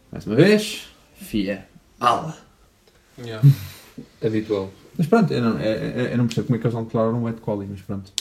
[0.10, 1.66] mais uma vez, FIA.
[2.00, 2.38] Ala!
[3.18, 3.46] Yeah.
[4.24, 4.72] Habitual.
[4.98, 7.20] Mas pronto, eu não, eu, eu- eu não percebo como é que eles não declararam
[7.22, 8.12] o wet quali, mas pronto.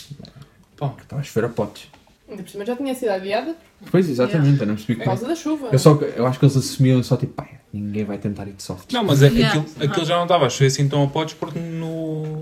[0.77, 0.95] Pá.
[1.01, 1.89] Estava a chover a potes.
[2.29, 3.57] Ainda por cima já tinha sido adiada
[3.91, 5.17] Pois, exatamente, eu não percebi por como.
[5.17, 5.69] causa da chuva.
[5.73, 8.63] Eu, só, eu acho que eles assumiam só tipo, pai, ninguém vai tentar ir de
[8.63, 8.93] soft.
[8.93, 9.61] Não, mas é que Yeah.
[9.61, 12.41] aquilo, aquilo já não estava a chover assim tão a potes porque no.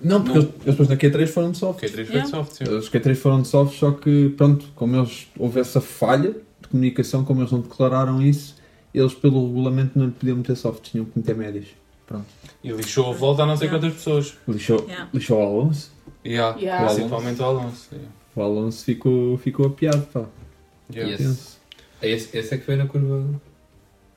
[0.00, 0.44] Não, porque Não.
[0.46, 1.78] eles, depois na Q3 foram de soft.
[1.78, 2.30] Ok, 3 Yeah.
[2.30, 2.52] vezes soft.
[2.68, 2.72] sim.
[2.74, 7.24] Os Q3 foram de soft, só que pronto, como eles houve essa falha de comunicação,
[7.24, 8.56] como eles não declararam isso,
[8.94, 11.66] eles pelo regulamento não podiam meter softs, tinham que meter médios.
[12.06, 12.26] Pronto.
[12.64, 13.80] E lixou a volta a não sei Yeah.
[13.86, 14.34] quantas pessoas.
[14.46, 15.08] Lixou, Yeah.
[15.12, 15.90] lixou o Alonso.
[16.24, 16.58] Yeah.
[16.58, 16.86] Yeah.
[16.86, 17.88] Principalmente o Alonso.
[17.92, 18.10] Yeah.
[18.36, 20.24] O Alonso ficou, ficou apiado, pá.
[20.94, 21.12] Yeah.
[21.22, 21.58] Yes.
[22.00, 23.24] Esse, esse é que foi na curva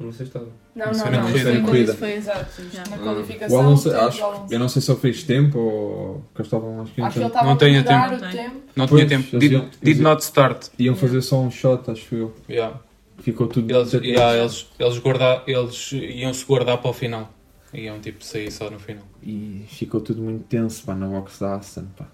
[0.05, 0.47] onde você estava.
[0.75, 1.21] Não, não, foi não.
[1.21, 1.51] corrida.
[1.51, 2.61] isso foi isso foi exato.
[2.73, 2.89] Yeah.
[2.89, 2.99] Na Ah.
[2.99, 3.57] qualificação.
[3.57, 4.53] O Alonso, acho, o Alonso.
[4.53, 7.19] eu não sei se ele fez tempo ou que eles estavam acho que, Acho que
[7.19, 8.25] ele estava Não a mudar tempo.
[8.25, 8.61] o tempo.
[8.75, 9.39] Não Pois, tinha tempo.
[9.39, 10.67] Did, iam- did not start.
[10.79, 12.35] iam fazer só um shot, acho eu.
[12.49, 12.79] Yeah.
[13.19, 13.69] Ficou tudo.
[13.71, 17.31] Eles, yeah, eles, eles, guarda, eles iam se guardar para o final.
[17.73, 19.03] Iam tipo sair só no final.
[19.23, 22.07] E ficou tudo muito tenso, pá, na box da Aston, pá.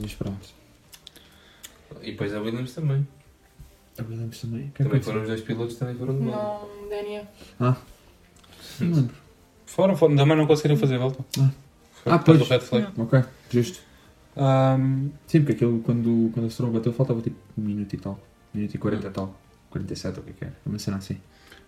[0.00, 0.48] Mas pronto.
[2.02, 3.06] E depois a Williams também.
[3.98, 4.72] A Williams também.
[4.74, 5.12] Quem Também foi?
[5.12, 6.68] foram os dois pilotos, também foram de bola.
[6.80, 7.28] Não, DNF.
[7.58, 7.76] Não
[8.80, 9.14] me lembro.
[9.66, 11.24] Foram, foram, também não conseguiram fazer volta.
[11.38, 11.50] Ah.
[12.02, 12.38] Foi Ah, pois.
[12.38, 12.88] do red flag.
[12.98, 13.80] Ok, justo.
[14.36, 18.18] Ahm, Sim, porque aquilo, quando, quando a Stroll bateu, faltava tipo um minuto e tal.
[18.54, 19.34] Um minuto e 40 e tal.
[19.70, 20.52] 47 ou o que é que é.
[20.66, 21.18] Uma cena assim.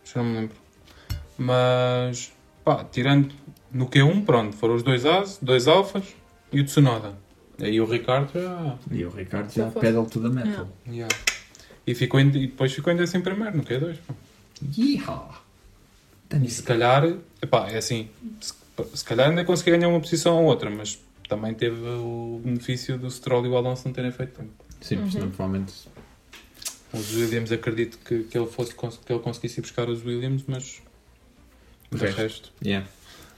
[0.04, 0.56] já não me lembro.
[1.38, 2.32] Mas,
[2.64, 3.32] pá, tirando
[3.70, 6.14] no Q1, pronto, foram os dois As, dois Alfas
[6.52, 7.14] e o Tsunoda.
[7.60, 8.76] Aí o Ricardo já.
[8.90, 10.68] E o Ricardo já pedal to the metal.
[10.90, 11.08] já.
[11.86, 13.96] E, ficou em- e depois ficou em décimo primeiro no Q2.
[14.06, 14.14] pá.
[14.78, 15.42] Yeehaw!
[16.42, 17.04] E se calhar,
[17.42, 18.08] epá, é assim,
[18.40, 18.54] se,
[18.94, 23.10] se calhar ainda consegui ganhar uma posição ou outra, mas também teve o benefício do
[23.10, 24.50] Stroll e o Alonso não terem feito tanto.
[24.80, 25.74] Sim, senão provavelmente.
[26.92, 30.80] Os Williams acredito que, que, ele fosse, que ele conseguisse ir buscar os Williams, mas
[31.90, 32.16] O resto.
[32.20, 32.52] resto.
[32.64, 32.86] Yeah.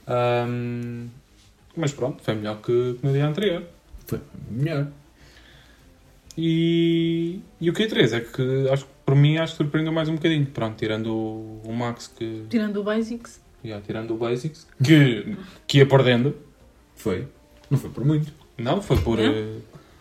[0.07, 1.07] Ahm,
[1.75, 3.63] mas pronto, foi melhor que, que no dia anterior.
[4.05, 4.19] Foi
[4.49, 4.87] melhor.
[6.37, 10.15] E, e o Q3 é que acho que por mim acho que surpreendeu mais um
[10.15, 10.45] bocadinho.
[10.47, 12.43] Pronto, tirando o, o Max que.
[12.49, 13.39] Tirando o Basics.
[13.63, 16.35] Yeah, tirando o Basics, que, que ia perdendo.
[16.95, 17.27] Foi.
[17.69, 18.31] Não foi por muito.
[18.57, 19.25] Não, foi por Não?
[19.25, 19.57] eh,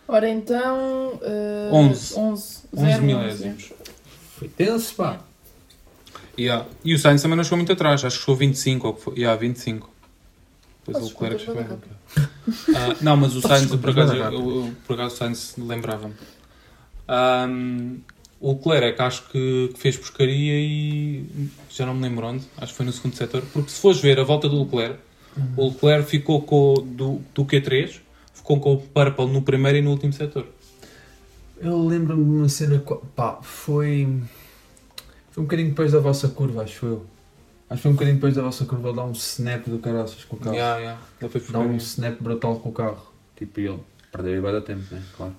[0.06, 1.14] Ora então.
[1.14, 2.18] Uh, 11.
[2.18, 2.58] 11.
[2.76, 3.72] 11 Zero, milésimos.
[4.36, 5.20] Foi tenso, pá.
[6.38, 6.66] Yeah.
[6.84, 9.14] E o Sainz também não chegou muito atrás, acho que chegou 25 ou que foi.
[9.14, 9.88] Yeah, 25.
[10.86, 11.44] Depois o Leclerc
[12.74, 16.14] Ah, não, mas o Sainz, por acaso, eu- por acaso o Sainz lembrava-me.
[17.08, 17.96] Ahm,
[18.40, 21.24] o Leclerc acho que, que fez porcaria e
[21.70, 24.18] já não me lembro onde, acho que foi no segundo setor, porque se fores ver
[24.20, 24.98] a volta do Leclerc,
[25.56, 28.00] o Leclerc ficou com o- do, do Q3,
[28.34, 30.46] ficou com o Purple no primeiro e no último setor.
[31.60, 32.82] Eu lembro-me de uma cena.
[33.16, 34.06] Pá, foi.
[35.30, 37.06] Foi um bocadinho depois da vossa curva, acho eu.
[37.70, 40.24] Acho que foi um bocadinho depois da vossa curva ele dá um snap do caraças
[40.24, 40.54] com o carro.
[40.54, 41.00] Yeah, yeah.
[41.50, 43.12] Dá um snap brutal com o carro.
[43.36, 43.80] Tipo, e ele
[44.12, 45.02] perdeu vai dar tempo, né?
[45.16, 45.34] Claro.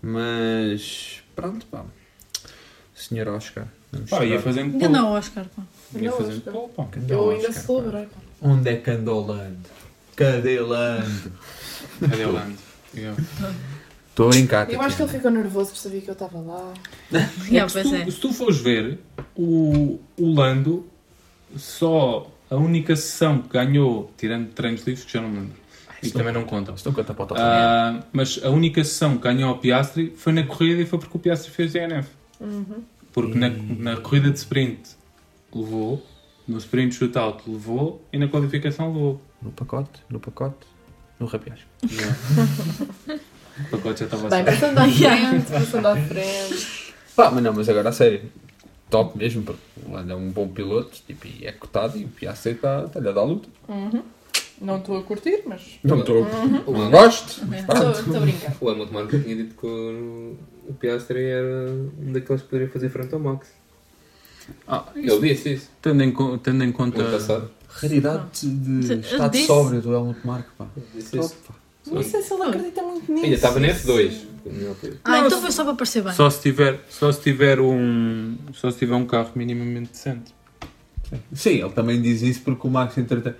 [0.00, 1.22] Mas.
[1.34, 1.84] Pronto, pá.
[2.94, 3.66] Senhor Oscar.
[3.92, 4.92] Vamos Pá, ia fazendo Ainda pole.
[4.92, 5.44] não, Oscar.
[5.56, 5.62] Pá.
[5.94, 6.52] Ia Não, fazendo Oscar.
[6.54, 6.88] pole, pá.
[7.08, 7.60] Eu ainda Oscar, pá?
[7.66, 8.08] celebrei.
[8.40, 9.58] Onde é que andou Lando?
[10.16, 11.32] Cadê Lando?
[12.00, 12.58] Cadê o Lando?
[12.94, 13.22] Yeah.
[14.10, 14.70] Estou a brincar.
[14.70, 16.72] Eu acho que ele ficou nervoso porque sabia que eu estava lá.
[17.48, 18.10] Yeah, se, tu, é.
[18.10, 19.00] se tu fores ver,
[19.34, 20.86] o, o Lando,
[21.56, 25.54] só a única sessão que ganhou, tirando treinos livres, que já não me lembro,
[26.02, 26.72] e Estou- também não conta.
[26.72, 27.40] Estou a contar para o top.
[27.42, 31.16] Ah, mas a única sessão que ganhou ao Piastri foi na corrida e foi porque
[31.16, 32.08] o Piastri fez DNF.
[33.12, 34.90] Porque na, na corrida de sprint
[35.54, 36.04] levou,
[36.46, 39.20] no sprint shootout levou e na qualificação levou.
[39.40, 40.66] No pacote, no pacote,
[41.18, 41.66] no rapiasco.
[43.56, 44.44] O pacote já estava Bem, assim.
[44.46, 46.94] passando à frente, passando à frente.
[47.14, 48.22] Pá, mas não, mas agora a sério.
[48.90, 52.08] Top mesmo, porque o Lando é um bom piloto tipo, e é cotado e o
[52.08, 53.48] Piastri está tá-lhe a dar luta.
[54.60, 55.80] Não estou a curtir, mas.
[55.82, 56.22] Não estou.
[56.22, 57.40] O Não Hamilton- gosto.
[57.54, 58.56] Estou a brincar.
[58.60, 60.36] o Hamilton Marco tinha dito que o,
[60.68, 63.48] o Piastri era um daqueles que poderia fazer frente ao Max.
[64.68, 65.70] Ah, Ele disse isso.
[65.82, 67.02] tendo, em, tendo em conta.
[67.02, 67.50] Passado.
[67.68, 70.66] Raridade de estado disse- sóbrio do Helmut Marko, pá.
[70.76, 71.36] Ele disse Top, isso.
[71.48, 71.54] pá.
[71.86, 73.24] Não sei se ele acredita muito nisso.
[73.24, 74.12] Ainda estava na F2.
[74.46, 74.98] na minha opinião.
[75.04, 76.12] Ah, então foi só para parecer bem.
[76.14, 80.34] Só se tiver, só se tiver um, só se tiver um carro minimamente decente.
[81.32, 83.36] Sim, ele também diz isso porque o Max, entretanto.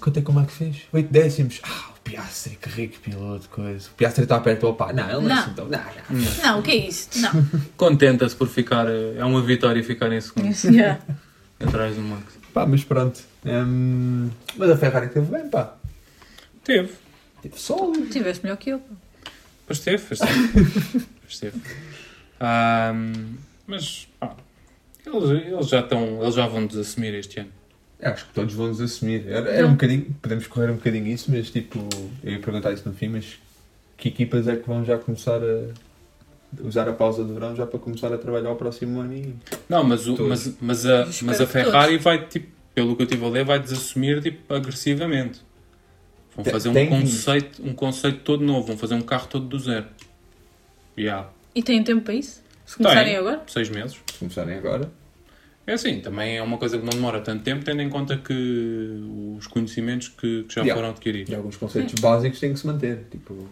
[0.00, 0.76] Quanto é que o Max fez?
[0.92, 1.60] 8 décimos.
[1.62, 3.88] Ah, o Piastri, que rico piloto, coisa.
[3.88, 4.92] O Piastri está perto do pá.
[4.92, 5.38] Não, ele não é Não.
[5.38, 5.64] assim tão.
[5.68, 5.78] Não,
[6.10, 6.42] não.
[6.44, 7.08] Não, o que é isso?
[7.16, 7.30] Não.
[7.76, 11.00] Contenta-se por ficar, é uma vitória ficar em segundo, Yeah.
[11.64, 12.24] atrás do Max.
[12.52, 13.20] Pá, mas pronto.
[13.46, 15.74] Hum, mas a Ferrari teve bem, pá.
[16.64, 16.90] Teve,
[17.42, 18.08] Teve sólido.
[18.08, 18.80] Tiveste melhor que eu.
[19.66, 21.06] pois teve, pois teve.
[21.22, 21.60] Pois teve.
[22.40, 23.36] Ahm,
[23.66, 24.36] mas, pá,
[25.06, 27.50] eles, eles já estão, eles já vão desassumir este ano.
[28.00, 29.26] Eu Acho que todos vão nos assumir.
[29.28, 31.78] Era, era um bocadinho, podemos correr um bocadinho isso, mas tipo,
[32.22, 33.38] eu ia perguntar isso no fim, mas
[33.96, 35.68] que equipas é que vão já começar a
[36.60, 39.34] usar a pausa de verão já para começar a trabalhar o próximo ano e
[39.68, 43.24] Não, mas, o, mas, mas, a, mas a Ferrari vai, tipo, pelo que eu estive
[43.24, 45.40] a ler, vai desassumir tipo, agressivamente.
[46.34, 49.58] Vão fazer um tem conceito, um conceito todo novo, vão fazer um carro todo do
[49.58, 49.86] zero.
[50.98, 51.28] Yeah.
[51.54, 52.42] E têm tempo para isso?
[52.64, 53.16] Se começarem Tem.
[53.16, 53.42] agora?
[53.46, 54.00] Seis meses.
[54.10, 54.90] se começarem agora.
[55.66, 59.00] É assim, também é uma coisa que não demora tanto tempo, tendo em conta que
[59.38, 60.74] os conhecimentos que, que já Yeah.
[60.74, 61.30] foram adquiridos.
[61.30, 63.04] E alguns conceitos básicos têm que se manter.
[63.10, 63.48] Tipo,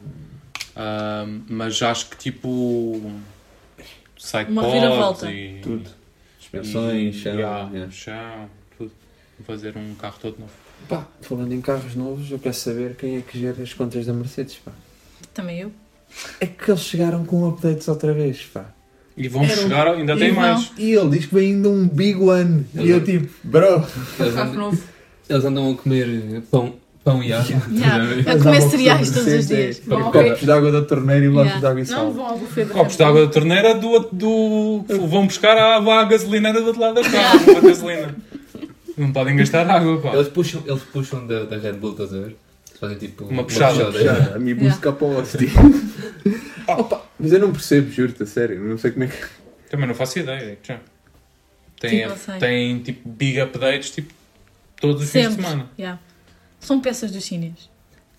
[0.75, 3.13] Ah, mas acho que tipo.
[4.19, 5.61] Sidepods e.
[5.63, 5.91] tudo.
[6.39, 7.35] Suspensões, chão.
[7.35, 7.93] yeah, yeah.
[7.93, 8.91] chão, tudo.
[9.39, 10.53] Vou fazer um carro todo novo.
[10.89, 14.13] Pá, falando em carros novos, eu quero saber quem é que gera as contas da
[14.13, 14.73] Mercedes, pá.
[15.33, 15.73] Também eu.
[16.41, 18.65] É que eles chegaram com updates outra vez, pá.
[19.17, 20.73] E vão Era um- chegar, ainda E tem vão- mais.
[20.79, 22.67] E ele diz que vem ainda um big one.
[22.75, 23.85] E eu tipo, bro.
[24.19, 24.79] Eles andam,
[25.29, 27.63] eles andam a comer pão, Pão e água.
[27.73, 28.05] Yeah.
[28.27, 29.81] Mas A comer cereais todos os dias.
[29.81, 31.61] é Copos de água da torneira e latas Yeah.
[31.61, 32.13] de água e Não, sal.
[32.13, 36.05] vão ao buffet da Copos de água da torneira do, do, vão buscar a, a
[36.05, 38.15] gasolineira do outro lado da estrada, a gasolina.
[39.01, 40.13] Não podem gastar água, pá.
[40.15, 42.37] Eles puxam, eles puxam da, da Red Bull, estás a ver?
[42.79, 43.91] Fazem tipo Uma puxada.
[43.93, 44.63] Já, a minha Yeah.
[44.65, 45.49] música para o hostia.
[46.67, 48.61] Opa, mas eu não percebo, juro-te, a sério.
[48.61, 49.27] Não sei como é que.
[49.71, 50.59] Também não faço ideia.
[50.63, 54.13] Tem, Tipo, tem tipo big updates tipo,
[54.81, 55.43] todos os fins de Sempre.
[55.45, 55.71] semana.
[55.79, 56.01] Yeah.
[56.59, 57.71] São peças dos chineses.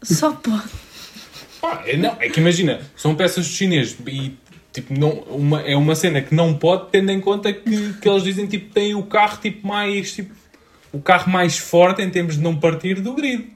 [0.02, 0.64] Só pode.
[1.62, 4.36] Pá, é, não, é que imagina, são peças de chinês e
[4.74, 8.24] tipo, não, uma, é uma cena que não pode, tendo em conta que, que eles
[8.24, 10.34] dizem tipo, tem o carro tipo, mais tipo,
[10.92, 13.48] o carro mais forte em termos de não partir do grid.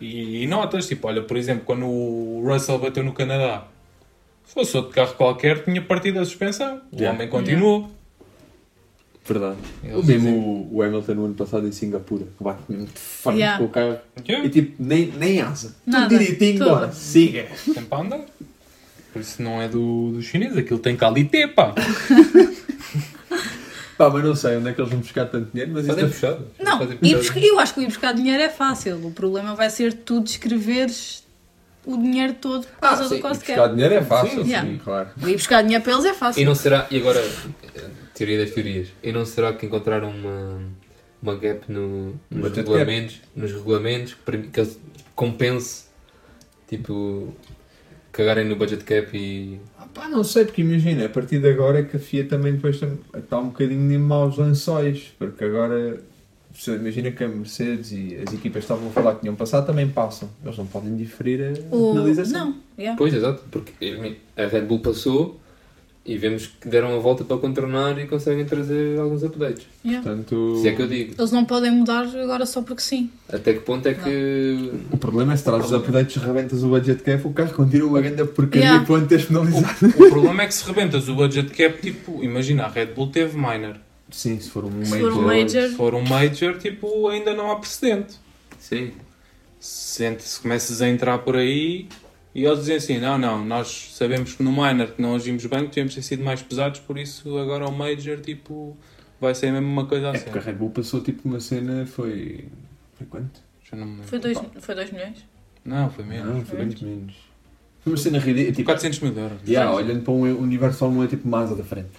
[0.00, 3.64] E, e notas, tipo, olha, por exemplo, quando o Russell bateu no Canadá,
[4.44, 6.80] se fosse outro carro qualquer, tinha partido a suspensão.
[6.92, 7.16] O Yeah.
[7.16, 7.90] homem continuou.
[9.24, 9.56] Verdade.
[9.84, 12.98] Eles O mesmo dizem- o, Hamilton no ano passado em Singapura, que bate mesmo de
[12.98, 13.58] frente Yeah.
[13.58, 13.98] com o carro.
[14.28, 14.44] Yeah.
[14.46, 15.76] E tipo, nem, nem asa.
[15.86, 16.08] Nada.
[16.08, 16.70] Tudo direitinho, Tudo.
[16.70, 17.46] bora, siga.
[17.72, 18.20] Tem para andar.
[19.12, 21.72] Por isso não é do, do chinês, aquilo tem qualité, pá.
[23.98, 26.24] Pá, mas não sei onde é que eles vão buscar tanto dinheiro, mas Fazem isto
[26.26, 26.30] é...
[26.30, 26.46] puxadas.
[26.58, 27.20] Não, Fazem puxadas.
[27.26, 29.06] buscar- eu acho que ir buscar dinheiro é fácil.
[29.06, 31.22] O problema vai ser tu descreveres
[31.84, 33.74] o dinheiro todo por causa Ah, sim, do cost buscar cap.
[33.74, 34.78] dinheiro é fácil, Sim, sim, yeah.
[34.84, 35.08] claro.
[35.26, 36.44] Ir buscar dinheiro para eles é E fácil.
[36.46, 37.20] não será, e agora,
[38.14, 40.60] teoria das teorias, e não será que encontraram uma,
[41.20, 44.78] uma gap no, nos, regulamentos, nos regulamentos que, que eles
[45.16, 45.84] compense,
[46.68, 47.34] tipo,
[48.12, 49.60] cagarem no budget cap e...
[49.94, 52.54] Ah, pá, não sei, porque imagina, a partir de agora é que a FIA também
[52.54, 52.80] depois
[53.16, 56.00] está um bocadinho de maus lençóis, porque agora,
[56.54, 59.88] se- imagina que a Mercedes e as equipas estavam a falar que tinham passado, também
[59.88, 60.28] passam.
[60.44, 61.92] Eles não podem diferir a O...
[61.92, 62.46] penalização.
[62.46, 62.96] Não, yeah.
[62.96, 63.72] Pois, exato, porque
[64.36, 65.40] a Red Bull passou
[66.04, 69.66] e vemos que deram a volta para contornar e conseguem trazer alguns updates.
[69.84, 70.02] yeah.
[70.02, 71.14] Portanto, Se é que eu digo.
[71.16, 73.08] Eles não podem mudar agora só porque sim.
[73.32, 74.72] Até que ponto é que...
[74.90, 78.24] o problema é se trazes updates, rebentas o budget cap, o carro continua uma grande
[78.24, 78.86] porcaria Yeah.
[78.86, 79.86] quando tens penalizado.
[79.86, 83.36] O problema é que se rebentas o budget cap, tipo, imagina, a Red Bull teve
[83.36, 83.76] minor.
[84.10, 85.12] Sim, se for um Se major.
[85.12, 88.14] for um major, Se for um major, tipo, ainda não há precedente.
[88.58, 88.90] Sim.
[89.60, 91.86] Se, se começas a entrar por aí
[92.34, 95.68] e eles dizem assim, não, não, nós sabemos que no minor que não agimos bem,
[95.68, 98.76] que ter sido mais pesados, por isso agora o major, tipo,
[99.20, 100.24] vai ser mesmo uma coisa É assim.
[100.24, 102.48] porque a Red Bull passou tipo uma cena, foi.
[102.96, 103.40] Foi quanto?
[103.70, 104.08] Já não me lembro.
[104.08, 105.24] foi 2 foi dois milhões.
[105.64, 106.34] Não, foi menos.
[106.34, 107.14] Não, foi muito menos.
[107.82, 108.52] Foi uma cena ridícula.
[108.54, 109.38] Tipo, 400 mil euros.
[109.46, 111.90] yeah, olhando para um universo Fórmula 1 é tipo uma asa da frente.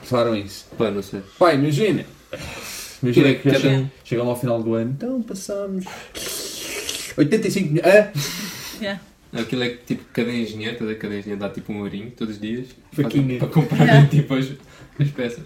[0.00, 0.66] Pensaram isso.
[0.76, 1.22] Pá, não sei.
[1.38, 2.04] Pá, imagina.
[3.02, 4.90] Imagina que Cada chegam, chegam lá ao final do ano.
[4.96, 5.84] Então passamos.
[7.16, 7.86] 85 milhões.
[7.86, 8.12] Ah,
[8.80, 9.00] Yeah.
[9.34, 12.40] Aquilo é que tipo cada engenheiro, toda cada engenheiro dá tipo um ourinho todos os
[12.40, 13.38] dias Faquinha.
[13.40, 14.08] para comprar Yeah.
[14.08, 14.46] tipo as,
[15.00, 15.44] as peças.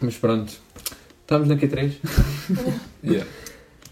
[0.00, 0.52] Mas pronto.
[1.22, 1.92] Estamos na Q3.
[3.04, 3.28] Yeah.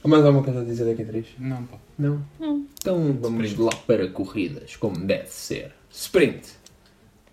[0.05, 1.24] Há mais alguma coisa a dizer da Q3?
[1.38, 1.76] Não, pá.
[1.98, 2.24] Não.
[2.38, 2.66] Não.
[2.78, 3.62] Então vamos Sprint.
[3.62, 5.72] lá para corridas, como deve ser.
[5.90, 6.48] Sprint.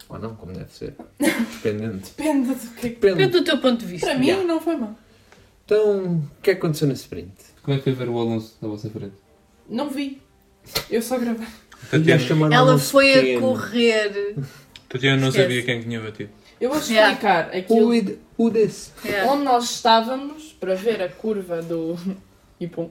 [0.10, 0.96] Ou não, como deve ser.
[1.20, 2.12] Dependente.
[2.18, 3.00] Depende do que é que...
[3.00, 4.08] Depende do teu ponto de vista.
[4.08, 4.46] Para mim Yeah.
[4.48, 4.96] não foi mal.
[5.66, 7.32] Então, o que é que aconteceu na Sprint?
[7.62, 9.14] Como é que foi ver o Alonso na vossa frente?
[9.70, 10.22] Não vi.
[10.90, 11.48] Eu só gravei.
[11.90, 14.36] Tatiana, Ela foi a correr.
[14.90, 15.44] Tatiana não Esquece.
[15.48, 16.30] sabia quem tinha batido.
[16.60, 17.12] Eu vou Yeah.
[17.14, 17.90] explicar aquilo.
[17.94, 18.92] Who, who this?
[19.06, 19.32] Yeah.
[19.32, 21.96] Onde nós estávamos para ver a curva do.
[22.60, 22.90] e pum.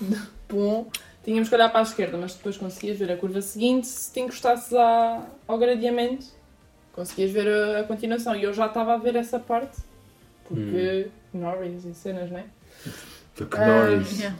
[0.00, 0.16] do
[0.48, 0.86] pum.
[1.24, 4.20] Tínhamos que olhar para a esquerda, mas depois conseguias ver a curva seguinte se te
[4.20, 6.26] encostasses à, ao gradeamento.
[6.92, 8.34] Conseguias ver a, a continuação.
[8.36, 9.78] E eu já estava a ver essa parte.
[10.44, 12.44] Porque Norris e cenas, não é?
[13.34, 14.18] Porque Norris.
[14.18, 14.36] Yeah.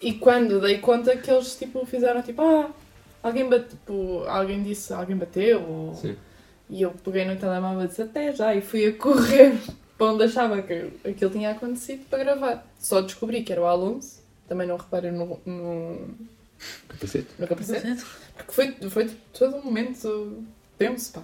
[0.00, 2.70] E quando dei conta que eles tipo, fizeram tipo, ah,
[3.22, 5.94] alguém bate, tipo, alguém disse, alguém bateu, ou...
[5.94, 6.16] Sim.
[6.68, 9.58] e eu peguei no telemóvel e disse até já, e fui a correr
[9.96, 12.66] para onde achava que aquilo tinha acontecido para gravar.
[12.78, 16.08] Só descobri que era o Alonso, também não reparei no, no,
[16.88, 17.28] Capacete.
[17.38, 18.04] no capacete,
[18.34, 20.44] porque foi, foi tipo, todo um momento
[20.78, 21.22] tenso, pá.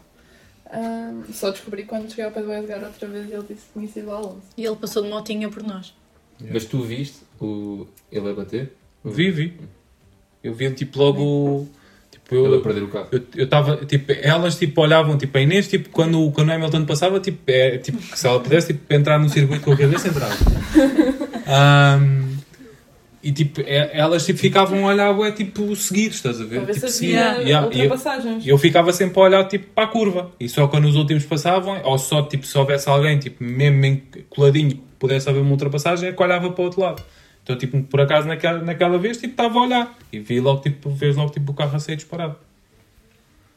[0.67, 3.73] Ah, só descobri quando cheguei ao pé do Edgar outra vez e ele disse que
[3.75, 4.47] tinha sido o Alonso.
[4.57, 5.95] E ele passou de motinha por nós.
[6.51, 7.87] Mas tu viste o...
[8.11, 8.73] ele a bater?
[9.05, 9.53] Vi, vi.
[10.43, 11.69] Eu vi tipo logo.
[12.11, 12.63] Tipo, Ele a eu.
[12.63, 13.09] perder o carro?
[13.13, 16.85] Eu, eu tava, tipo, elas tipo olhavam, tipo, a Inês, tipo, quando, quando o Hamilton
[16.85, 20.35] passava, tipo, é, tipo, se ela pudesse, tipo, entrar no circuito com a cabeça, entrava.
[21.47, 22.32] Ahm,
[23.23, 26.57] e, tipo, é- elas, tipo, ficavam a olhar, ué, tipo, seguidos, estás a ver?
[26.57, 28.45] Para ver Tipo, se Yeah, e eu- ultrapassagens.
[28.45, 30.33] E eu ficava sempre a olhar tipo, para a curva.
[30.41, 34.81] E só quando os últimos passavam, ou só tipo, se houvesse alguém tipo, mesmo coladinho
[34.99, 37.03] pudesse haver uma ultrapassagem, é que olhava para o outro lado.
[37.45, 40.91] Então, tipo, por acaso naquela, naquela vez tipo, estava a olhar e vi logo, tipo,
[40.91, 42.37] vês logo tipo, o carro a sair disparado.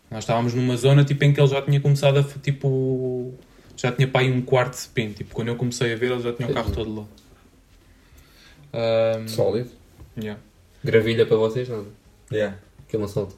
[0.09, 3.33] Nós estávamos numa zona tipo, em que ele já tinha começado a tipo.
[3.77, 5.09] Já tinha para aí um quarto de spin.
[5.11, 7.03] Tipo, quando eu comecei a ver, ele já tinha o carro todo lá.
[8.75, 9.69] Ahm, Sólido.
[10.17, 10.39] yeah.
[10.83, 11.85] Gravilha para vocês, nada.
[12.31, 12.57] Yeah.
[12.87, 13.35] Aquilo não solta.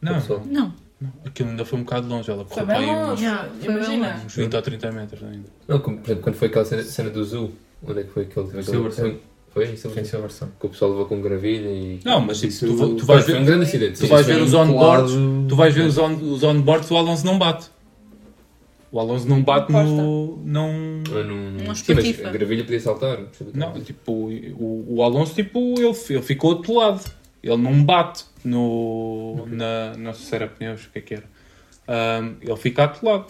[0.00, 0.14] Não.
[0.46, 0.72] Não.
[1.00, 2.30] não, aquilo ainda foi um bocado longe.
[2.30, 3.24] Ela Foi correu para bem aí uns, longe.
[3.24, 4.22] Yeah, Imagina.
[4.24, 5.48] uns 20 ou 30 metros ainda.
[5.68, 7.52] Não, como, por exemplo, quando foi aquela cena, cena do zoo,
[7.86, 8.46] onde é que foi aquele?
[8.48, 9.18] aquele Silverstone.
[9.52, 10.52] Foi em Silverstone.
[10.58, 12.00] Que o pessoal levou com gravilha e.
[12.04, 14.00] Não, mas tipo, Isso- tu, tu Foi, vais foi um ver, grande acidente.
[14.00, 15.12] tu vais ver é os um onboards,
[15.48, 17.66] tu vais ver os onboards, o Alonso não bate.
[18.92, 20.36] O Alonso não bate no.
[20.44, 20.68] Não,
[21.10, 23.18] Ah, não- Uma Sim, mas a gravilha podia saltar.
[23.54, 27.02] não tipo, o, o Alonso, tipo, ele, ele ficou do lado.
[27.42, 29.46] Ele não bate no.
[29.48, 31.24] Na, não sei se era pneus, o que é que era.
[31.88, 33.26] Ahm, ele fica atolado.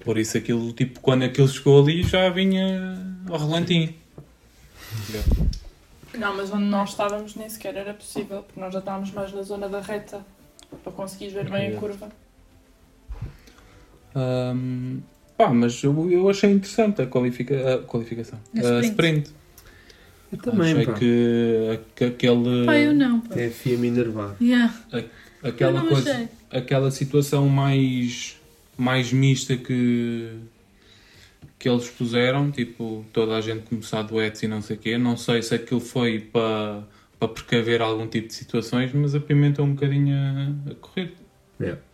[0.00, 2.96] Por isso, aquilo, tipo, quando aquilo chegou ali, já vinha
[3.28, 3.94] ao relantinho.
[6.18, 9.42] Não, mas onde nós estávamos nem sequer era possível, porque nós já estávamos mais na
[9.42, 10.24] zona da reta
[10.82, 12.08] para conseguires ver bem a curva.
[14.14, 14.98] Ahm,
[15.36, 18.38] pá, mas eu, eu achei interessante a, qualifica, a qualificação.
[18.56, 18.90] A A sprint.
[18.90, 19.30] sprint.
[20.32, 20.92] Eu também, achei pá.
[20.94, 23.20] que, que aquele, Pá, eu não.
[23.20, 23.34] Pá.
[23.34, 24.34] Até fia-me enervar.
[24.40, 24.74] Yeah.
[24.92, 25.04] Eu
[25.42, 26.28] aquela não coisa, achei.
[26.50, 28.36] aquela situação mais,
[28.76, 30.30] mais mista que,
[31.58, 34.98] que eles puseram, tipo, toda a gente começar duetos e não sei o quê.
[34.98, 36.82] Não sei se aquilo foi para,
[37.18, 41.12] para precaver algum tipo de situações, mas apimentou um bocadinho a, a corrida.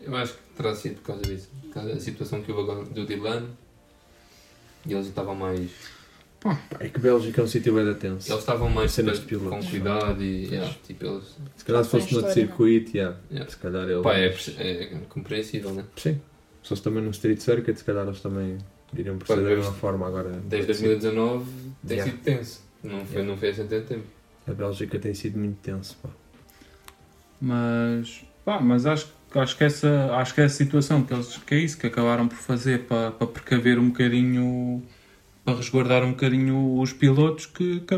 [0.00, 1.50] Eu acho que terá sido por causa disso.
[1.74, 3.46] Da situação que houve agora do Dylan.
[4.86, 5.70] E eles estavam mais.
[6.40, 8.30] Pá, É que Bélgica é um sítio bem tenso.
[8.30, 9.68] Eles estavam mais Cenas com de pilotos.
[9.68, 10.46] cuidado e.
[10.46, 11.36] yeah, tipo, eles.
[11.56, 13.50] Se calhar se fosse Tem no outro história, circuito, yeah, Yeah.
[13.50, 14.02] se calhar ele...
[14.02, 14.26] Pá, é,
[14.58, 15.84] é compreensível, né?
[15.96, 16.20] Sim.
[16.62, 18.56] Se fosse também no Street Circuit, se calhar eles também
[18.96, 20.30] iriam proceder da mesma forma agora.
[20.44, 21.44] Desde 2019
[21.86, 22.10] tem Yeah.
[22.12, 22.62] sido tenso.
[22.82, 24.04] Não foi, não foi assim tanto tempo.
[24.48, 26.08] A Bélgica tem sido muito tenso, pá.
[27.40, 31.58] Mas, pá, mas acho, acho, que essa, acho que essa situação que, eles, que é
[31.58, 34.82] isso que acabaram por fazer para, para precaver um bocadinho,
[35.44, 37.94] para resguardar um bocadinho os pilotos que, que.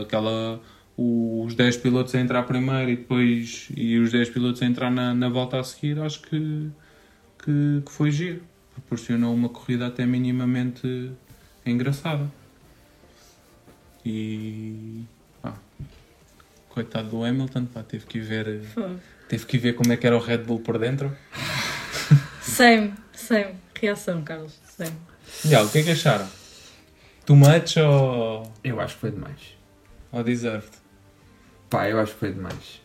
[0.00, 0.60] Aquela,
[0.96, 5.12] os 10 pilotos a entrar primeiro e depois e os 10 pilotos a entrar na,
[5.12, 6.70] na volta a seguir, acho que,
[7.38, 8.42] que, que foi giro.
[8.72, 11.10] Proporcionou uma corrida até minimamente
[11.66, 12.30] engraçada.
[14.04, 15.04] E
[15.42, 15.54] pá,
[16.68, 18.98] coitado do Hamilton, pá, teve que ver, Fogo.
[19.32, 21.16] Teve que ir ver como é que era o Red Bull por dentro.
[22.42, 23.54] Same, same.
[23.80, 24.60] Reação, Carlos.
[24.76, 24.92] Same.
[25.44, 26.28] Já, o que é que acharam?
[27.24, 29.40] Too much ou, Eu acho que foi demais.
[30.12, 30.70] ou deserved?
[31.70, 32.82] Pá, eu acho que foi demais.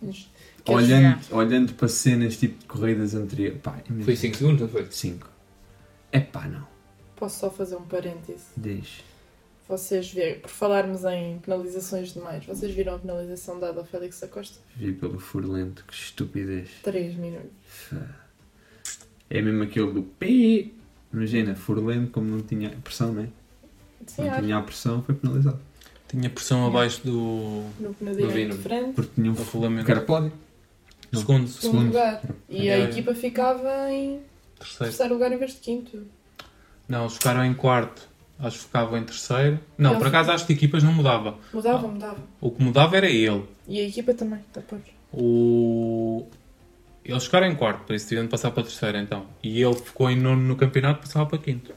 [0.00, 0.28] Queres-
[0.68, 3.60] Olhando, olhando para cenas tipo de corridas anteriores.
[3.60, 3.74] Pá,
[4.04, 4.86] Foi 5 segundos, não foi?
[4.88, 5.28] 5.
[6.12, 6.66] É pá, não.
[7.16, 8.44] Posso só fazer um parêntese?
[8.56, 9.02] Diz.
[9.70, 14.58] Vocês viram, por falarmos em penalizações demais, vocês viram a penalização dada ao Félix Acosta?
[14.74, 16.68] Vi pelo furlento, que estupidez.
[16.82, 17.50] 3 minutos.
[19.30, 20.74] É mesmo aquele do pi.
[21.12, 23.28] Imagina, furlento, como não tinha pressão, né?
[24.08, 24.42] Sim, não acho.
[24.42, 25.60] tinha a pressão, foi penalizado.
[26.08, 29.84] Tinha pressão abaixo do, No direito não de frente, Porque tinha um do rolamento.
[29.86, 30.32] que era pódio.
[31.12, 31.20] Não.
[31.20, 31.86] Segundo, segundo Segundo.
[31.86, 32.22] lugar.
[32.48, 32.82] E a É.
[32.90, 34.20] equipa ficava em
[34.58, 34.84] terceiro.
[34.92, 36.02] terceiro lugar em vez de quinto.
[36.88, 38.09] Não, eles ficaram em quarto.
[38.42, 39.60] Acho que ficavam em terceiro.
[39.76, 41.36] Não, por acaso acho que equipas não mudava.
[41.52, 42.18] Mudava, mudava.
[42.40, 43.44] O que mudava era ele.
[43.68, 44.82] E a equipa também, depois.
[45.12, 46.26] O...
[47.04, 49.26] Eles ficaram em quarto, por isso tiveram de passar para terceiro então.
[49.42, 51.74] E ele ficou em nono no campeonato, passava para quinto.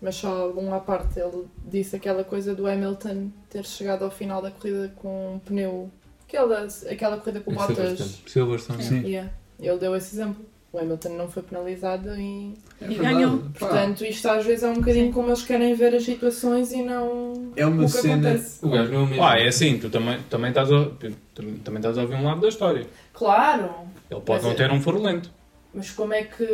[0.00, 4.42] Mas só um à parte, ele disse aquela coisa do Hamilton ter chegado ao final
[4.42, 5.90] da corrida com um pneu.
[6.28, 7.76] Aquela, aquela corrida com botas.
[7.76, 8.30] Silverstone.
[8.30, 8.82] Silverstone.
[8.82, 9.00] Sim.
[9.06, 9.32] Yeah.
[9.58, 10.44] Ele deu esse exemplo.
[10.76, 12.52] O Hamilton não foi penalizado e.
[12.82, 13.38] É E ganhou.
[13.58, 17.50] Portanto, isto às vezes é um bocadinho como eles querem ver as situações e não
[17.56, 18.64] É uma o que cena- acontece.
[18.64, 19.24] O gajo não é o mesmo.
[19.24, 20.84] Ah, é assim, tu também, também, estás a,
[21.34, 22.86] também estás a ouvir um lado da história.
[23.14, 23.70] Claro!
[24.10, 25.30] Ele pode Mas não é- ter um furo lento.
[25.72, 26.46] Mas como é que.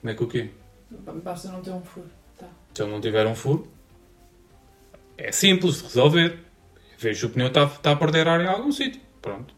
[0.00, 0.50] Como é que o quê?
[1.22, 2.06] Basta não ter um furo.
[2.36, 2.46] Tá.
[2.74, 3.68] Se ele não tiver um furo,
[5.16, 6.38] é simples de resolver.
[6.98, 9.00] Vejo que o pneu está, está a perder área em algum sítio.
[9.20, 9.54] Pronto.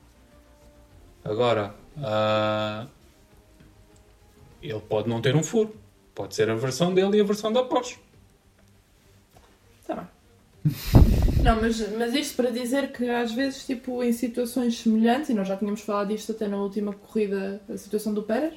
[1.25, 2.87] Agora, ah,
[4.69, 5.75] ele pode não ter um furo.
[6.15, 7.99] Pode ser a versão dele e a versão da Porsche.
[9.87, 10.73] Tá bem.
[11.43, 15.47] Não, mas, mas isto para dizer que às vezes, tipo, em situações semelhantes, e nós
[15.47, 18.55] já tínhamos falado disto até na última corrida, a situação do Pérez,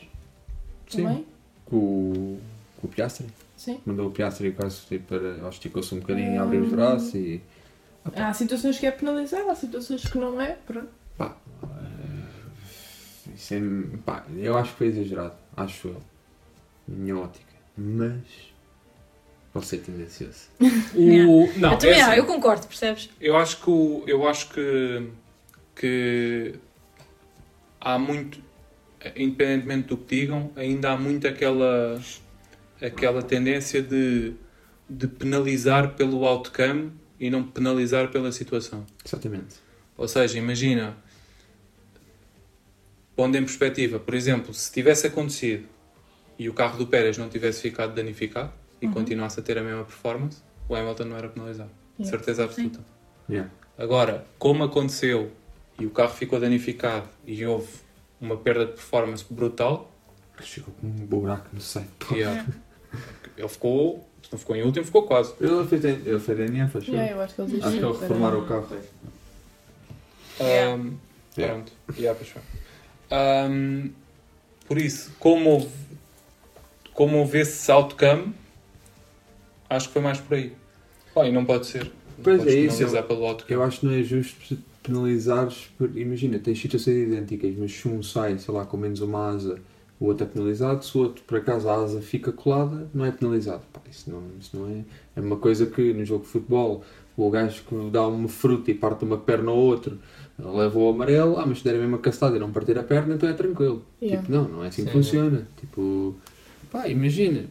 [0.88, 1.04] Sim.
[1.04, 1.26] também,
[1.66, 2.40] Com, o-
[2.80, 3.28] com o Piastri.
[3.58, 3.82] sim.
[3.86, 5.50] Mandou o Piastri quase tipo, para.
[5.50, 7.42] Esticou-se um bocadinho a abrir os braços e.
[8.16, 10.88] Há situações que é penalizado, há situações que não é, pronto.
[11.18, 11.36] Pá.
[11.64, 13.60] eh, Isso é,
[14.06, 15.34] pá, eu acho que foi exagerado.
[15.58, 16.02] Acho eu.
[16.88, 17.54] Minha ótica.
[17.76, 18.22] Mas.
[19.52, 20.48] Posso ser tendencioso.
[20.96, 22.18] O, não, eu também, é ah, assim.
[22.20, 23.10] eu concordo, percebes?
[23.20, 25.10] Eu acho que o- eu acho que,
[25.76, 26.56] que
[27.82, 28.40] há muito,
[29.16, 32.00] independentemente do que digam, ainda há muito aquela
[32.82, 34.34] aquela tendência de
[34.90, 38.86] de penalizar pelo outcome e não penalizar pela situação.
[39.06, 39.56] Exatamente.
[39.98, 40.96] Ou seja, imagina,
[43.18, 45.68] pondo em perspectiva, por exemplo, se tivesse acontecido
[46.40, 49.84] e o carro do Pérez não tivesse ficado danificado e continuasse a ter a mesma
[49.84, 50.38] performance,
[50.70, 51.72] o Hamilton não era penalizado.
[51.98, 52.18] De Yeah.
[52.18, 52.80] certeza absoluta.
[53.28, 53.50] Yeah.
[53.76, 55.32] Agora, como aconteceu
[55.80, 57.68] e o carro ficou danificado e houve
[58.22, 59.92] uma perda de performance brutal,
[60.40, 61.88] Chegou com um buraco no site.
[62.14, 62.46] yeah,
[63.36, 65.34] ele ficou, se não ficou em último, ficou quase.
[65.42, 67.86] Ele fez, ele fez DNF, acho Yeah, eu acho que ele disse Acho que sim,
[67.88, 68.68] eles reformaram o carro.
[70.40, 70.74] Yeah.
[70.74, 70.98] Ahm,
[71.36, 71.54] Yeah.
[71.64, 72.42] Pronto, yeah, pois foi.
[73.10, 73.90] Ahm,
[74.68, 75.70] por isso, como houve,
[76.94, 78.34] como houve esse outcome,
[79.70, 80.54] acho que foi mais por aí.
[81.14, 81.92] Pá, e não pode ser.
[82.22, 83.54] Pois podes é isso, outcome.
[83.54, 85.96] Eu acho que não é justo penalizares por.
[85.98, 89.60] Imagina, tens situações idênticas, mas se um sai, sei lá, com menos uma asa,
[90.00, 93.12] o outro é penalizado, se o outro por acaso a asa fica colada, não é
[93.12, 93.64] penalizado.
[93.72, 94.84] Pá, isso, não, isso não é.
[95.16, 96.84] É uma coisa que no jogo de futebol
[97.16, 99.98] o gajo que dá uma fruta e parte uma perna ao outro
[100.40, 103.16] leva o amarelo, ah, mas se der a mesma castada e não partir a perna,
[103.16, 103.84] então é tranquilo.
[104.02, 104.22] Yeah.
[104.22, 104.98] Tipo, não, não é assim que Sim.
[104.98, 105.48] funciona.
[105.60, 106.16] Tipo,
[106.72, 107.46] pá, imagina.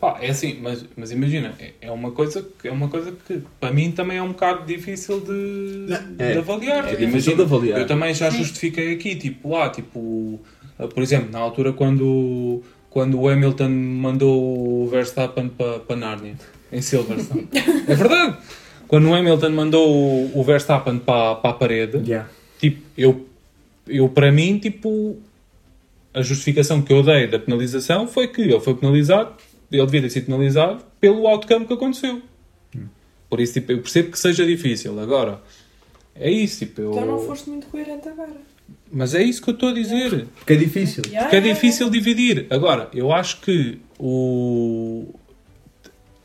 [0.00, 3.42] Pá, é assim, mas, mas imagina, é, é uma coisa que é uma coisa que
[3.60, 5.86] para mim também é um bocado difícil de,
[6.18, 6.32] é.
[6.32, 6.86] de avaliar.
[6.86, 7.80] É difícil imagina, de avaliar.
[7.80, 10.40] Eu também já justifiquei aqui, tipo, lá, tipo,
[10.78, 16.36] ah, por exemplo, na altura quando, quando o Hamilton mandou o Verstappen para pa Nárnia,
[16.72, 17.48] em Silverstone.
[17.86, 18.38] é verdade!
[18.94, 22.30] Quando o Hamilton mandou o, o Verstappen para pa a parede, Yeah.
[22.60, 23.26] tipo, eu,
[23.88, 25.16] eu para mim, tipo,
[26.14, 29.32] a justificação que eu dei da penalização foi que ele foi penalizado,
[29.72, 32.22] ele devia ter sido penalizado pelo outcome que aconteceu.
[33.28, 35.00] Por isso, tipo, eu percebo que seja difícil.
[35.00, 35.42] Agora,
[36.14, 36.92] é isso, tipo, eu...
[36.92, 38.30] Então não foste muito coerente agora.
[38.92, 40.28] Mas é isso que eu estou a dizer.
[40.36, 41.02] Porque é difícil.
[41.02, 42.46] Porque é difícil dividir.
[42.48, 45.12] Agora, eu acho que o...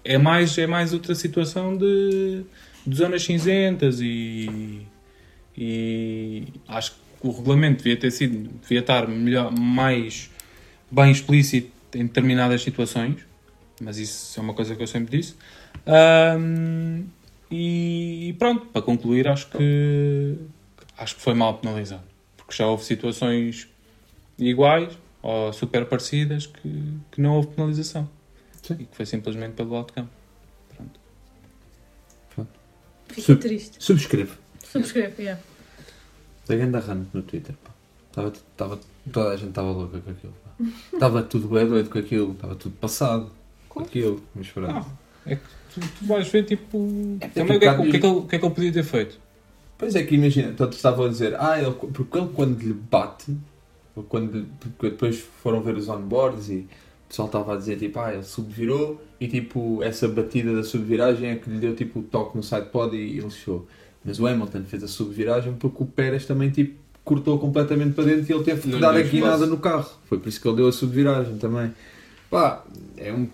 [0.03, 2.43] É mais, é mais outra situação de,
[2.85, 4.85] de zonas cinzentas e,
[5.57, 10.29] e acho que o regulamento devia ter sido, devia estar melhor, mais
[10.89, 13.17] bem explícito em determinadas situações,
[13.81, 15.35] mas isso é uma coisa que eu sempre disse.
[15.85, 17.05] Ahm,
[17.51, 20.37] e pronto, para concluir, acho que
[20.97, 22.03] acho que foi mal penalizado,
[22.37, 23.67] porque já houve situações
[24.37, 28.09] iguais ou super parecidas que, que não houve penalização
[28.75, 28.81] Sim.
[28.83, 30.07] e que foi simplesmente pelo outcome.
[30.75, 30.99] Pronto.
[33.07, 33.83] Fico Sub- triste.
[33.83, 34.31] Subscreve.
[34.63, 35.41] Subscreve, yeah.
[36.47, 37.71] Da ganda rant no Twitter, pá.
[38.11, 38.79] Tava, tava,
[39.11, 40.65] toda a gente estava louca com aquilo, pá.
[40.93, 43.31] Estava tudo bem doido com aquilo, estava tudo passado
[43.67, 44.21] com aquilo.
[44.35, 44.71] Mas pronto.
[44.71, 44.85] Ah,
[45.25, 45.41] é que
[45.73, 47.17] tu, tu vais ver tipo.
[47.21, 48.45] É também o que, é que, o, que é que ele, o que é que
[48.45, 49.19] ele podia ter feito?
[49.77, 53.33] Pois é que imagina, todos estavam a dizer, ah, ele, porque ele quando lhe bate,
[53.95, 56.67] ou quando, porque depois foram ver os onboards e
[57.09, 61.35] pessoal estava a dizer tipo, ah, ele subvirou e tipo, essa batida da subviragem é
[61.35, 63.67] que lhe deu tipo o toque no sidepod e ele fechou.
[64.05, 68.31] Mas o Hamilton fez a subviragem porque o Pérez também tipo cortou completamente para dentro
[68.31, 69.49] e ele teve que Não dar lhe a deu guinada espaço.
[69.51, 69.89] no carro.
[70.05, 71.73] Foi por isso que ele deu a subviragem também.
[72.29, 72.63] Pá,
[72.95, 73.27] é um.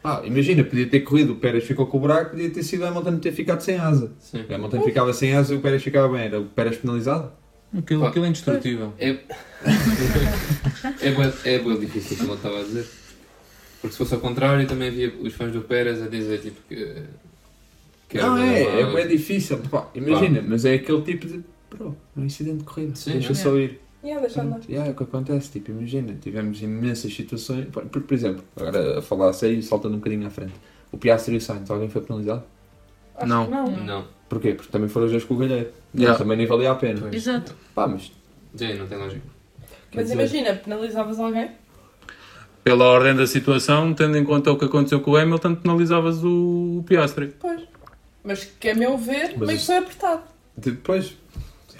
[0.00, 2.86] Pá, imagina, podia ter corrido, o Pérez ficou com o buraco, podia ter sido o
[2.86, 4.12] Hamilton ter ficado sem asa.
[4.20, 4.44] Sim.
[4.48, 6.26] O Hamilton ficava sem asa e o Pérez ficava bem.
[6.26, 7.32] Era o Pérez penalizado?
[7.76, 8.08] Aquilo, Pá.
[8.08, 8.92] aquilo é indestrutível.
[8.98, 9.08] É,
[11.02, 12.86] é, bué, é bué difícil, como ele estava a dizer.
[13.80, 17.02] Porque se fosse ao contrário, também havia os fãs do Pérez a dizer tipo que.
[18.08, 19.58] que Não, é, é bem difícil.
[19.70, 21.44] Pá, imagina, mas é aquele tipo de.
[21.70, 22.94] Bro, é um incidente de corrida.
[22.96, 23.34] Sim, Deixa é.
[23.34, 23.80] só ir.
[24.02, 24.60] Yeah, deixa andar.
[24.68, 25.50] Yeah, é o que acontece.
[25.50, 27.66] Tipo, imagina, tivemos imensas situações.
[27.66, 30.54] Por, por- exemplo, agora a falar a sério, saltando um bocadinho à frente.
[30.90, 32.42] O Piastri e o Sainz, alguém foi penalizado?
[33.16, 33.44] Acho Não.
[33.46, 33.66] que não.
[33.84, 34.54] Não, Porquê?
[34.54, 35.70] Porque também foram os dois com o galheiro.
[35.94, 36.16] Yeah.
[36.16, 37.08] Também nem valia a pena.
[37.12, 37.54] Exato.
[37.74, 38.12] Pá, mas.
[38.54, 39.22] Sim, não tem lógica.
[39.90, 41.50] quer Mas dizer, imagina, penalizavas alguém?
[42.68, 46.78] Pela ordem da situação, tendo em conta o que aconteceu com o Hamilton, penalizavas o,
[46.78, 47.32] o Piastri.
[47.40, 47.60] Pois.
[48.22, 50.22] Mas que a meu ver, Mas meio que isso- foi apertado.
[50.56, 51.16] Depois.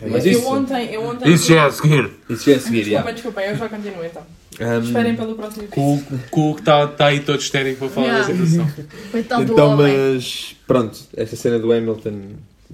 [0.00, 1.32] É, Mas eu ontem, eu ontem.
[1.32, 2.10] Isso já é a seguir.
[2.30, 3.10] Isso já é a seguir, Desculpem, já.
[3.12, 4.22] desculpem, eu já continuo então.
[4.60, 6.24] Um, Esperem pelo próximo Com, o- episódio.
[6.30, 8.28] com o que está tá aí todo histérico para falar Yeah.
[8.32, 8.84] da situação.
[9.44, 12.20] Então, mas pronto, esta cena do Hamilton,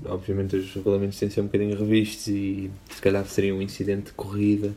[0.07, 4.07] obviamente os regulamentos têm de ser um bocadinho revistos e se calhar seria um incidente
[4.07, 4.73] de corrida.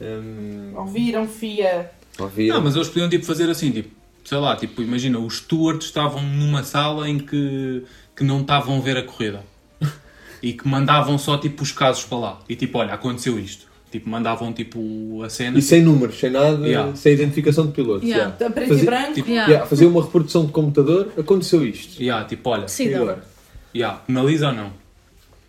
[0.00, 1.90] Hum, Ouviram, fia?
[2.18, 2.56] Ouviram?
[2.56, 3.90] Não, mas eles podiam tipo, fazer assim, tipo,
[4.24, 7.82] sei lá, tipo, imagina, os stewards estavam numa sala em que,
[8.14, 9.42] que não estavam a ver a corrida.
[10.42, 12.38] E que mandavam só tipo os casos para lá.
[12.48, 13.66] E tipo, olha, aconteceu isto.
[13.90, 15.58] Tipo, mandavam tipo a cena.
[15.58, 16.94] E sem números, sem nada, Yeah.
[16.94, 18.04] sem identificação de piloto.
[18.04, 18.32] Yeah.
[18.32, 19.14] Tá preto Fazer- e branco?
[19.14, 19.50] tipo, Yeah.
[19.50, 22.00] Yeah, fazer uma reprodução de computador, aconteceu isto.
[22.02, 23.02] Yeah, tipo, olha, E Decidam.
[23.02, 23.24] agora?
[23.74, 24.72] yeah, penaliza ou não?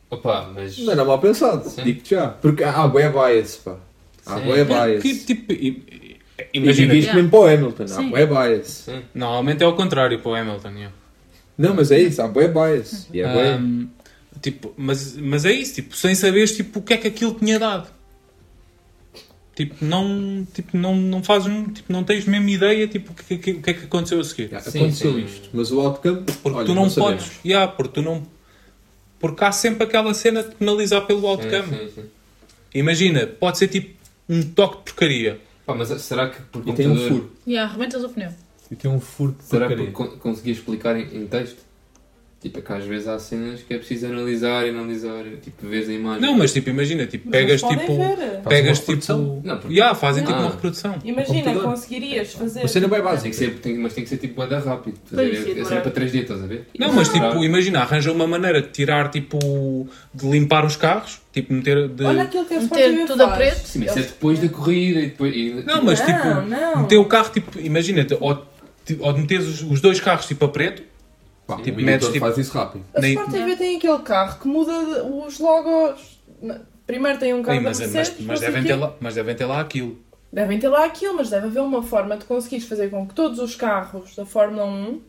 [0.10, 0.78] Opa, mas.
[0.80, 1.84] Não era mal pensado, Sim.
[1.84, 2.28] digo-te já.
[2.30, 3.76] Porque há bué bias, pá.
[4.26, 4.46] Há Sim.
[4.46, 5.26] bué Porque, bias.
[5.26, 5.54] tipo,
[6.54, 8.10] E Imagina, digo isto mesmo para o Hamilton, há Sim.
[8.10, 8.88] bué bias.
[9.16, 10.70] normalmente é o contrário para o Hamilton.
[10.70, 10.94] yeah.
[11.58, 13.08] Não, mas é isso, há bué bias.
[13.12, 13.60] E é bué.
[14.42, 17.58] Tipo, mas, mas é isso, tipo, sem saberes tipo, o que é que aquilo tinha
[17.58, 17.90] dado.
[19.56, 23.54] Tipo, não, tipo, não, não fazes, tipo, não tens mesmo ideia tipo, o que, que-
[23.56, 24.50] que é que aconteceu a seguir.
[24.52, 25.26] Já, sim, aconteceu sim.
[25.26, 27.24] isto, mas o outcome, Porque olha, tu não, sabemos.
[27.24, 27.40] podes.
[27.44, 28.22] Yeah, porque tu não.
[29.20, 31.64] Porque há sempre aquela cena de penalizar pelo outcome.
[31.76, 32.06] Sim, sim, sim.
[32.76, 33.98] Imagina, pode ser tipo
[34.30, 35.40] um toque de porcaria.
[35.68, 37.10] Pá, mas será que por E tem um computador...
[37.22, 37.32] furo.
[37.46, 38.32] E arrebentas o pneu.
[38.72, 39.92] E tem um furo de Será que porcaria.
[39.94, 41.62] con- conseguia explicar em, em texto?
[42.40, 45.90] Tipo, é que às vezes há cenas que é preciso analisar e analisar, tipo, vês
[45.90, 46.22] a imagem.
[46.22, 47.98] Não, mas tipo, imagina, tipo, Mas pegas tipo.
[47.98, 48.42] ver.
[48.48, 49.42] Pegas tipo.
[49.44, 50.42] Não, porque- Yeah, fazem tipo Ah.
[50.42, 50.96] uma reprodução.
[51.04, 52.60] Imagina, conseguirias fazer.
[52.60, 53.30] Uma cena bem Tem básica.
[53.32, 55.00] que ser, tem, mas tem que ser tipo bué da rápido.
[55.18, 55.36] A ia É
[55.66, 56.68] sempre para 3 dias, estás a ver?
[56.78, 57.44] Não, mas tipo, Ah.
[57.44, 59.88] imagina, arranja uma maneira de tirar tipo.
[60.14, 61.88] de limpar os carros, tipo, meter.
[61.90, 62.04] De...
[62.06, 63.38] Olha aquilo que a Meter tudo a faz.
[63.38, 63.66] preto.
[63.68, 65.36] Sim, mas isso é depois da corrida e depois...
[65.36, 66.82] E, Não, mas Não, tipo, não.
[66.84, 68.46] meter o carro, tipo, imagina, ou,
[69.00, 70.84] ou meteres os, os dois carros tipo a preto,
[71.48, 72.84] Pá, Tipo, o metes, editor tipo- faz isso rápido.
[72.94, 76.20] A Nem- Sport TV tem aquele carro que muda os logos.
[76.86, 78.94] Primeiro tem um carro Ei, mas, da mas, Mercedes, mas, não sei devem ter lá,
[79.00, 79.98] mas devem ter lá aquilo.
[80.32, 83.40] Devem ter lá aquilo, mas deve haver uma forma de conseguires fazer com que todos
[83.40, 85.02] os carros da Fórmula 1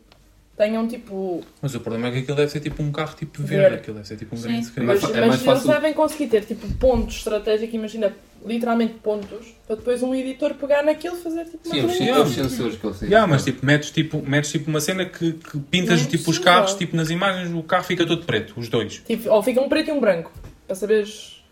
[0.57, 1.41] tenham tipo.
[1.61, 3.55] Mas o problema é que aquilo deve ser tipo um carro tipo Verde.
[3.61, 4.43] verde, aquilo deve ser tipo um Sim.
[4.47, 4.87] grande É screen.
[4.87, 8.13] Mas, é mas mais eles fácil- devem conseguir ter tipo pontos estratégicos, imagina,
[8.45, 12.75] literalmente pontos, para depois um editor pegar naquilo e fazer tipo uma Sim, os, sensores
[12.75, 13.09] que têm.
[13.09, 16.39] Yeah, mas tipo, metes tipo, metes tipo uma cena que, que pintas é tipo os
[16.39, 19.01] carros, tipo nas imagens o carro fica todo preto, os dois.
[19.05, 20.31] Tipo, ou fica um preto e um branco,
[20.65, 21.43] para saberes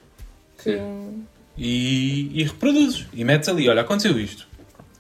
[0.57, 0.77] que.
[0.77, 1.23] Sim.
[1.57, 3.07] E, e reproduzes.
[3.13, 4.47] E metes ali, olha, aconteceu isto.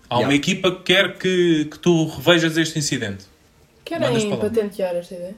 [0.09, 0.35] Há uma Yeah.
[0.35, 3.25] equipa que quer que, que tu revejas este incidente.
[3.85, 5.35] Querem patentear esta ideia?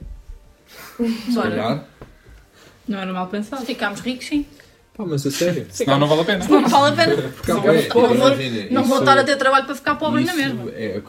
[0.96, 1.84] Se calhar.
[2.88, 3.60] Não era mal pensado.
[3.60, 4.46] Se ficarmos ricos, sim.
[5.02, 5.66] Pá, mas a sério.
[5.70, 6.46] Senão não vale a pena.
[6.48, 7.22] Não vale a pena.
[7.32, 10.24] Porque bué- mas pô, imagina, Não vou isso- estar a ter trabalho para ficar pobre
[10.24, 10.70] na isso mesma.
[10.72, 11.00] é-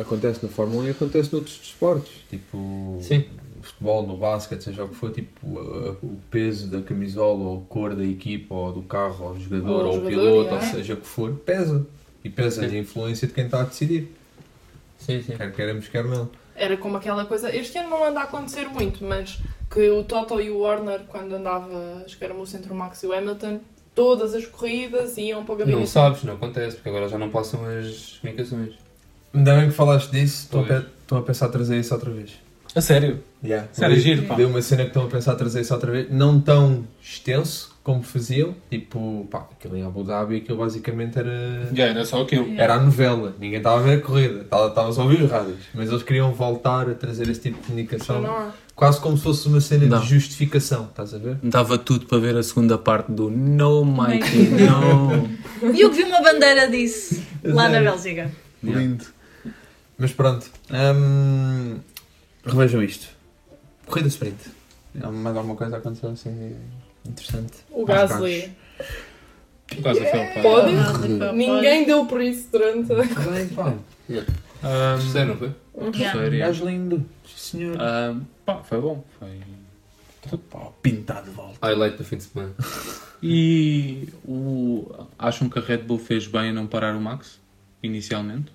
[0.00, 2.10] acontece na Fórmula 1 e acontece noutros desportos.
[2.28, 3.24] Tipo, Sim.
[3.56, 7.58] no futebol, no basquete, seja o que for, tipo, a- o peso da camisola, ou
[7.58, 10.66] a cor da equipa, ou do carro, ou do jogador, Ou ou, jogador, piloto, yeah.
[10.66, 11.86] ou seja o que for, pesa.
[12.24, 12.74] E pesa Sim.
[12.76, 14.12] a influência de quem está a decidir.
[14.98, 15.36] Sim, sim.
[15.36, 16.28] Quer queremos, quer não.
[16.56, 17.54] Era como aquela coisa.
[17.54, 19.38] Este ano não anda a acontecer muito, mas
[19.70, 23.06] que o Toto e o Warner, quando andava, acho que era o Centro Max e
[23.06, 23.60] o Hamilton,
[23.94, 25.90] todas as corridas iam para o Não gabinete.
[25.90, 28.74] sabes, não acontece, porque agora já não passam as comunicações.
[29.34, 30.86] Ainda bem que falaste disso, estão a, pe-
[31.16, 32.32] a pensar a trazer isso outra vez.
[32.74, 33.20] A sério?
[33.42, 33.66] Yeah.
[33.72, 34.34] Sério, Deu- giro, pá.
[34.34, 36.10] Deu uma cena que estão a pensar a trazer isso outra vez.
[36.10, 38.54] Não tão extenso como faziam.
[38.70, 41.68] Tipo, pá, aquilo em Abu Dhabi, aquilo basicamente era.
[41.74, 42.54] Já era só aquilo.
[42.58, 45.30] Era a novela, ninguém estava a ver a corrida, estava estava só a ouvir os
[45.30, 45.58] rádios.
[45.74, 48.52] Mas eles queriam voltar a trazer esse tipo de comunicação, não há.
[48.78, 50.00] Quase como se fosse uma cena Não.
[50.00, 51.36] de justificação, estás a ver?
[51.42, 55.28] Dava tudo para ver a segunda parte do No Mikey, no.
[55.74, 57.80] E eu que vi uma bandeira disso lá na?
[57.80, 58.30] Bélgica.
[58.62, 58.80] Yeah.
[58.80, 59.04] Lindo.
[59.98, 61.78] Mas pronto, hum,
[62.44, 63.08] revejam isto.
[63.84, 64.36] Corrida sprint.
[65.02, 66.54] Há mais alguma coisa a acontecer assim
[67.04, 67.54] interessante?
[67.72, 68.52] O Mais Gasly.
[69.66, 70.40] Por causa do Felpa.
[70.40, 70.72] Pode?
[70.76, 72.94] Ah, Ninguém deu por isso durante.
[72.94, 73.74] Bem, pá.
[74.62, 75.52] Um, Terceiro, não foi?
[75.96, 76.28] Yeah.
[76.38, 77.04] Gajo lindo.
[77.50, 77.76] Senhor.
[77.80, 79.04] Um, pá, foi bom.
[79.18, 80.38] Foi...
[80.50, 81.58] Pá, pintado de volta.
[81.66, 82.54] Highlight do fim de semana.
[83.22, 84.90] E o...
[85.18, 87.40] acham que a Red Bull fez bem a não parar o Max,
[87.82, 88.50] inicialmente?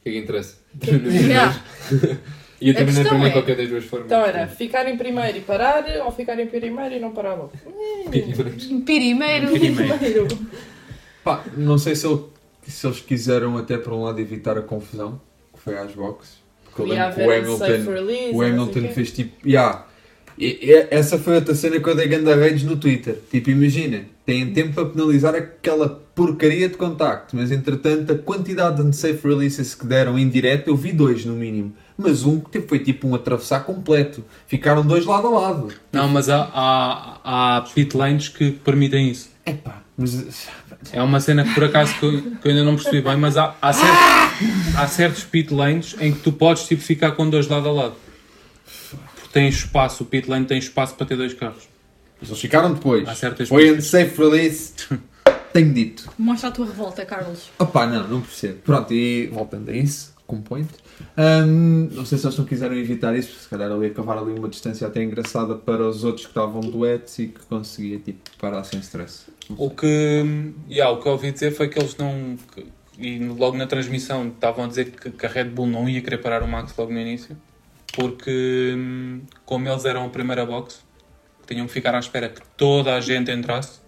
[0.00, 0.58] O que é que interessa?
[2.60, 4.06] E eu também não apanhei é- qualquer das duas formas.
[4.06, 7.52] Então era ficar em primeiro e parar, ou ficar em primeiro e não parar logo.
[8.86, 9.48] Pirimeiro.
[9.50, 10.26] Primeiro.
[11.22, 12.24] Pá, não sei se, ele-
[12.66, 15.20] se eles quiseram até por um lado evitar a confusão
[15.52, 16.43] que foi às boxes.
[16.74, 18.34] Porque eu lembro que o Hamilton, release.
[18.34, 19.48] o Hamilton fez tipo.
[19.48, 19.86] Yeah.
[20.36, 23.20] E, e essa foi outra cena que eu dei ganda redes no Twitter.
[23.30, 28.96] Tipo, imagina, têm tempo para penalizar aquela porcaria de contacto, mas entretanto a quantidade de
[28.96, 31.72] safe releases que deram em direto, eu vi dois no mínimo.
[31.96, 34.24] Mas um que foi tipo um atravessar completo.
[34.48, 35.68] Ficaram dois lado a lado.
[35.92, 39.30] Não, mas há, há, há pit lanes que permitem isso.
[39.46, 40.48] Epá, mas.
[40.92, 43.36] É uma cena que por acaso que eu, que eu ainda não percebi bem, mas
[43.36, 47.48] há, há, certos, há certos pit lanes em que tu podes tipo, ficar com dois
[47.48, 47.94] lado a lado.
[49.14, 51.64] Porque tem espaço, o pit lane tem espaço para ter dois carros.
[52.20, 53.08] Mas eles ficaram depois.
[53.08, 53.86] Há certas Foi em pistas.
[54.08, 54.72] safe release.
[55.52, 56.10] Tenho dito.
[56.18, 57.50] Mostra a tua revolta, Carlos.
[57.58, 58.58] Opá, não, não percebo.
[58.64, 60.68] Pronto, e voltando a isso, com point.
[61.46, 64.36] hum, não sei se eles não quiseram evitar isso, porque se calhar ali acabar ali
[64.36, 68.64] uma distância até engraçada para os outros que estavam duetos e que conseguia tipo parar
[68.64, 69.26] sem stress.
[69.56, 69.86] O que,
[70.70, 72.36] yeah, o que eu ouvi dizer foi que eles não.
[72.54, 72.66] que-
[72.96, 76.18] e logo na transmissão estavam a dizer que, que a Red Bull não ia querer
[76.18, 77.36] parar o Max logo no início,
[77.92, 80.84] porque hum, como eles eram a primeira box,
[81.46, 83.80] tinham que ficar à espera que toda a gente entrasse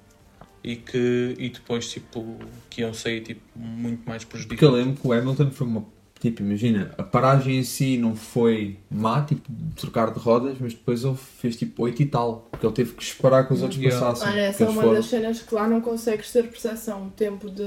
[0.64, 2.36] e que e depois tipo
[2.68, 4.76] que iam sair tipo muito mais Porque eu prejudicados.
[4.78, 5.86] lembro que o Hamilton foi uma.
[6.18, 9.42] Tipo, imagina, a paragem em si não foi má, tipo,
[9.76, 12.48] trocar de rodas, mas depois ele fez tipo 8 e tal.
[12.50, 14.00] Porque ele teve que esperar que os outros Yeah.
[14.00, 14.32] passassem.
[14.32, 17.10] Olha, essa é porque uma foram das cenas que lá não consegues ter percepção.
[17.16, 17.62] Tempo de.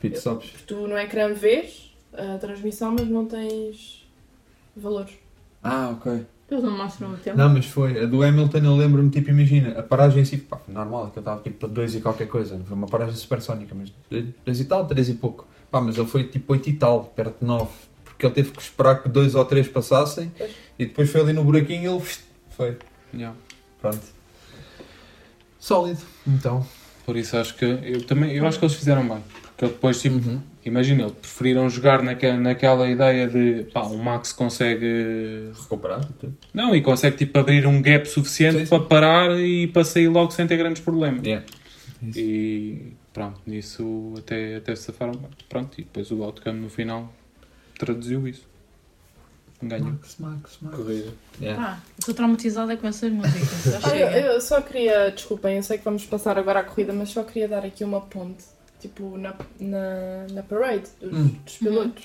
[0.00, 0.50] pit stops.
[0.66, 4.06] Tu no ecrã vês a transmissão, mas não tens
[4.76, 5.14] valores.
[5.62, 6.26] Ah, ok.
[6.50, 7.36] Eles não mostram o tempo.
[7.36, 8.02] Não, mas foi.
[8.02, 11.18] A do Hamilton eu lembro-me, tipo, imagina, a paragem em si, pá, foi normal, que
[11.18, 12.56] eu estava tipo para 2 e qualquer coisa.
[12.56, 13.92] Não foi uma paragem supersónica, mas
[14.44, 15.46] 2 e tal, 3 e pouco.
[15.70, 17.68] Pá, mas ele foi tipo 8 e tal, perto de 9.
[18.04, 20.32] Porque ele teve que esperar que dois ou três passassem
[20.76, 22.04] e depois foi ali no buraquinho e ele
[22.50, 22.76] foi.
[23.14, 23.36] Yeah.
[23.80, 24.02] Pronto.
[25.58, 26.00] Sólido.
[26.26, 26.66] Então.
[27.06, 29.22] Por isso acho que eu também eu acho que eles fizeram bem.
[29.42, 30.20] Porque ele depois tipo,
[30.64, 36.00] imagina, eles preferiram jogar naquela, naquela ideia de pá, o Max consegue Recuperar.
[36.52, 38.68] Não, e consegue tipo abrir um gap suficiente Sim, sim.
[38.68, 41.24] para parar e para sair logo sem ter grandes problemas.
[41.24, 41.46] Yeah.
[42.02, 42.18] Isso.
[42.18, 45.30] E pronto, nisso até, até se safaram bem.
[45.48, 47.12] Pronto, e depois o outcome no final
[47.78, 48.46] traduziu isso.
[49.60, 49.90] Ganhou.
[49.90, 50.76] Max, Max, Max.
[50.76, 51.12] Corrida.
[51.40, 51.82] Yeah.
[51.98, 53.66] Estou traumatizada com essas músicas.
[53.84, 54.20] Ah, eu, chega.
[54.20, 57.48] eu só queria, desculpem, eu sei que vamos passar agora à corrida, mas só queria
[57.48, 58.44] dar aqui uma ponte,
[58.78, 61.28] tipo na, na, na parade dos, Hum.
[61.44, 62.04] dos pilotos.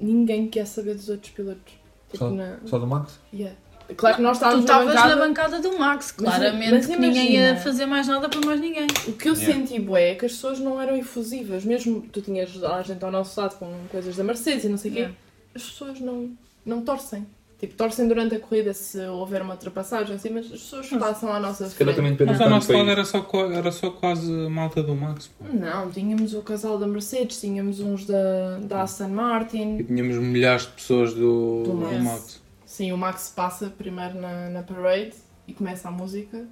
[0.00, 1.74] Ninguém quer saber dos outros pilotos.
[2.10, 3.18] Tipo, Só- na, Só do Max?
[3.32, 3.54] yeah.
[3.96, 5.16] Claro que nós Tu estávamos na estavas bancada.
[5.16, 7.60] na bancada do Max, Mas- claramente mas que ninguém ia imagina.
[7.60, 8.86] fazer mais nada para mais ninguém.
[9.06, 9.54] O que eu Yeah.
[9.66, 11.64] senti, bué, é que as pessoas não eram efusivas.
[11.64, 14.90] Mesmo tu tinhas a gente ao nosso lado com coisas da Mercedes e não sei
[14.90, 15.18] o quê, Yeah.
[15.54, 16.30] as pessoas não,
[16.66, 17.26] não torcem.
[17.58, 21.40] Tipo, torcem durante a corrida se houver uma ultrapassagem assim, mas as pessoas passam à
[21.40, 21.96] nossa frente.
[21.96, 25.26] também depende Mas ao nosso do lado era só, era só quase malta do Max.
[25.36, 25.44] pô.
[25.52, 29.78] Não, tínhamos o casal da Mercedes, tínhamos uns da, da Aston Martin.
[29.78, 31.74] E tínhamos milhares de pessoas do, Do do
[32.04, 32.40] Max.
[32.78, 35.10] Sim, o Max passa primeiro na, na parade
[35.48, 36.44] e começa a música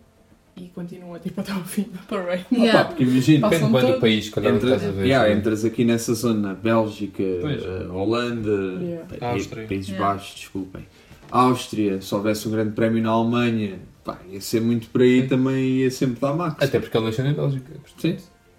[0.57, 2.45] e continua tipo até ao fim da parade.
[2.51, 2.85] Pá, Yeah.
[2.85, 3.49] porque imagina.
[3.49, 4.01] Passam Depende bem do todos.
[4.01, 5.05] país, quando Entras, estás a ver.
[5.07, 5.39] yeah, sabe?
[5.39, 7.63] entras aqui nessa zona, Bélgica, Pois.
[7.63, 9.17] eh, Holanda, Yeah.
[9.21, 9.69] Pa- Áustria.
[9.69, 10.05] Países Yeah.
[10.15, 10.85] Baixos, desculpem.
[11.31, 15.65] Áustria, se houvesse um grande prémio na Alemanha, pá, ia ser muito por aí também,
[15.83, 16.61] ia sempre dar Max.
[16.61, 17.73] Até porque ele nasceu na Bélgica.
[17.99, 18.17] Sim.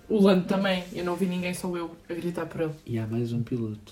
[0.08, 2.72] O Lando também, eu não vi ninguém, só eu, a gritar por ele.
[2.86, 3.92] E há mais um piloto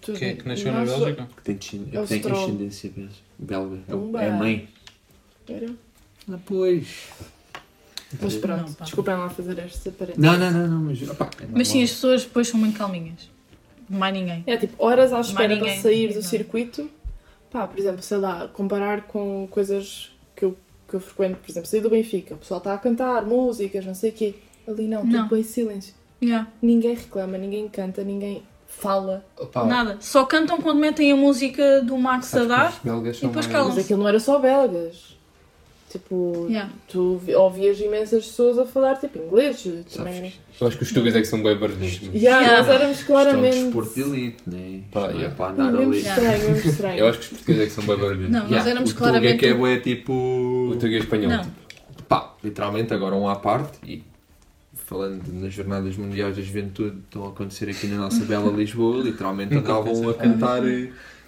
[0.00, 1.28] Tu- Quem é que nasceu na Bélgica?
[1.36, 2.90] que tem, descend- É tem ascendência
[3.38, 3.78] belga.
[3.88, 4.18] belga.
[4.20, 4.24] É.
[4.26, 4.68] É a mãe.
[5.48, 5.70] Era?
[6.30, 7.08] Ah, pois.
[8.20, 10.22] Mas pronto, Não, desculpem lá fazer este parênteses.
[10.24, 13.28] Não, não, não, não, mas, opá, é Mas sim, as pessoas depois são muito calminhas.
[13.88, 14.42] Mais ninguém.
[14.46, 15.80] É tipo, horas à espera para ninguém.
[15.80, 16.22] sair do Não.
[16.22, 16.90] circuito.
[17.50, 20.56] Pá, por exemplo, sei lá, comparar com coisas que eu,
[20.88, 23.94] que eu frequento, por exemplo, sair do Benfica, o pessoal está a cantar músicas, não
[23.94, 24.34] sei o quê.
[24.68, 25.22] Ali não, Não.
[25.22, 25.94] tudo bem silêncio.
[26.22, 26.48] Yeah.
[26.62, 29.24] Ninguém reclama, ninguém canta, ninguém fala.
[29.38, 29.96] Opa, Nada.
[30.00, 33.06] Só cantam quando metem a música do Max a sabes que dar.
[33.06, 33.68] e são depois calam.
[33.68, 35.10] Mas aquilo não era só belgas.
[35.90, 36.70] Tipo, Yeah.
[36.86, 39.66] tu vi- ouvias imensas pessoas a falar tipo inglês.
[39.92, 40.32] Também.
[40.60, 42.00] Eu acho que os tugas é que são bem barulhentos.
[42.14, 42.58] Yeah, Yeah.
[42.58, 43.62] nós éramos Isto é um claramente.
[43.64, 44.80] desporto de elite, né?
[44.92, 45.34] Pá, Isto não é yeah.
[45.34, 45.98] para andar Mesmo ali.
[46.00, 46.98] estranho, mesmo estranho.
[47.00, 48.30] Eu acho que os portugueses é que são bem barulhentos.
[48.30, 49.38] Não, nós Yeah, éramos o Tuga é claramente.
[49.40, 50.12] que é bué, tipo...
[50.12, 51.28] O português espanhol.
[51.32, 51.44] Não.
[52.08, 54.04] Pá, literalmente agora um à parte e
[54.90, 59.54] falando nas jornadas mundiais da juventude estão a acontecer aqui na nossa bela Lisboa, literalmente
[59.54, 60.62] andavam a cantar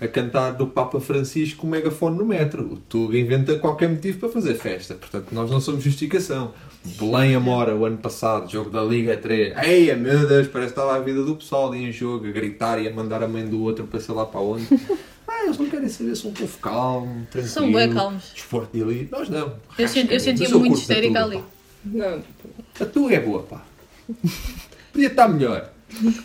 [0.01, 2.64] a cantar do Papa Francisco com o megafone no metro.
[2.72, 6.52] O Tuga inventa qualquer motivo para fazer festa, portanto nós não somos justificação.
[6.98, 9.56] Belém Amora, o ano passado, jogo da Liga 3.
[9.62, 12.82] Eia, meu Deus, parece que estava a vida do pessoal ali em jogo, a gritar
[12.82, 14.66] e a mandar a mãe do outro para sei lá para onde.
[15.34, 17.47] Ah, eles não querem saber se um povo calmo, tranquilo.
[17.55, 18.32] São bem calmos.
[18.34, 19.55] Desporto de elite, nós não.
[19.78, 21.39] Eu, sen- eu sentia muito histérica ali.
[21.39, 21.44] pá.
[21.86, 22.22] Não,
[22.81, 23.62] A tua é boa, pá.
[24.93, 25.70] Podia estar melhor.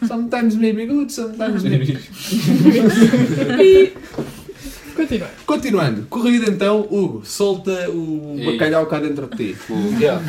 [0.07, 1.97] Sometimes maybe good, sometimes maybe.
[4.95, 5.27] continua.
[5.45, 9.57] Continuando, corrida então, Hugo, solta o E- bacalhau cá dentro de ti.
[9.69, 10.21] O- yeah.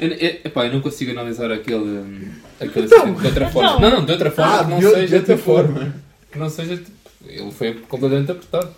[0.00, 2.30] eu, eu, epá, eu não consigo analisar aquele,
[2.60, 2.98] aquele Então.
[2.98, 3.78] acidente de outra forma.
[3.80, 5.94] Não, não, de outra forma Ah, que não de outra- seja de outra tipo, forma.
[6.32, 6.90] Que não seja tipo,
[7.28, 8.68] Ele foi completamente apertado.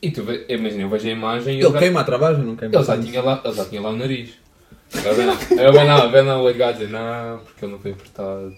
[0.00, 2.44] E tu vê, imagina, eu vejo a imagem e Ele ele, já, queima a travagem,
[2.44, 4.30] não queima ele, já tinha lá, ele já tinha lá o nariz.
[5.04, 8.54] Eu não, eu não, bem não, o gajo dizer, não, porque ele não foi apertado.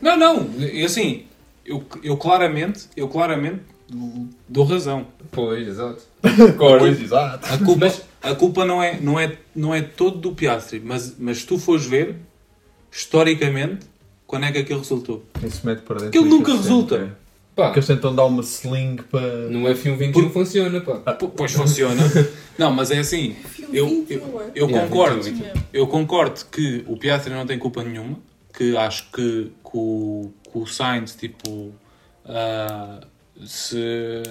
[0.00, 1.24] Não, não, e assim,
[1.64, 3.60] eu, eu claramente, eu claramente
[4.48, 5.06] dou razão.
[5.30, 6.02] Pois, exato.
[6.58, 7.52] Pois, exato.
[7.52, 7.92] A culpa,
[8.22, 11.58] a culpa não, é, não, é, não é todo do Piastri, mas, mas se tu
[11.58, 12.16] fores ver,
[12.90, 13.86] historicamente,
[14.26, 15.24] quando é que aquilo resultou?
[15.42, 16.08] Isso mete para dentro.
[16.08, 16.96] Aquilo nunca resulta.
[16.96, 17.22] sempre, é.
[17.54, 19.20] Pá, Porque eles tentam dar uma sling para.
[19.50, 21.12] no F1 21 funciona, pá.
[21.12, 22.00] P- Pois funciona.
[22.56, 23.36] Não, mas é assim,
[23.72, 25.22] eu, eu, eu Yeah, concordo.
[25.22, 25.62] 21, 21.
[25.72, 28.18] Eu concordo que o Piastri não tem culpa nenhuma,
[28.56, 31.72] que acho que, que o, que o Sainz, tipo,
[32.26, 33.00] ah,
[33.44, 34.22] se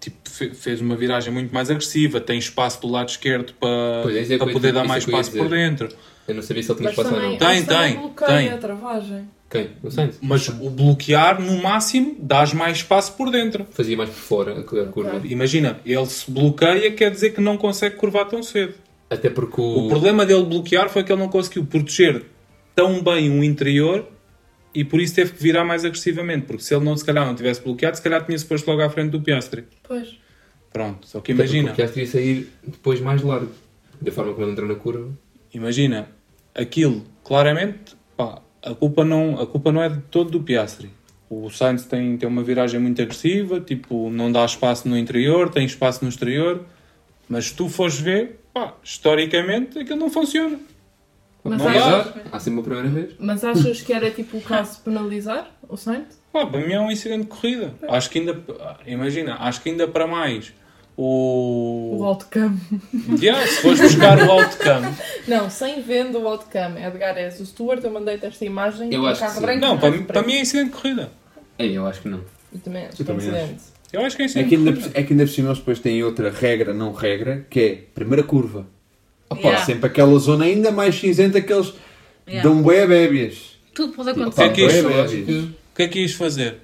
[0.00, 3.68] tipo, fe- fez uma viragem muito mais agressiva, tem espaço do lado esquerdo para,
[4.10, 5.88] é, é para eu- poder dar é mais eu ia espaço por dentro.
[6.26, 7.36] Eu não sabia se ele tinha espaço ou não.
[7.36, 8.48] Tem, tem, bloqueia tem.
[8.50, 9.28] a travagem.
[9.50, 9.70] Quem?
[9.82, 10.16] O Sainz?
[10.22, 13.66] Mas o bloquear, no máximo, dás mais espaço por dentro.
[13.72, 15.20] Fazia mais por fora a curva.
[15.24, 18.74] Imagina, ele se bloqueia, quer dizer que não consegue curvar tão cedo.
[19.10, 19.88] Até porque O o.
[19.88, 22.24] problema dele bloquear foi que ele não conseguiu proteger
[22.76, 24.06] tão bem o interior
[24.72, 26.46] e por isso teve que virar mais agressivamente.
[26.46, 28.88] Porque se ele não, se calhar, não tivesse bloqueado, se calhar tinha-se posto logo à
[28.88, 29.64] frente do Piastri.
[29.82, 30.16] Pois.
[30.72, 31.72] Pronto, só que Até imagina.
[31.72, 33.50] O Piastri ia sair depois mais largo.
[34.00, 35.10] Da forma como ele entrou na curva.
[35.52, 36.08] Imagina,
[36.54, 37.96] aquilo, claramente,
[38.62, 40.90] a culpa não, a culpa não é de todo do Piastri.
[41.28, 45.64] O Sainz tem, tem uma viragem muito agressiva, tipo, não dá espaço no interior, tem
[45.64, 46.64] espaço no exterior,
[47.28, 50.58] mas se tu fores ver, pá, historicamente aquilo não funciona.
[51.44, 52.38] Mas não achas- dá.
[52.40, 53.14] Sempre uma primeira vez.
[53.18, 56.20] Mas achas que era tipo o caso de penalizar o Sainz?
[56.32, 57.72] Pá, para mim é um incidente de corrida.
[57.88, 58.38] Acho que ainda,
[58.86, 60.52] imagina, acho que ainda para mais
[61.02, 61.96] o.
[61.98, 62.54] O outcam.
[63.20, 64.94] Yeah, se fores buscar o outcome.
[65.26, 66.80] Não, sem vendo o outcome.
[66.82, 68.92] Edgar, és o Stuart, eu mandei-te esta imagem.
[68.92, 69.42] Eu acho que carro sim.
[69.42, 71.10] branco Não, para, mim- para mim é incidente de corrida.
[71.58, 72.20] Ei, eu acho que não.
[72.52, 73.60] Eu também acho Eu que é incidente.
[73.92, 75.00] Eu acho que é É incidente que, de ainda, corrida.
[75.00, 78.22] é que ainda por cima eles depois têm outra regra, não regra, que é primeira
[78.22, 78.66] curva.
[79.28, 79.64] Opa, Yeah.
[79.64, 81.72] sempre aquela zona ainda mais cinzenta que eles
[82.26, 82.48] Yeah.
[82.48, 83.58] dão bué bébias.
[83.74, 84.42] Tudo pode O que acontecer.
[84.42, 85.32] é que acho que.
[85.32, 86.58] O que é que ias fazer?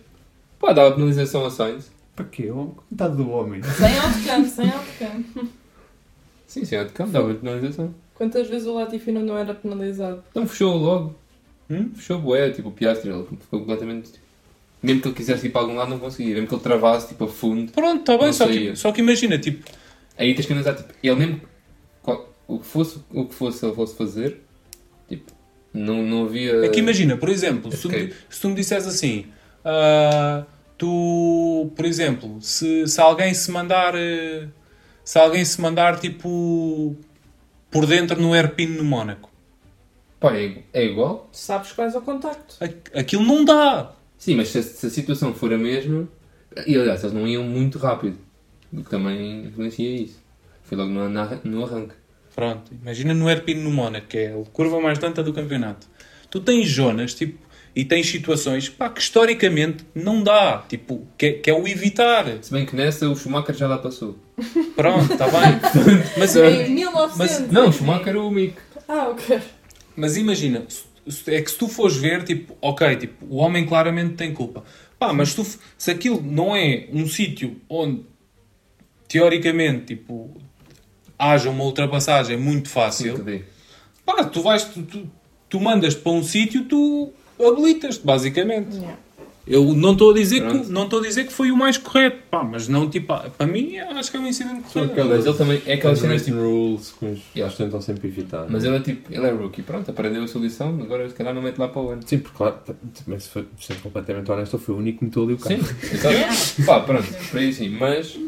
[0.61, 1.91] Pá, dava penalização ao Sainz.
[2.17, 2.51] Para quê?
[2.51, 3.63] Oh, Coitado do homem.
[3.77, 5.51] Sem outcome, sem outcome.
[6.47, 7.95] Sim, sim, é de campo, dava penalização.
[8.15, 10.25] Quantas vezes o Latifi não não era penalizado?
[10.31, 11.15] Então fechou logo.
[11.71, 11.91] Hum?
[11.95, 14.13] Fechou bué, tipo o Piastri, ele ficou completamente.
[14.83, 16.35] Mesmo que ele quisesse ir para algum lado, não conseguia.
[16.35, 17.71] Mesmo que ele travasse, tipo, a fundo.
[17.73, 19.69] Pronto, está bem, só que, só que imagina, tipo,
[20.17, 21.41] Aí tens que analisar, tipo, ele mesmo.
[22.03, 24.41] qual- O que fosse, o que fosse ele fosse fazer,
[25.09, 25.33] tipo,
[25.75, 26.65] não, não havia.
[26.65, 29.27] é que imagina, por exemplo, se tu, me, se tu me disseres assim,
[29.65, 30.45] ah,
[30.79, 34.49] tu, por exemplo, se, se alguém se mandar, eh,
[35.05, 36.97] se alguém se mandar, tipo,
[37.71, 39.31] por dentro no airpin no Mónaco,
[40.19, 41.29] Pá, é, é igual?
[41.31, 42.57] Sabes quais ao contacto.
[42.61, 43.93] a- aquilo não dá.
[44.17, 46.09] Sim, mas se, a- se a situação for a mesma.
[46.67, 48.17] E aliás, eles não iam muito rápido.
[48.73, 50.19] O que também influencia isso.
[50.65, 51.93] Foi logo no, na- no arranque.
[52.35, 55.87] Pronto, imagina no airpin no Mónaco, que é a curva mais lenta do campeonato.
[56.31, 57.39] Tu tens zonas, tipo,
[57.77, 62.25] e tens situações, pá, que historicamente não dá, tipo, que é, que é o evitar.
[62.43, 64.17] Se bem que nessa o Schumacher já lá passou.
[64.75, 65.61] Pronto, está bem.
[66.17, 67.17] Mas, Em 1900.
[67.19, 68.55] Mas- Não, o Schumacher o Mick.
[68.89, 69.41] Ah, ok.
[69.97, 70.65] mas imagina,
[71.27, 74.63] é que se tu fores ver, tipo, ok, tipo, o homem claramente tem culpa.
[74.99, 75.45] Pá, mas tu,
[75.77, 78.03] se aquilo não é um sítio onde,
[79.09, 80.35] teoricamente, tipo,
[81.19, 83.43] haja uma ultrapassagem muito fácil, Sim,
[84.05, 85.11] pá, tu vais, tu, tu,
[85.49, 88.75] tu mandas-te para um sítio, tu habilitas-te, basicamente.
[88.77, 88.97] Yeah.
[89.47, 92.19] Eu não estou a dizer que não estou a dizer que foi o mais correto,
[92.29, 95.63] pá, mas não tipo, ah, para mim acho que é um incidente Mas ele também
[95.65, 96.37] é aquelas cenas tipo.
[96.39, 97.43] rules que os Yeah.
[97.43, 98.47] eles tentam sempre evitar.
[98.49, 101.33] Mas ele é tipo, ele é rookie, pronto, aprendeu a sua lição, agora se calhar
[101.33, 102.03] não mete lá para o ano.
[102.05, 102.57] Sim, porque claro,
[103.07, 105.63] mas se for ser completamente honesto, eu fui o único que meteu ali o carro.
[105.63, 106.63] Sim, exato.
[106.67, 108.19] Pá, pronto, por aí sim, mas.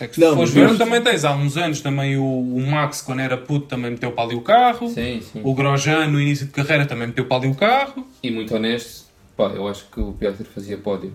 [0.00, 3.02] É que se Não, fores ver, também tens há uns anos também o, o Max,
[3.02, 4.88] quando era puto, também meteu para ali o carro.
[4.88, 5.40] Sim, sim.
[5.42, 8.06] O Grosjean, no início de carreira, também meteu para ali o carro.
[8.22, 9.06] E muito honesto,
[9.36, 11.12] pá, eu acho que o Piastri fazia pódio.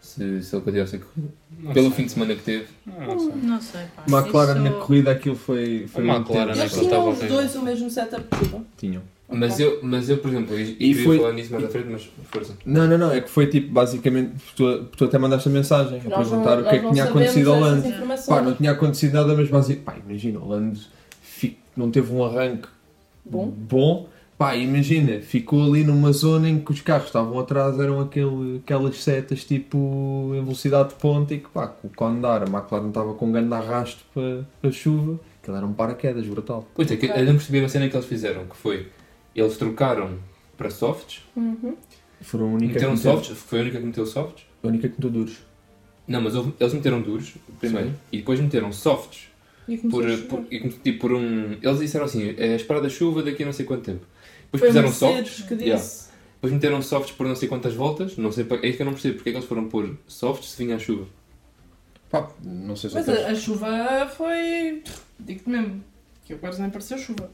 [0.00, 1.32] Se, se ele continuasse a corrida.
[1.58, 1.96] Não Pelo sei.
[1.96, 2.66] fim de semana que teve.
[2.86, 3.32] Não sei.
[3.42, 4.02] Não sei, pá.
[4.06, 5.86] McLaren na Isso- corrida aquilo foi.
[5.88, 6.60] foi A McLaren, né?
[6.60, 8.62] Ele tinham estava os dois o mesmo setup curva.
[8.76, 9.02] Tinham.
[9.28, 11.88] Mas eu, mas eu, por exemplo, e, E queria foi- falar nisso mais à frente,
[11.90, 12.56] mas força.
[12.66, 16.08] Não, não, não, é que foi tipo, basicamente, tu, tu até mandaste a mensagem a
[16.10, 17.82] Nós perguntar não- o que é que tinha acontecido ao Lando.
[18.28, 20.78] Pá, não tinha acontecido nada, mas basicamente, pá, imagina, o Lando
[21.76, 22.68] não teve um arranque
[23.24, 23.46] Bom.
[23.48, 24.08] bom.
[24.36, 29.02] Pá, imagina, ficou ali numa zona em que os carros estavam atrás, eram aquele, aquelas
[29.02, 33.26] setas tipo em velocidade de ponta e que pá, quando andar, a McLaren estava com
[33.26, 36.68] um grande arrasto para a chuva, aquilo era um paraquedas brutal.
[36.74, 38.88] Pois é, que eu não percebi a cena que eles fizeram, que foi,
[39.34, 40.18] eles trocaram
[40.56, 41.76] para softs, Uhum.
[42.20, 44.46] Foram a única, que meteram meteu, softs, foi a única que meteu softs.
[44.62, 45.38] a única que meteu duros.
[46.08, 47.94] Não, mas eles meteram duros primeiro, Sim.
[48.12, 49.28] e depois meteram softs.
[49.68, 51.56] E Por, por, e tipo, por um.
[51.62, 54.04] Eles disseram assim: é esperar da chuva daqui a não sei quanto tempo.
[54.44, 55.42] Depois Foi fizeram softs.
[55.42, 55.64] que disse.
[55.68, 55.84] yeah.
[56.34, 58.16] Depois meteram softs por não sei quantas voltas.
[58.18, 59.14] Não sei, para- é isso que eu não percebo.
[59.16, 61.06] Porque é que eles foram pôr softs se vinha a chuva?
[62.10, 64.82] Pá, não sei se Mas a, a chuva foi.
[65.18, 65.82] Digo-te mesmo.
[66.26, 67.30] Que agora nem pareceu chuva.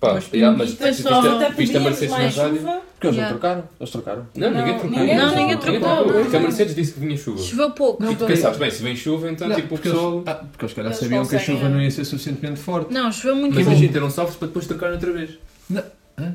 [0.00, 2.58] Pá, Mas yeah, mas viste, só- a- Até viste a Mercedes mais na rádio?
[2.58, 2.80] chuva.
[2.94, 3.34] Porque eles Yeah.
[3.34, 4.26] não trocaram, eles trocaram.
[4.36, 4.98] Não, ninguém Não, trocou.
[5.00, 6.04] ninguém Não, ninguém trocou.
[6.12, 7.42] Porque a Mercedes disse que vinha chuva.
[7.42, 8.02] Choveu pouco.
[8.02, 10.12] Não, E tu pensaste, bem, se vem chuva, então Não, tipo o pessoal.
[10.14, 11.68] eles, ah, porque eles calhar Eles sabiam que a chuva é.
[11.68, 12.92] não ia ser suficientemente forte.
[12.94, 13.70] Não, choveu muito Mas pouco.
[13.70, 15.30] imagina, meteram softs para depois trocar outra vez.
[15.68, 15.82] Não.
[16.16, 16.34] Hã?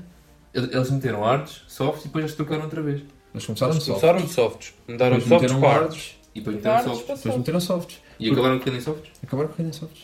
[0.54, 3.02] Eles meteram hards, softs e depois eles trocaram outra vez.
[3.34, 4.00] Eles começaram de soft.
[4.02, 4.74] Começaram de softs.
[4.88, 5.88] Mudaram softs meteram para hards.
[5.88, 6.16] hards.
[6.36, 7.00] E depois meteram softs.
[7.00, 7.38] Depois softs.
[7.38, 7.98] meteram softs.
[8.20, 9.12] E acabaram com em softs?
[9.24, 10.02] Acabaram com em softs.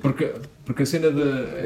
[0.00, 0.32] Porque,
[0.64, 1.20] porque a cena de.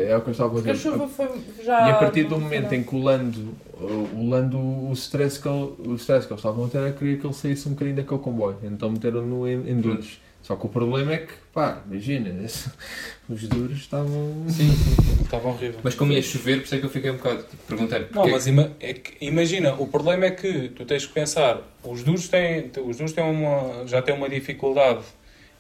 [0.09, 0.91] É o que eu estava a Porque a dizer.
[0.91, 1.29] chuva foi
[1.65, 1.89] já.
[1.89, 5.75] E a partir do momento em que o Lando, o Lando, o stress que, ele,
[5.79, 8.21] o stress que eles estavam a ter era queria que ele saísse um bocadinho daquele
[8.21, 8.57] comboio.
[8.63, 10.21] Então meteram no em, em duros.
[10.43, 12.31] Só que o problema é que, pá, imagina,
[13.29, 14.45] os duros estavam.
[14.49, 15.81] Sim, sim, estava horrível.
[15.83, 17.43] Mas como ia chover, por isso é que eu fiquei um bocado.
[17.43, 18.03] Tipo, perguntar.
[18.13, 22.05] Não, mas ima- é que- imagina, o problema é que tu tens que pensar, os
[22.05, 25.01] duros têm, os duros têm uma, já têm uma dificuldade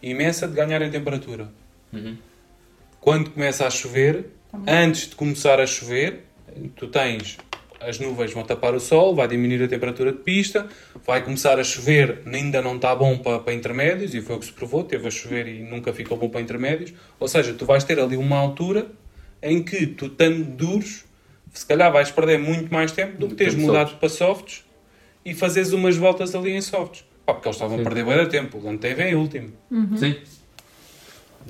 [0.00, 1.48] imensa de ganhar em temperatura.
[1.92, 2.16] Uhum.
[3.06, 4.30] Quando começa a chover,
[4.66, 6.24] antes de começar a chover,
[6.74, 7.38] tu tens
[7.80, 10.66] as nuvens vão tapar o sol, vai diminuir a temperatura de pista,
[11.06, 14.46] vai começar a chover, ainda não está bom para, para intermédios, e foi o que
[14.46, 16.94] se provou, teve a chover e nunca ficou bom para intermédios.
[17.20, 18.88] Ou seja, tu vais ter ali uma altura
[19.40, 21.04] em que tu, estando duros,
[21.54, 24.64] se calhar vais perder muito mais tempo do que teres mudado para softs
[25.24, 27.04] e fazeres umas voltas ali em softs.
[27.24, 27.84] Pá, porque eles estavam a Sim.
[27.84, 29.52] perder bem de tempo, o Lando teve em último.
[29.94, 30.16] Sim.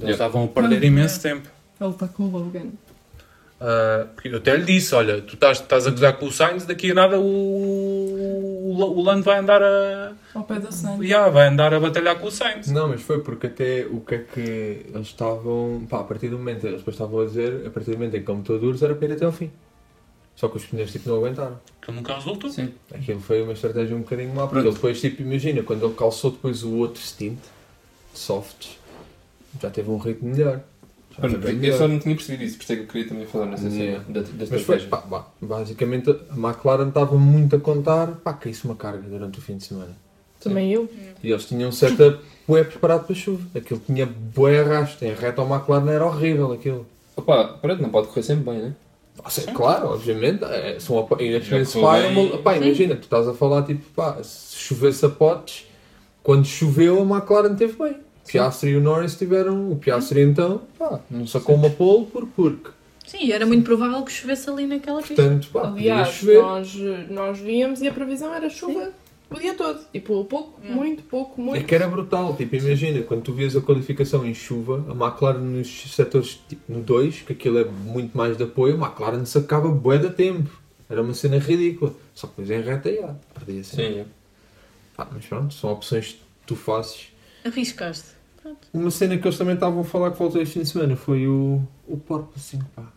[0.01, 1.49] Eles estavam a perder imenso tempo.
[1.81, 2.71] Ele está com o Logan.
[3.61, 6.67] Ah, porque eu até lhe disse, olha, tu estás, estás a gozar com o Sainz,
[6.67, 10.13] daqui a nada o, o, o Lando vai andar a...
[10.35, 10.69] Ao pé da.
[11.01, 12.71] Yeah, vai andar a batalhar com o Sainz.
[12.71, 15.87] Não, mas foi porque até o que é que eles estavam.
[15.89, 18.23] Pá, a partir do momento, eles depois estavam a dizer, a partir do momento em
[18.23, 19.51] que ele meteu duros era para ir até ao fim.
[20.35, 21.59] Só que os pneus tipo não aguentaram.
[21.81, 22.51] Que nunca resultou.
[22.51, 22.75] Sim.
[22.95, 26.31] Aquilo foi uma estratégia um bocadinho má, porque ele depois, tipo, imagina, quando ele calçou
[26.31, 27.39] depois o outro stint,
[28.13, 28.79] de softs,
[29.61, 30.61] já teve um ritmo melhor.
[31.23, 31.79] Eu melhor.
[31.79, 34.05] só não tinha percebido isso, por isso é que eu queria também falar nessa Yeah.
[34.05, 38.39] cena da, da Mas foi, pá, pá, basicamente a McLaren estava muito a contar, pá,
[38.45, 39.97] isso uma carga durante o fim de semana.
[40.41, 40.89] Também eu.
[41.23, 43.43] E eles tinham um setup bué preparado para a chuva.
[43.59, 45.03] Aquilo tinha bué arrasto.
[45.05, 46.87] Em reta ao McLaren era horrível aquilo.
[47.17, 48.75] Opa, pronto, não pode correr sempre bem, né?
[49.23, 50.45] Nossa, é claro, obviamente.
[50.45, 55.07] É, são e é uma- pá, imagina, tu estás a falar tipo, pá, se chovesse
[55.07, 55.67] a potes,
[56.23, 57.97] quando choveu a McLaren teve bem.
[58.27, 62.27] O Piastri e o Norris tiveram, o Piastri então, pá, não sacou uma pole por
[62.27, 62.71] porque.
[63.07, 65.15] Sim, era muito provável que chovesse ali naquela pista.
[65.15, 66.43] Portanto, pá, podia Aliás, chover.
[66.43, 66.75] nós,
[67.09, 68.91] nós víamos e a previsão era chuva
[69.31, 69.81] o dia todo.
[69.93, 70.77] Tipo, pouco, Yeah.
[70.77, 71.67] muito, pouco, É muito.
[71.67, 75.69] que era brutal, tipo, imagina, quando tu vias a qualificação em chuva, a McLaren nos
[75.95, 79.99] setores, tipo, no 2, que aquilo é muito mais de apoio, a McLaren sacava bué
[79.99, 80.51] da tempo.
[80.89, 81.93] Era uma cena ridícula.
[82.15, 83.95] Só que depois em reta, já, perdia sempre.
[83.95, 84.05] Sim, é.
[84.97, 87.09] Pá, mas pronto, são opções que tu fazes.
[87.45, 88.16] Arriscaste.
[88.73, 91.27] Uma cena que eles também estavam a falar que voltou este fim de semana foi
[91.27, 92.93] o, o porpoising, pá.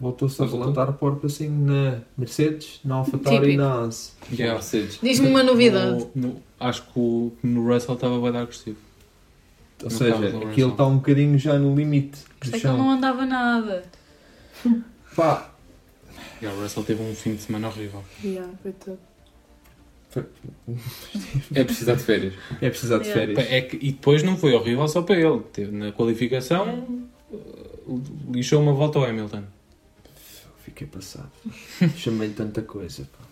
[0.00, 0.60] Voltou-se a Voltou?
[0.68, 3.62] levantar porpoising na Mercedes, na AlphaTauri e Típico.
[3.62, 4.16] na AS.
[4.32, 4.54] Yeah.
[4.54, 4.98] Mercedes.
[5.02, 6.06] Diz-me uma novidade.
[6.14, 8.76] No- no- acho que o, no Russell estava bem agressivo.
[9.82, 12.66] Ou No seja, carro do aquilo está um bocadinho já no limite do é que
[12.66, 12.90] ele não chão.
[12.90, 13.84] andava nada.
[15.14, 15.50] Pá,
[16.42, 18.02] Yeah, o Russell teve um fim de semana horrível.
[18.22, 18.98] Yeah, coitado.
[21.54, 22.34] É precisar de férias.
[22.60, 23.38] é precisar de férias.
[23.50, 25.40] É que, e depois não foi horrível só para ele.
[25.52, 27.36] Teve, na qualificação eh,
[28.32, 29.42] lixou uma volta ao Hamilton.
[30.64, 31.30] Fiquei passado.
[31.96, 33.08] Chamei-lhe tanta coisa.
[33.12, 33.24] Pá.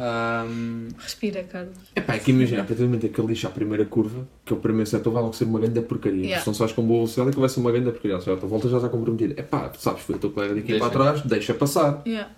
[0.00, 1.76] Ahm, Respira, Carlos.
[1.94, 3.84] É pá, é que imagina, a partir do momento em que ele lixa a primeira
[3.84, 6.22] curva, que é o primeiro setor vai logo ser uma grande porcaria.
[6.22, 6.40] Yeah.
[6.40, 8.18] Se não sais com boa velocidade, é que vai ser uma grande porcaria.
[8.20, 9.34] Seja, a tua volta já está comprometida.
[9.36, 10.84] É pá, sabes, foi o teu colega daqui Deixa.
[10.88, 12.02] para trás, deixa passar.
[12.06, 12.30] Yeah.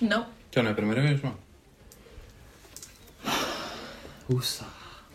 [0.00, 0.26] Não.
[0.52, 1.36] já não é a primeira vez, mano.
[4.28, 4.64] Uça.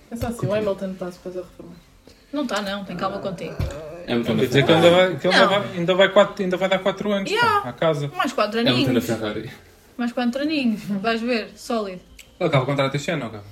[0.09, 1.73] Pensa assim, o Hamilton está-se a fazer reforma.
[2.31, 2.83] Não está, não.
[2.83, 3.55] Tem calma contigo.
[4.07, 5.11] É muito Quer dizer que ainda Ferrari.
[5.11, 5.43] vai, que ele Não.
[5.43, 7.61] ainda vai, ainda, vai quatro, ainda vai dar 4 anos Yeah.
[7.61, 8.07] pá, à casa.
[8.15, 9.05] Mais quatro É muito na aninhos.
[9.05, 9.51] Ferrari.
[9.97, 10.81] Mais quatro aninhos.
[10.83, 11.51] Vais ver.
[11.55, 12.01] Sólido.
[12.39, 13.43] Ele acaba o contrato este ano, ou acaba?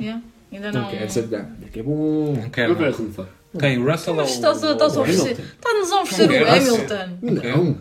[0.00, 0.22] Yeah.
[0.52, 0.90] Ainda Não não.
[0.90, 1.42] quer saber.
[1.42, 2.34] Daqui é bom.
[2.40, 2.68] Não quero.
[2.68, 2.80] Não não.
[2.84, 3.32] parece-me fácil.
[3.58, 3.78] Quem?
[3.78, 5.22] O Russell ou Mas estás a, estás a o oferecer.
[5.22, 5.42] Hamilton.
[5.42, 6.50] Está-nos a oferecer Não o quero.
[6.50, 7.18] Hamilton.
[7.22, 7.78] Não.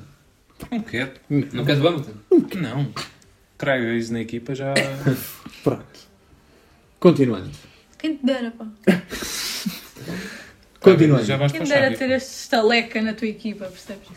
[0.72, 1.12] Não quero.
[1.54, 2.12] Não queres o Hamilton?
[2.56, 2.88] Não.
[3.58, 4.74] Creio isso na equipa já.
[5.64, 6.09] Pronto.
[7.00, 7.50] Continuando.
[7.98, 8.68] Quem te dera, pá.
[10.80, 11.26] Continuando.
[11.26, 14.08] Já vais Quem para te dera ter este estaleca na tua equipa, percebes?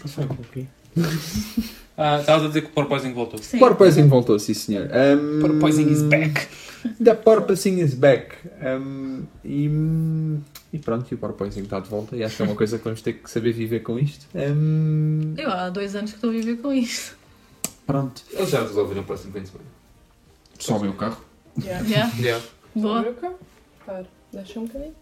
[1.94, 3.38] Ah, estavas a dizer que o porpoising voltou.
[3.38, 3.58] Sim.
[3.58, 4.88] Porpoising voltou, sim senhor.
[4.88, 6.48] Um, Porpoising is back.
[7.04, 8.34] The porpoising is back.
[8.64, 9.70] Um, e,
[10.72, 12.16] e pronto, e o porpoising está de volta.
[12.16, 14.26] E acho que é uma coisa que vamos ter que saber viver com isto.
[14.34, 17.14] Um, Eu há dois anos que estou a viver com isto.
[17.86, 18.22] pronto.
[18.32, 19.68] Eles já resolveram o próximo fim de semana.
[20.58, 21.22] Sobem o carro.
[21.62, 21.86] Yeah.
[21.86, 22.12] Yeah.
[22.18, 22.44] Yeah.
[22.74, 23.14] Boa.
[23.84, 24.94] Para, deixa um bocadinho.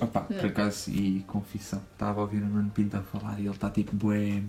[0.00, 3.50] Opa, por acaso, e confissão, estava a ouvir o Nuno Pinto a falar e ele
[3.50, 4.42] está tipo bué.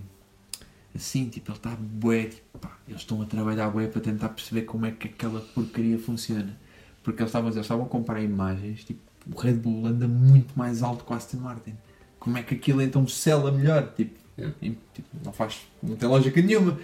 [0.95, 4.63] Assim, tipo, ele está bué, tipo, pá, eles estão a trabalhar bué para tentar perceber
[4.63, 6.57] como é que aquela porcaria funciona.
[7.03, 8.99] Porque eles estavam eles estavam a comparar imagens, tipo,
[9.33, 11.75] o Red Bull anda muito mais alto que o Aston Martin.
[12.19, 13.91] Como é que aquilo então sela melhor?
[13.95, 14.55] Tipo, Yeah.
[14.61, 16.79] e, tipo, não faz, não tem lógica nenhuma.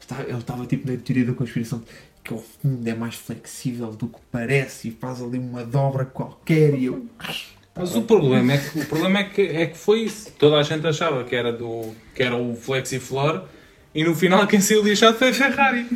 [0.00, 1.82] Está- Ele estava tipo na teoria da conspiração.
[2.24, 6.86] Aquele fundo é mais flexível do que parece e faz ali uma dobra qualquer e
[6.86, 7.06] eu.
[7.74, 10.30] Mas o problema é que, o problema é que, é que foi isso.
[10.38, 13.44] Toda a gente achava que era, do, que era o Flexiflor
[13.94, 15.86] e no final quem saiu lixado foi a Ferrari.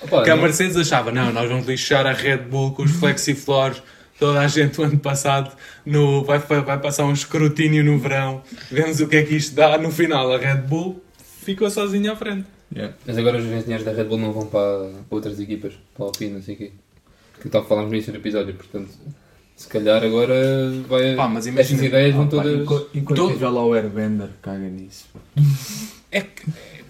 [0.00, 3.82] Opa, Que a Mercedes achava, não, nós vamos lixar a Red Bull com os Flexiflores.
[4.18, 5.52] Toda a gente o ano passado
[5.86, 8.42] no, vai, vai passar um escrutínio no verão.
[8.68, 9.78] Vemos o que é que isto dá.
[9.78, 11.00] No final, a Red Bull
[11.44, 12.57] ficou sozinha à frente.
[13.06, 16.08] Mas agora os engenheiros da Red Bull não vão para, para outras equipas, para a
[16.08, 16.72] Alpine, não sei o quê.
[17.40, 18.90] Que tal que falámos no início do episódio, portanto,
[19.56, 20.34] se calhar agora
[20.88, 21.14] vai.
[21.14, 22.60] Pá, mas estas imagina- ideias vão Pá, todas.
[22.60, 25.06] enquanto enquanto Todo- tiver lá o Airbender, caga nisso.
[26.10, 26.42] É que,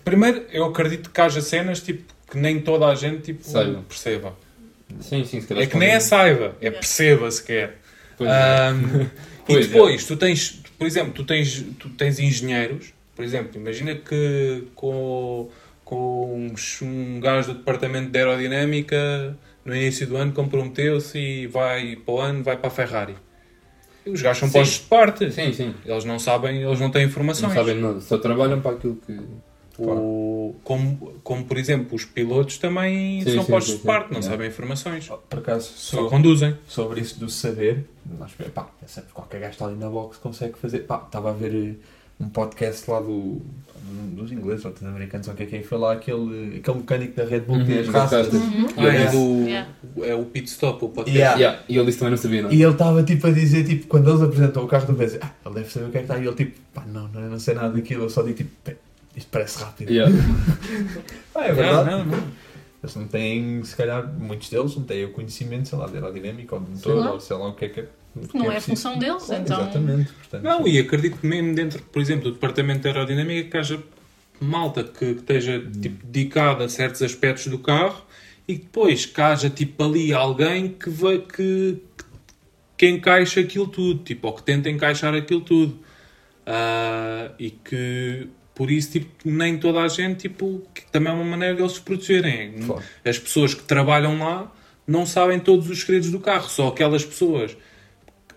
[0.04, 3.82] primeiro, eu acredito que haja cenas tipo, que nem toda a gente tipo, Saiba.
[3.88, 4.36] perceba.
[5.00, 5.64] Sim, sim, se calhar.
[5.64, 7.78] É que nem é saiba, é perceba sequer.
[8.16, 8.68] Pois é.
[8.68, 9.06] Ahm,
[9.44, 13.96] Pois e depois, tu tens, por exemplo, tu tens, tu tens engenheiros, por exemplo, imagina
[13.96, 15.50] que com,
[15.88, 16.50] com
[16.82, 19.34] um, gajo do departamento de aerodinâmica
[19.64, 23.16] no início do ano comprometeu-se e vai para o ano, vai para a Ferrari.
[24.04, 25.30] E os gajos são postos de parte.
[25.32, 25.74] Sim, sim.
[25.86, 27.54] Eles não sabem, eles não têm informações.
[27.54, 29.18] Não sabem nada, só trabalham para aquilo que.
[29.80, 33.86] O- como, como, por exemplo, os pilotos também Sim, são sim, postos sim, de sim.
[33.86, 34.22] parte, não É.
[34.22, 35.08] sabem informações.
[35.30, 36.56] Por acaso, Só so- conduzem.
[36.66, 37.84] sobre isso do saber,
[38.18, 40.80] nós, pá, é sempre qualquer gajo está ali na box consegue fazer.
[40.80, 41.74] Pá, estava a ver eh,
[42.20, 43.40] um podcast lá do,
[44.12, 46.76] dos ingleses ou dos americanos, ou o que é que é, foi lá aquele, aquele
[46.78, 48.26] mecânico da Red Bull que tem Uhum, as raças.
[48.34, 48.46] exato.
[48.76, 51.16] Ah, é, é o pit stop, o podcast.
[51.18, 51.36] Yeah.
[51.38, 52.50] Yeah, E ele disse também não sabia, não.
[52.52, 55.30] E ele estava tipo a dizer, tipo, quando eles apresentam o carro do Benz, ah,
[55.46, 56.18] ele deve saber o que é que está.
[56.18, 58.50] E ele tipo, pá, não, não, eu não sei nada daquilo, eu só digo tipo,
[58.64, 58.76] "Pé,
[59.16, 59.90] isto parece rápido.
[59.90, 60.14] Yeah.
[61.34, 61.90] Ah, é verdade.
[61.90, 62.22] Não, não, não.
[62.82, 66.54] Eles não têm, se calhar, muitos deles não têm o conhecimento, sei lá, de aerodinâmica
[66.54, 67.88] ou de motor, ou sei lá o que é que é.
[68.34, 68.68] Não é a preciso.
[68.76, 70.12] função deles, Claro, então- Exatamente.
[70.12, 73.82] Portanto, Não, e acredito que mesmo dentro, por exemplo, do departamento de aerodinâmica que haja
[74.40, 78.04] malta que, que esteja tipo, dedicada a certos aspectos do carro
[78.46, 81.78] e que depois que haja tipo ali alguém que, vai, que,
[82.76, 85.78] que encaixe aquilo tudo, tipo, ou que tente encaixar aquilo tudo.
[86.46, 91.24] Ah, e que por isso tipo, nem toda a gente tipo, que também é uma
[91.24, 92.52] maneira deles se protegerem.
[92.66, 92.82] Claro.
[93.04, 94.50] As pessoas que trabalham lá
[94.86, 97.56] não sabem todos os segredos do carro, só aquelas pessoas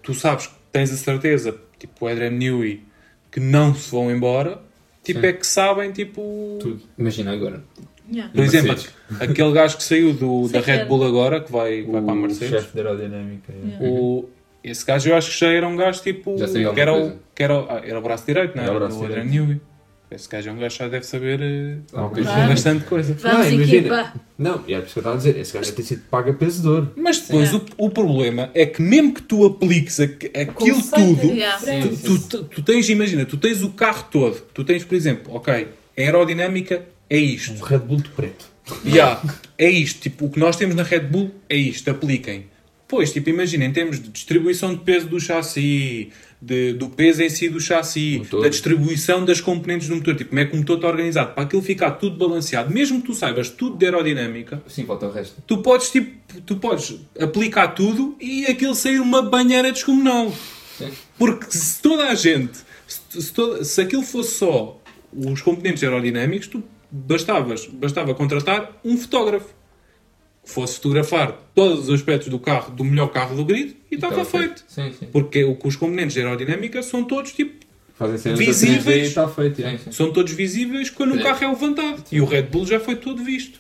[0.02, 2.84] tu sabes que tens a certeza, tipo o Adrian Newey,
[3.32, 4.61] que não se vão embora,
[5.03, 5.28] tipo Sim.
[5.28, 6.57] é que sabem tipo.
[6.60, 6.82] Tudo.
[6.98, 7.64] Imagina agora.
[8.11, 8.32] Yeah.
[8.34, 8.76] Por exemplo,
[9.22, 10.61] aquele gajo que saiu do, da é.
[10.61, 12.49] Red Bull agora, que vai, vai para a o Mercedes.
[12.61, 13.53] chefe de aerodinâmica.
[13.53, 13.68] é.
[13.68, 13.86] Yeah.
[13.90, 14.30] O,
[14.64, 16.38] esse gajo eu acho que já era um gajo tipo.
[16.38, 18.78] Já que era, o, que era, o- ah, era o braço direito, não Era era?
[18.78, 19.23] o braço do Adrian.
[19.23, 19.61] Newey.
[20.13, 22.21] Esse gajo é um gajo que já deve saber eh, Ah, ok.
[22.23, 23.13] Bastante coisa.
[23.13, 24.13] Vamos, Não, equipa.
[24.38, 26.01] Não, e é por isso que eu estava a dizer, esse gajo já tem sido
[26.11, 26.93] pago a peso de ouro.
[26.97, 27.61] Mas depois Sim.
[27.77, 31.21] o, o problema é que mesmo que tu apliques aqu- aquilo Conceito.
[31.21, 31.59] tudo, Yeah.
[31.81, 35.33] tu, tu- tu- tu tens, imagina, tu tens o carro todo, tu tens, por exemplo,
[35.33, 35.53] ok,
[35.97, 37.53] a aerodinâmica é isto.
[37.53, 38.45] Um Red Bull de preto.
[38.85, 39.21] Yeah,
[39.57, 42.45] é isto, tipo, o que nós temos na Red Bull é isto, apliquem.
[42.88, 46.09] Pois, tipo, imagina, em termos de distribuição de peso do chassi,
[46.41, 48.41] de- do peso em si do chassi, Motor.
[48.43, 51.43] da distribuição das componentes do motor, tipo, como é que o motor está organizado, para
[51.43, 55.41] aquilo ficar tudo balanceado, mesmo que tu saibas tudo de aerodinâmica, Sim, falta o resto.
[55.45, 56.11] tu podes, tipo,
[56.45, 60.34] tu podes aplicar tudo e aquilo sair uma banheira descomunal.
[60.77, 60.89] Sim.
[61.18, 62.57] Porque se toda a gente,
[62.88, 64.81] se, se toda- se aquilo fosse só
[65.13, 69.47] os componentes aerodinâmicos, tu bastavas, bastava contratar um fotógrafo
[70.43, 74.63] fosse fotografar todos os aspectos do carro, do melhor carro do grid e estava feito.
[74.68, 75.07] Sim, sim.
[75.11, 77.61] Porque o os componentes de aerodinâmica são todos tipo,
[78.35, 78.63] Visíveis.
[78.88, 79.55] a 3D e está feito.
[79.57, 79.77] Sim, é.
[79.77, 79.91] sim.
[79.91, 81.23] são todos visíveis quando o É.
[81.23, 82.03] carro é levantado.
[82.11, 83.59] E o Red Bull já foi todo visto.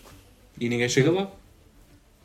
[0.59, 1.29] E ninguém chega lá.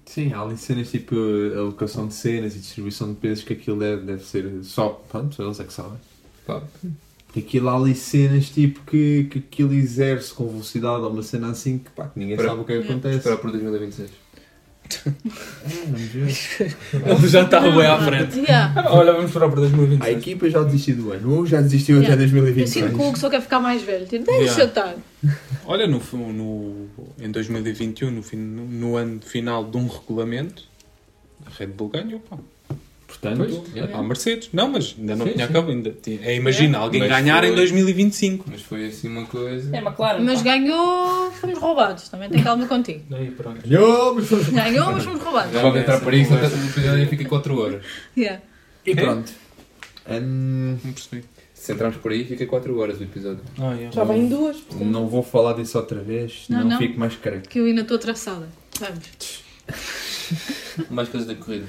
[0.07, 1.15] Sim, há ali cenas tipo
[1.55, 4.89] alocação de cenas e distribuição de pesos que aquilo deve, deve ser só.
[5.11, 5.99] Pronto, eles é que sabem.
[6.47, 6.65] Claro.
[7.37, 11.77] Aquilo há ali cenas tipo que, que aquilo exerce com velocidade ou uma cena assim
[11.79, 13.17] que, pá, que ninguém Para- sabe o que é acontece.
[13.19, 14.11] Esperar por 2026.
[15.07, 15.11] É.
[17.11, 18.39] Ele já está bem à frente.
[18.41, 18.91] Yeah.
[18.91, 20.19] Olha, vamos esperar para A 2026.
[20.19, 22.15] equipa já desistiu do ano, ou já desistiu Yeah.
[22.15, 22.67] até Eu 2020.
[22.69, 24.07] sinto que o Hugo só quer ficar mais velho.
[24.07, 24.65] Tipo, deixa Yeah.
[24.65, 24.95] estar.
[25.65, 26.01] Olha, no,
[26.33, 26.87] no,
[27.21, 30.63] em 2021, no, no, no ano final de um regulamento,
[31.45, 32.39] a Red Bull ganhou, pá.
[33.07, 33.97] Portanto, Pois, yeah.
[33.97, 34.49] À Mercedes.
[34.53, 35.71] Não, mas ainda não Sim, tinha acabado.
[35.71, 38.45] Ainda é, imagina, alguém Mas ganhar em foi- 2025.
[38.51, 39.77] Mas foi assim uma coisa.
[39.77, 40.25] É McLaren.
[40.25, 40.45] Mas pá.
[40.45, 42.09] ganhou, fomos roubados.
[42.09, 43.03] Também tem calma contigo.
[43.15, 43.61] Aí, pronto.
[43.67, 45.53] ganhou, mas foi- Ganhou, mas fomos roubados.
[45.53, 46.57] Já pode entrar essa por aí, senão conversa.
[46.65, 47.85] o episódio fica 4 horas.
[48.17, 48.43] Yeah.
[48.85, 49.33] E pronto.
[50.11, 51.25] Hum, Não percebi.
[51.55, 53.41] Se entrarmos por aí, fica 4 horas o episódio.
[53.59, 53.91] Ah, é.
[53.93, 54.57] Já vem duas.
[54.81, 56.79] não vou falar disso outra vez, Não, senão não.
[56.79, 57.49] fico mais careca.
[57.49, 58.49] Que eu ainda estou traçada.
[58.81, 59.43] Vamos.
[60.91, 61.67] Mais coisas da corrida.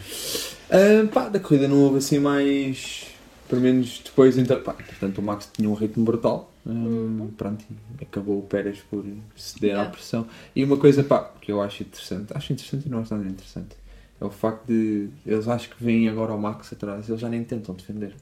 [0.69, 3.07] Ah, pá, da corrida não houve assim mais.
[3.48, 7.64] Pelo menos depois, então, pá, portanto, o Max tinha um ritmo brutal, Hum, Pronto,
[7.98, 9.06] e acabou o Pérez por
[9.38, 9.91] ceder à Yeah.
[9.91, 10.27] pressão.
[10.53, 13.77] E uma coisa, pá, que eu acho interessante, acho interessante e não acho nada interessante,
[14.19, 17.41] é o facto de eles acho que vêm agora ao Max atrás, eles já nem
[17.45, 18.14] tentam defender.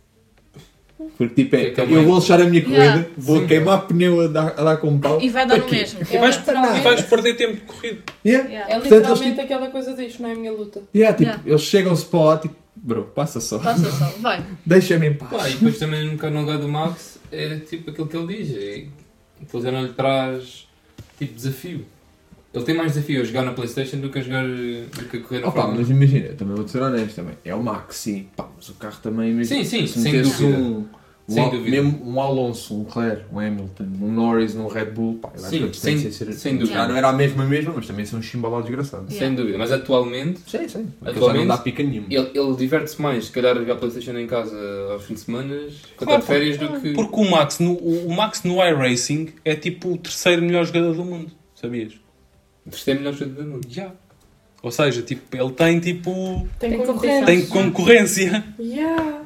[1.18, 3.06] Porque tipo, é, Que é é eu vou deixar a minha corrida, Yeah.
[3.18, 3.48] vou Sim.
[3.48, 5.22] queimar pneu a dar, a dar com pau.
[5.22, 6.00] E vai dar no mesmo.
[6.02, 8.02] E vais, literalmente- e vais perder tempo de corrida.
[8.26, 8.50] Yeah.
[8.50, 8.74] Yeah.
[8.74, 10.82] É Portanto, eles, literalmente tipo- aquela coisa disto, não é a minha luta.
[10.96, 11.50] Yeah, tipo, Yeah.
[11.50, 14.44] eles chegam-se para lá, tipo, bro, passa só, Passa só, vai.
[14.66, 15.32] deixa-me em paz.
[15.32, 18.52] Pá, e depois também um no lugar do Max é tipo aquilo que ele diz,
[18.56, 18.86] é
[19.48, 20.68] que ele já não lhe traz
[21.18, 21.86] tipo desafio.
[22.56, 25.22] Ele tem mais desafio a jogar na Playstation do que a jogar do que a
[25.22, 27.34] correr na Opa, Fórmula mas imagina, eu também vou ser honesto também.
[27.44, 28.28] É o Max, sim.
[28.36, 29.64] Pá, mas o carro também imagina.
[29.64, 30.58] Sim, sim, se sem metesse dúvida.
[30.60, 30.86] Um,
[31.28, 31.72] um Sem Al- dúvida.
[31.72, 35.50] Mesmo um Alonso, um Leclerc, um Hamilton, um Norris num Red Bull, pá, eu acho
[35.50, 36.88] Sim, que a sem- ser, sem Já dúvida.
[36.88, 39.06] não era a mesma mesma, mas também são um chimbalado desgraçado.
[39.10, 39.26] Yeah.
[39.26, 40.80] Sem dúvida, mas atualmente Sim, sim.
[41.02, 42.08] Aquilo já Atualmente, não dá pica nenhuma.
[42.12, 44.56] ele, ele diverte-se mais, se calhar, a jogar Playstation em casa
[44.92, 45.56] aos fins de semana,
[45.98, 46.94] quando Claro, de férias, do que.
[46.94, 50.94] Porque o Max, no, o o Max no iRacing é tipo o terceiro melhor jogador
[50.94, 51.32] do mundo.
[51.56, 51.94] Sabias?
[52.66, 53.68] O terceiro melhor jogador do mundo.
[53.70, 53.92] Já.
[54.62, 56.48] Ou seja, tipo, ele tem tipo.
[56.60, 57.26] Tem, Tem concorrência.
[57.26, 58.44] Tem concorrência.
[58.60, 59.22] Yeah.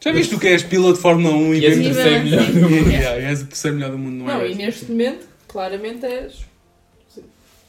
[0.00, 2.46] Já viste o que és piloto de Fórmula 1 e E és o terceiro melhor
[2.46, 2.90] do mundo.
[2.92, 6.44] Yeah, és o terceiro melhor do mundo no Não, e neste momento, claramente és.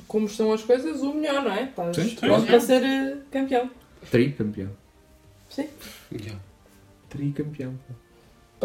[0.06, 1.64] Como estão as coisas, o melhor, não é?
[1.64, 2.48] Estás Sim, pronto sim.
[2.48, 3.72] para ser eh, campeão.
[4.12, 4.70] Tricampeão.
[5.50, 5.68] Sim.
[6.12, 6.40] Yeah.
[7.10, 7.74] Tricampeão.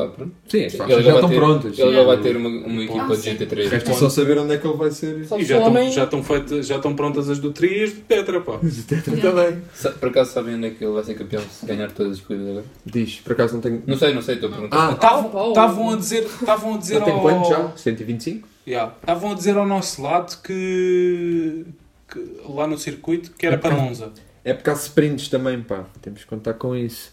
[0.01, 0.32] Pá, pronto.
[0.48, 1.78] Sim, as Ele faixas já já estão ter- prontas.
[1.78, 3.31] Ele já vai ter uma, uma equipa Ah, de sim.
[3.36, 3.68] GT3.
[3.68, 5.27] Resta só saber onde é que ele vai ser.
[5.27, 7.93] Só E já estão, já, estão feitas, já estão prontas as do Tri e as
[7.93, 8.59] do Tetra, pá.
[8.89, 9.62] Tetra também.
[9.98, 12.48] Por acaso sabem onde é que ele vai ser campeão se ganhar todas as corridas
[12.48, 12.64] agora?
[12.86, 13.82] Diz, por acaso não tenho.
[13.86, 14.89] Não sei, não sei, estou a perguntar.
[14.89, 17.72] Ah, Estavam estavam a dizer, estavam a dizer tem ao- quanto já?
[17.77, 18.48] 125?
[18.66, 18.94] Yeah.
[19.01, 21.64] Estavam a dizer ao nosso lado que,
[22.10, 24.12] que lá no circuito que era É para Monza.
[24.44, 25.85] É porque há sprints também, pá.
[26.01, 27.12] Temos que contar com isso.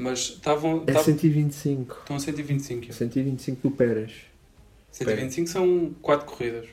[0.00, 0.78] Mas estavam.
[0.86, 1.96] É estavam- 125.
[2.00, 2.82] Estão a 125.
[2.82, 2.94] yeah.
[2.96, 4.12] 125 do Pérez.
[4.92, 6.66] 125 são 4 corridas.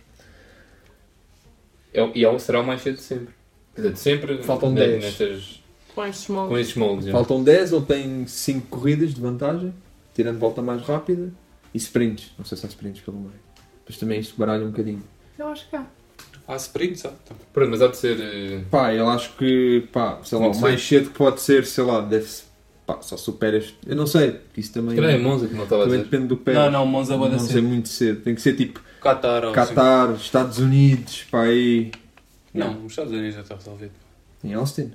[1.93, 3.34] É o- e é o- será o mais cedo de sempre.
[3.73, 4.43] Quer dizer, de sempre.
[4.43, 5.03] Faltam ne- 10.
[5.03, 6.60] Nestas, Com estes com moldes.
[6.60, 7.06] estes moldes.
[7.07, 7.11] já.
[7.11, 9.73] Faltam 10, ele tem 5 corridas de vantagem,
[10.14, 11.31] tirando volta mais rápida
[11.73, 12.31] e sprints.
[12.38, 13.34] Não sei se há sprints pelo meio.
[13.88, 15.03] Mas também isto baralha um bocadinho.
[15.38, 15.85] Eu acho que há.
[16.47, 17.35] Há sprints, ah, então.
[17.52, 18.19] Pronto, mas há de ser.
[18.22, 21.84] eh, Pá, eu acho que, pá, sei lá, o mais cedo que pode ser, sei
[21.84, 22.43] lá, deve-se.
[22.86, 23.74] Pá, só Pérez.
[23.86, 24.95] Eu não sei, isso também.
[24.95, 26.12] Calhar é Monza, como eu estava a também dizer.
[26.12, 26.64] depende do Pérez.
[26.64, 27.68] Não, não, Monza vai não dar ser cedo.
[27.68, 28.22] muito cedo.
[28.22, 29.74] Tem que ser tipo Qatar ou assim.
[29.74, 31.91] Qatar, Estados Unidos, pá, aí.
[32.53, 33.91] Não, os Estados Unidos já está resolvido.
[34.44, 34.91] Em Austin.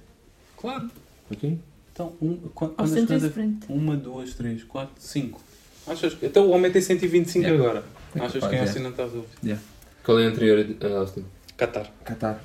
[0.57, 0.89] Claro.
[1.31, 1.59] Aqui?
[1.93, 3.33] Então, um, quantas centro coisas?
[3.69, 5.41] Uma, duas, três, quatro, cinco.
[5.87, 6.17] Achas?
[6.23, 7.65] Então o homem tem 125 Yeah.
[7.65, 7.85] agora.
[8.15, 8.62] É Achas capaz, que em é.
[8.62, 9.61] Austin não está resolvido?
[10.05, 11.25] Qual é a anterior a Austin?
[11.57, 11.91] Qatar.
[12.05, 12.41] Qatar.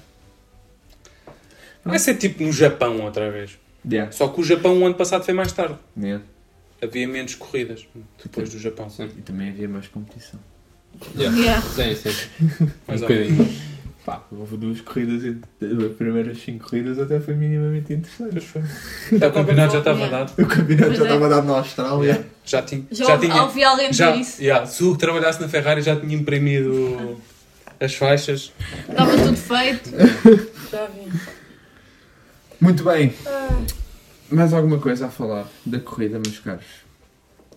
[1.83, 3.57] Vai ser tipo no Japão outra vez.
[3.89, 4.11] Yeah.
[4.11, 5.75] Só que o Japão o ano passado foi mais tarde.
[5.97, 6.23] Yeah.
[6.81, 7.85] Havia menos corridas
[8.21, 8.89] depois do Japão.
[8.89, 9.09] Sim.
[9.17, 10.39] E também havia mais competição.
[11.17, 11.37] Yeah.
[11.37, 11.61] Yeah.
[11.61, 12.67] Sim, sim.
[12.87, 13.49] Mais um bocadinho.
[14.05, 15.35] Pá, houve duas corridas, e
[15.85, 18.63] as primeiras 5 corridas até foi minimamente interessante.
[19.11, 20.17] Então, o campeonato já estava Yeah.
[20.25, 20.41] dado.
[20.41, 21.07] O campeonato Pois já é.
[21.07, 22.25] estava dado na Austrália.
[22.45, 22.85] Já tinha.
[22.91, 23.41] Já, Já, tinha.
[23.43, 24.39] ouvi alguém Já, isso.
[24.41, 27.19] yeah, se o trabalhasse na Ferrari já tinha imprimido
[27.79, 28.53] as faixas.
[28.87, 29.89] Estava tudo feito.
[30.71, 31.11] Já vi.
[32.61, 33.13] Muito bem.
[33.25, 33.63] Ah,
[34.31, 36.65] Mais alguma coisa a falar da corrida, meus caros?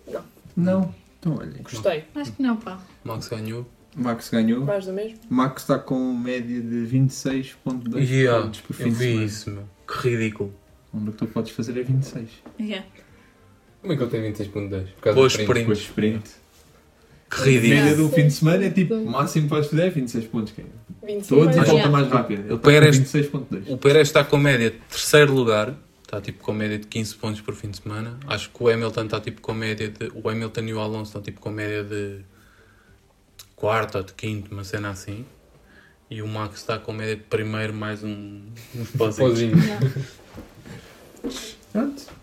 [0.07, 0.23] Não.
[0.55, 0.95] Não?
[1.19, 1.61] Então olhem.
[1.63, 2.05] gostei.
[2.15, 2.79] Acho que não, pá.
[3.03, 3.67] Max ganhou.
[3.95, 4.63] Max ganhou.
[4.65, 5.17] Mais do mesmo.
[5.29, 9.63] Max está com média de 26.2 Yeah, pontos por eu fim de vi isso, meu.
[9.87, 10.53] Que ridículo.
[10.93, 12.29] Onde tu podes fazer é 26.
[12.59, 12.85] Yeah.
[13.81, 14.85] Como é que ele tem 26.2?
[14.95, 15.41] Por causa Boa do sprint.
[15.41, 15.59] sprint.
[15.59, 16.29] Depois sprint.
[17.29, 17.75] Que A ridículo.
[17.81, 20.51] média do fim de semana é tipo, o máximo que podes fazer é 26 pontos.
[20.53, 20.65] que é.
[21.05, 22.39] 25 Todos e volta mais rápido.
[22.45, 23.63] Ele está Pérez- com 26.2.
[23.69, 25.75] O Pérez está com média de terceiro lugar.
[26.03, 28.17] Está tipo com média de 15 pontos por fim de semana.
[28.27, 30.11] Acho que o Hamilton está tipo com média de.
[30.15, 32.21] O Hamilton e o Alonso estão tipo com média de
[33.55, 35.23] quarto ou de quinto, uma cena assim.
[36.09, 38.41] E o Max está com média de primeiro mais um,
[38.75, 39.59] uns pozinhos.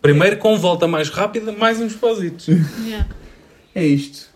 [0.02, 2.48] Primeiro com volta mais rápida, mais uns positos.
[2.84, 3.08] Yeah.
[3.74, 4.28] É isto.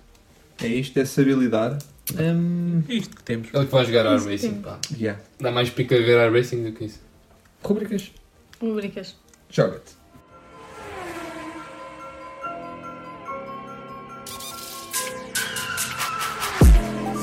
[0.62, 1.85] É isto, é habilidade.
[2.19, 3.49] Hum, Isto que temos.
[3.55, 4.62] Ele que vai jogar Isso iRacing, tem.
[4.62, 4.78] pá.
[4.99, 5.20] yeah.
[5.41, 7.01] Dá mais pica ver iRacing do que isso.
[7.62, 8.11] Rubricas.
[8.61, 9.16] Rubricas.
[9.49, 9.93] Joga-te.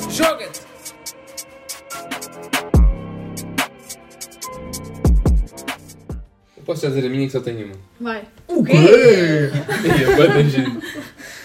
[0.09, 0.61] Joga-te!
[6.57, 7.75] Eu posso já dizer a minha que só tenho uma.
[7.99, 8.23] Vai.
[8.47, 8.73] O quê?
[8.73, 10.79] E eu bota gente.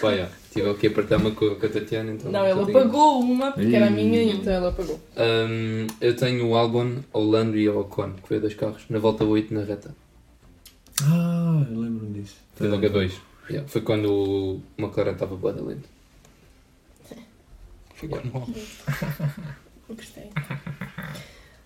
[0.01, 0.27] Pá, já.
[0.53, 2.31] Estive aqui a partilhar uma com com a Tatiana, então.
[2.31, 2.69] Não, tenho uma.
[2.69, 3.93] apagou uma porque era a Ih.
[3.93, 5.01] minha, então ele apagou.
[5.17, 8.83] Hum, eu tenho o Albon, o Lando e o Ocon, que foi a dois carros,
[8.87, 9.95] na volta 8 na reta.
[11.01, 12.35] Ah, eu lembro-me disso.
[12.53, 13.21] Foi logo a 2.
[13.49, 15.89] Yeah, Foi quando o McLaren estava boa da lento.
[17.95, 18.53] Ficou no alvo.
[19.89, 20.29] Gostei.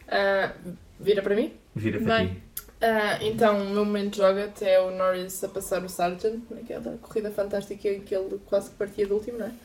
[0.08, 0.54] Ah,
[0.98, 1.52] vira para mim?
[1.76, 2.28] Vira para Vai.
[2.28, 2.42] ti.
[2.80, 6.44] Ah, então, o meu momento de joga até é o Norris a passar o Sargent,
[6.52, 9.52] naquela corrida fantástica em que ele quase que partia do último, não é?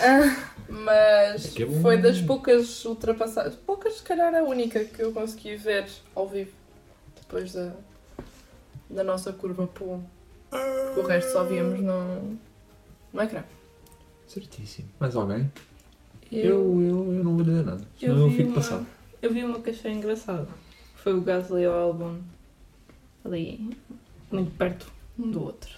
[0.00, 1.80] Ah, mas é bom.
[1.80, 6.50] foi das poucas ultrapassagens, poucas, se calhar a única que eu consegui ver ao vivo
[7.18, 7.72] depois da,
[8.90, 10.02] da nossa curva Pum.
[10.50, 12.38] Porque o resto só víamos no,
[13.14, 13.42] no ecrã.
[14.26, 14.90] Certíssimo.
[15.00, 15.50] Mais alguém?
[16.30, 17.82] Eu, Eu, eu, eu não vou dizer nada.
[18.02, 18.86] eu, Senão eu vi fico uma, passado.
[19.22, 20.48] eu vi uma que achei engraçada.
[20.96, 22.18] Foi o Gasly ao Albon.
[23.24, 23.70] Ali,
[24.30, 24.86] muito perto
[25.18, 25.70] um do outro.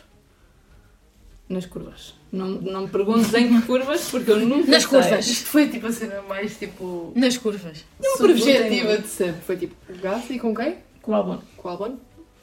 [1.49, 2.15] Nas curvas.
[2.33, 4.91] Não, não me perguntes em que curvas, porque eu nunca Nas sei.
[4.91, 5.27] curvas.
[5.27, 7.12] Isto foi tipo a cena mais tipo.
[7.15, 7.85] Nas curvas.
[8.16, 9.43] subjetiva de sempre.
[9.43, 10.77] Foi tipo o Gasly com quem?
[11.03, 11.39] Com o Albon.
[11.57, 11.97] Com o Albon?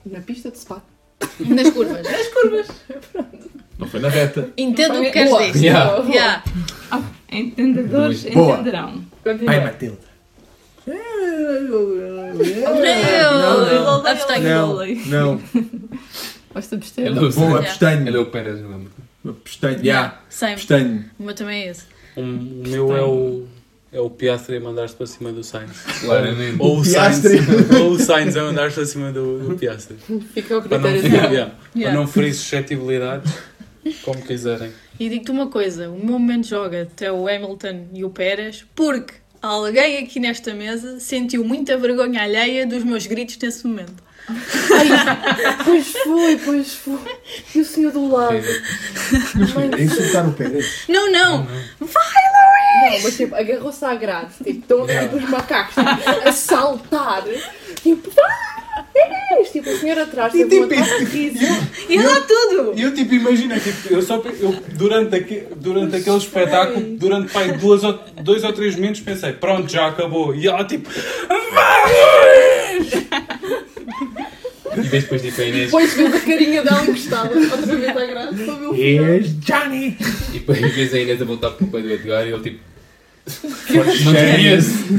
[0.06, 0.84] Na pista de Spa.
[1.40, 2.06] Nas curvas.
[3.80, 4.54] Não foi na reta.
[4.56, 5.52] Entendo o que queres boa.
[5.52, 5.66] dizer.
[5.66, 6.04] Yeah.
[6.08, 6.44] Yeah.
[7.32, 8.54] Entendedores Boa.
[8.56, 9.04] entenderão.
[9.24, 9.52] Continua.
[9.52, 9.98] Ai, Matilde.
[12.42, 14.44] Não, abstenho.
[15.08, 15.42] Não, não.
[16.54, 17.10] Basta Ele besteira.
[17.10, 17.62] é o Boa, Yeah.
[17.70, 18.08] pestana.
[18.10, 18.92] Ele é o Pérez, não lembro.
[19.44, 20.20] Pestana, já.
[20.30, 20.56] Sempre.
[20.56, 21.06] Pestana.
[21.20, 21.84] O meu também é esse.
[22.16, 23.46] O meu é o,
[23.94, 25.78] é o Piastri a mandar-se para cima do Sainz.
[26.02, 26.58] Claramente.
[26.60, 27.76] Ou o Sainz, Piastri.
[27.82, 29.96] ou o Sainz a mandar-se para cima do, do Piastri.
[30.34, 32.00] Fica ao Para não, critério yeah, para Yeah.
[32.00, 33.32] não ferir suscetibilidades,
[34.04, 34.72] como quiserem.
[35.00, 39.14] E digo-te uma coisa: o meu momento joga até o Hamilton e o Pérez, porque
[39.42, 44.04] alguém aqui nesta mesa sentiu muita vergonha alheia dos meus gritos nesse momento.
[45.66, 47.00] Pois foi, pois foi.
[47.56, 48.36] E o senhor do lado?
[48.36, 50.84] É insultar o Pérez.
[50.88, 51.48] Não, não!
[51.80, 54.34] Não, mas tipo, agarrou-se à grade.
[54.44, 57.24] Tipo, estão tipo, os macacos tipo, a saltar.
[57.82, 58.86] Tipo, ah,
[59.32, 61.38] é Tipo, o senhor atrás uma taça de riso.
[61.90, 62.74] E lá tudo!
[62.76, 67.52] E eu tipo, imagina, tipo, eu só, eu, durante, aque, durante aquele espetáculo, durante pai,
[67.58, 70.34] duas ou, dois ou três minutos, pensei, pronto, já acabou.
[70.34, 70.90] E ela tipo,
[74.78, 75.66] E depois tipo a Inês.
[75.66, 79.06] Depois fez a carinha dela encostada outra vez à meu filho.
[79.06, 79.98] És Johnny.
[80.30, 82.72] E depois vês a Inês a voltar para o pé do Edgar e ele tipo.
[83.70, 84.92] Não tinha esse.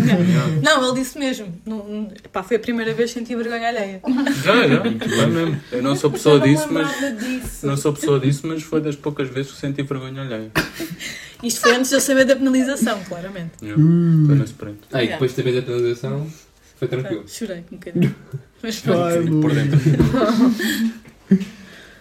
[0.63, 1.53] Não, ele disse mesmo.
[1.67, 4.01] Não, não- pá, foi a primeira vez que senti vergonha alheia.
[4.45, 5.61] já, já, foi mesmo.
[5.73, 6.89] Eu não sou pessoa não disso, mas.
[7.19, 7.67] disso.
[7.67, 10.51] Não sou pessoa disso, mas foi das poucas vezes que senti vergonha alheia.
[11.43, 13.53] Isto foi antes de eu saber da penalização, claramente.
[13.59, 14.79] Foi nesse print.
[14.93, 16.27] Ah, e depois também da penalização
[16.79, 17.25] foi tranquilo.
[17.27, 18.15] Chorei um bocadinho.
[18.63, 19.41] Mas pronto.
[19.41, 19.79] Por dentro.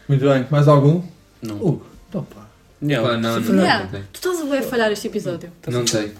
[0.07, 1.01] Muito bem, mais algum?
[1.41, 1.55] Não.
[1.55, 2.47] Uh, então pá.
[2.83, 3.07] Yeah.
[3.07, 3.83] Pá, não, não, não, Yeah.
[3.85, 4.03] não tem.
[4.11, 5.51] Tu estás a ver falhar este episódio.
[5.67, 6.11] Não tem.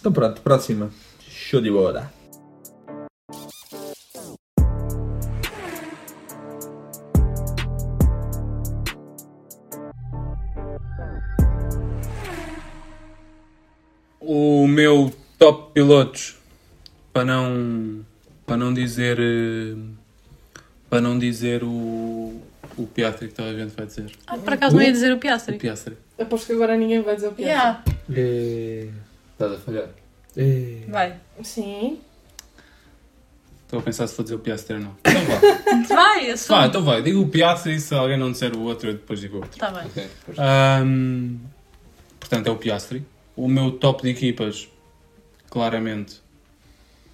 [0.00, 0.90] Então pronto, próxima.
[1.28, 2.12] Show de bola.
[14.20, 16.36] O meu top pilotos,
[17.12, 18.04] para não,
[18.46, 19.76] para não dizer, eh,
[20.88, 22.40] para não dizer o,
[22.76, 24.10] o Piastri que toda a gente vai dizer.
[24.26, 25.58] Ah, por acaso não ia dizer o O Piastri.
[25.58, 25.96] Piastri.
[26.18, 27.42] Aposto que agora ninguém vai dizer o é.
[27.42, 27.84] Yeah.
[28.14, 28.88] É...
[29.32, 29.88] Estás a falhar.
[30.36, 30.80] É...
[30.88, 31.16] Vai.
[31.42, 31.98] Sim.
[33.64, 34.96] Estou a pensar se vou dizer o Piastri ou não.
[35.04, 35.64] Então vá.
[35.94, 36.58] Vai, assume.
[36.58, 37.02] Vá, então vai.
[37.02, 39.58] Digo o Piastri se alguém não disser o outro, eu depois digo o outro.
[39.58, 39.86] Tá bem.
[39.86, 40.08] Ok.
[40.20, 40.38] depois.
[40.38, 41.38] Ahm,
[42.20, 43.04] portanto, é o Piastri.
[43.36, 44.68] O meu top de equipas,
[45.50, 46.22] claramente,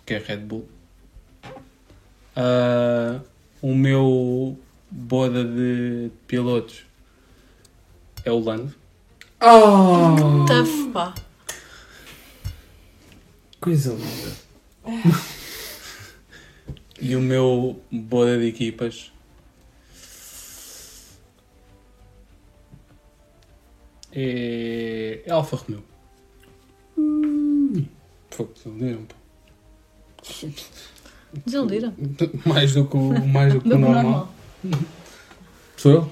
[0.04, 0.68] que é Red Bull.
[2.42, 3.20] Ah,
[3.60, 4.58] o meu
[4.90, 6.86] boda de pilotos
[8.24, 8.74] é o Lando.
[9.42, 11.14] Oh, Tough, pá.
[13.60, 15.20] coisa linda.
[17.02, 19.10] E o meu boda de equipas
[24.12, 25.82] é, é Alfa Romeo.
[28.30, 29.16] Fogo, desiludiram, pá.
[31.46, 31.92] Desiludiram.
[32.44, 34.02] Mais do que o, mais do que Do normal.
[34.02, 34.80] normal.
[35.76, 36.10] Sou eu?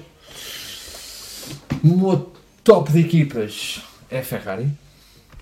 [1.83, 2.31] O meu
[2.63, 4.67] top de equipas é a Ferrari.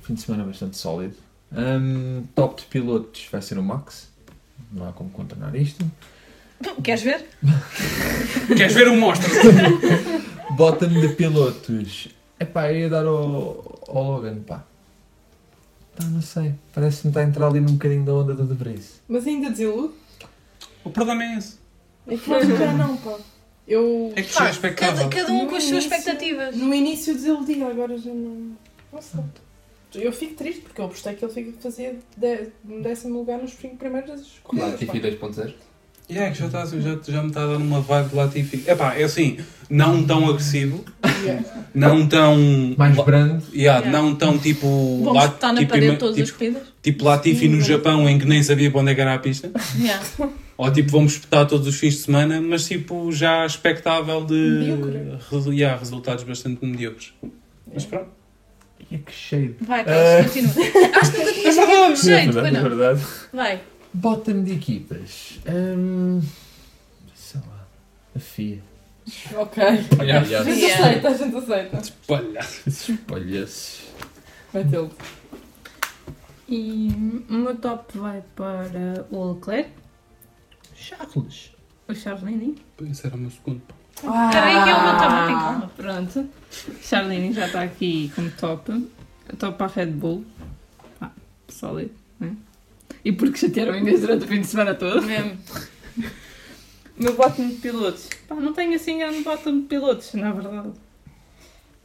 [0.04, 1.16] Fim de semana bastante sólido.
[1.52, 4.10] Hum, top de pilotos vai ser o Max.
[4.72, 5.90] Não há como contornar isto.
[6.84, 7.26] Queres ver?
[8.56, 9.30] Queres ver o monstro?
[10.56, 12.10] Bottom de pilotos.
[12.40, 14.64] Epá, eu ia dar ao, ao Logan, pá.
[15.98, 16.54] Pá, não sei.
[16.74, 19.02] Parece-me estar a entrar ali num bocadinho da onda do De Vries.
[19.08, 19.94] Mas ainda desilude?
[20.84, 21.58] O problema é esse.
[22.08, 23.18] É que eu já não, pá.
[23.68, 24.14] Eu.
[24.16, 25.10] É que expectável.
[25.10, 26.56] cada, cada um com as suas No início- expectativas.
[26.56, 28.56] No início desiludia, agora já não.
[28.94, 29.22] Não sei.
[29.96, 33.52] Eu fico triste porque eu apostei que ele fica- fazia de- um décimo lugar nos
[33.54, 34.58] cinco primeiros pá.
[34.68, 35.54] Latifi 2.0.
[36.10, 38.64] Yeah, que já, está, já, já me está a dar uma vibe de Latifi.
[38.66, 39.38] Epá, é assim,
[39.70, 40.86] não tão agressivo,
[41.74, 42.38] não tão.
[42.78, 43.44] Mais brando.
[43.54, 43.92] Yeah, Yeah.
[43.92, 45.02] Não tão tipo.
[45.04, 46.64] Vamos Lat- estar na tipo, parede todas tipo, as corridas?
[46.82, 49.52] tipo Latifi no Japão em que nem sabia para onde é que era a pista.
[49.78, 50.02] Yeah.
[50.58, 55.18] Ou tipo, vamos espetar todos os fins de semana, mas tipo, já expectável de Medíocre.
[55.30, 57.14] resu- yeah, resultados bastante medíocres.
[57.72, 58.08] Mas pronto.
[58.90, 59.56] E que cheio.
[59.62, 60.54] Vai, Carlos, continua.
[61.00, 62.62] Acho que tinhas muito jeito, foi É não?
[62.64, 63.02] verdade.
[63.34, 63.60] Vai.
[63.98, 65.40] Bottom de equipas.
[65.50, 66.22] Hum,
[67.16, 67.68] sei lá.
[68.16, 68.62] A FIA.
[69.36, 69.64] Ok.
[69.64, 71.82] A gente aceita, a gente aceita.
[72.10, 72.40] Olha.
[72.68, 73.84] Espalha-se.
[74.54, 74.94] Matilde.
[76.48, 76.90] E
[77.30, 79.70] o meu top vai para o Leclerc,
[80.76, 81.52] Charles.
[81.88, 82.56] o Charles Linding.
[82.90, 83.62] Esse era o meu segundo.
[83.62, 84.30] pá.
[84.32, 85.72] Peraí que eu vou também tem calma.
[85.76, 86.30] Pronto.
[86.84, 88.88] Charles Linding já está aqui como top.
[89.40, 90.24] Top para a Red Bull.
[91.02, 91.12] Ah,
[91.50, 92.36] sólido, né?
[93.06, 95.02] E porque chatearam a Inês durante o fim de semana todo.
[95.04, 95.38] Mesmo.
[97.00, 98.10] O meu bottom de pilotos.
[98.28, 100.72] Pá, não tenho assim grande bottom de pilotos, na verdade.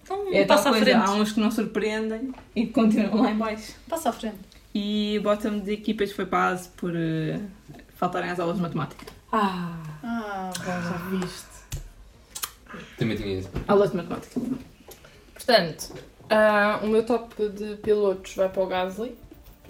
[0.03, 0.93] Então, É passa à frente.
[0.93, 3.75] há uns que não surpreendem e que continuam lá em baixo.
[3.89, 4.39] Passa à frente.
[4.75, 7.39] E o bottom de equipas foi para a ASE por eh,
[7.97, 9.07] faltarem às aulas de matemática.
[9.31, 11.47] Ah, Ah, já viste.
[12.99, 13.49] Também tinha esse.
[13.69, 14.41] Aulas de matemática.
[15.35, 15.95] Portanto,
[16.31, 19.15] ah, o meu top de pilotos vai para o Gasly,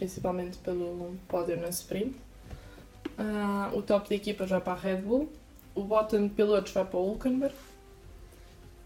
[0.07, 2.13] principalmente pelo pódio na sprint.
[3.17, 5.31] Ah, o top de equipas vai para a Red Bull.
[5.77, 7.55] O bottom de pilotos vai para o Hulkenberg.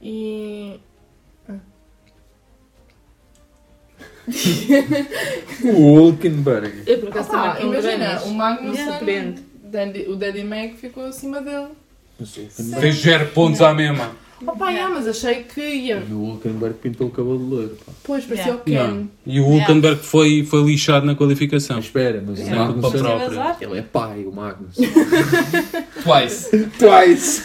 [0.02, 0.78] E.
[5.64, 6.82] O Hulkenberg.
[6.86, 9.34] Eu por acaso Ah, também imagina, o Magnussen.
[9.64, 11.68] Daddy- o Daddy Mag ficou acima dele.
[12.20, 12.80] Mas o Hulkenberg.
[12.80, 14.14] Fez 0 pontos à mesma.
[14.46, 15.98] Opa, yeah, mas achei que ia.
[16.10, 17.76] O Hulkenberg pintou o cabelo de loiro.
[17.86, 17.92] Pá.
[18.04, 18.60] Pois, parecia Yeah.
[18.60, 18.72] o Ken.
[18.72, 19.06] Yeah.
[19.26, 21.76] E o Hulkenberg foi, foi lixado na qualificação.
[21.76, 22.46] Mas espera, mas o É.
[22.46, 23.00] Culpa Magnussen.
[23.00, 23.56] própria.
[23.66, 24.76] Ele é pai, o Magnus.
[26.02, 26.50] Twice.
[26.78, 27.42] Twice.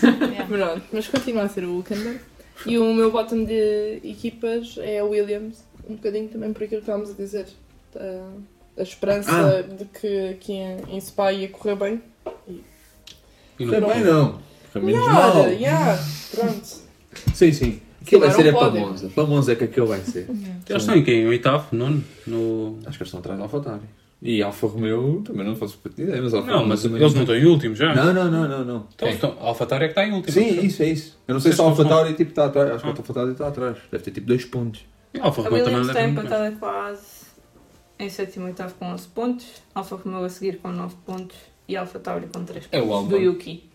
[0.48, 2.20] Pronto, mas continua a ser o Hulkenberg.
[2.66, 6.90] E o meu bottom de equipas é o Williams, um bocadinho também por aquilo que
[6.90, 7.46] estávamos a dizer.
[7.96, 9.62] A, a esperança Ah.
[9.62, 12.02] de que aqui em, em Spa ia correr bem.
[13.60, 14.40] E não- Também não.
[14.72, 15.06] Para menos
[15.60, 16.00] yeah,
[16.32, 16.68] pronto.
[17.34, 17.82] Sim, sim.
[18.02, 18.72] Aquilo vai ser é para.
[18.72, 19.10] Monza.
[19.10, 20.28] Para Monza é que aquilo vai ser.
[20.68, 21.22] Eles estão em quem?
[21.22, 21.68] Em oitavo?
[21.72, 22.04] Nono?
[22.26, 22.80] No...
[22.86, 23.84] Acho que eles estão atrás da AlphaTauri.
[24.24, 27.36] E Alfa Romeo também não faço para ideia, mas Alfa Não, mas eles não estão
[27.36, 27.94] em último já.
[27.96, 28.66] Não, não, não, não.
[28.66, 28.88] não.
[28.94, 30.34] Então, então, a AlphaTauri é que está em último.
[30.34, 31.18] Sim, isso, é isso.
[31.28, 32.72] Eu não sei se a estão AlphaTauri tipo, está atrás.
[32.72, 32.94] Acho que Ah.
[32.94, 33.78] a AlphaTauri está atrás.
[33.92, 34.86] Deve ter tipo dois pontos.
[35.20, 37.22] A Alfa Romeo também está empatada com a ASE
[38.00, 39.46] em sétimo e oitavo com 11 pontos.
[39.76, 41.38] Alfa Romeo a seguir com 9 pontos.
[41.68, 42.80] E Alfa Tauri com 3 pontos.
[42.80, 43.18] É o Do Albon.
[43.18, 43.71] Yuki.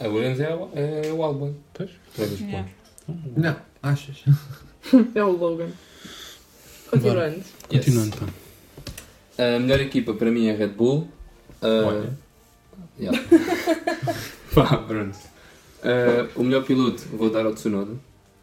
[0.00, 1.54] A Williams é, o- é o Albon.
[1.72, 1.90] Pois.
[2.14, 2.68] Três dos Yeah.
[3.06, 3.22] pontos.
[3.36, 4.24] Não, achas?
[5.14, 5.70] É o Logan.
[6.90, 7.42] Continuando.
[7.68, 8.26] Continuando, pá.
[9.56, 11.08] A melhor equipa para mim é a Red Bull.
[11.62, 12.18] Ah, Olha.
[13.00, 13.18] yeah.
[14.54, 15.16] Pá, pronto.
[15.82, 17.96] Ah, o melhor piloto vou dar ao Tsunoda.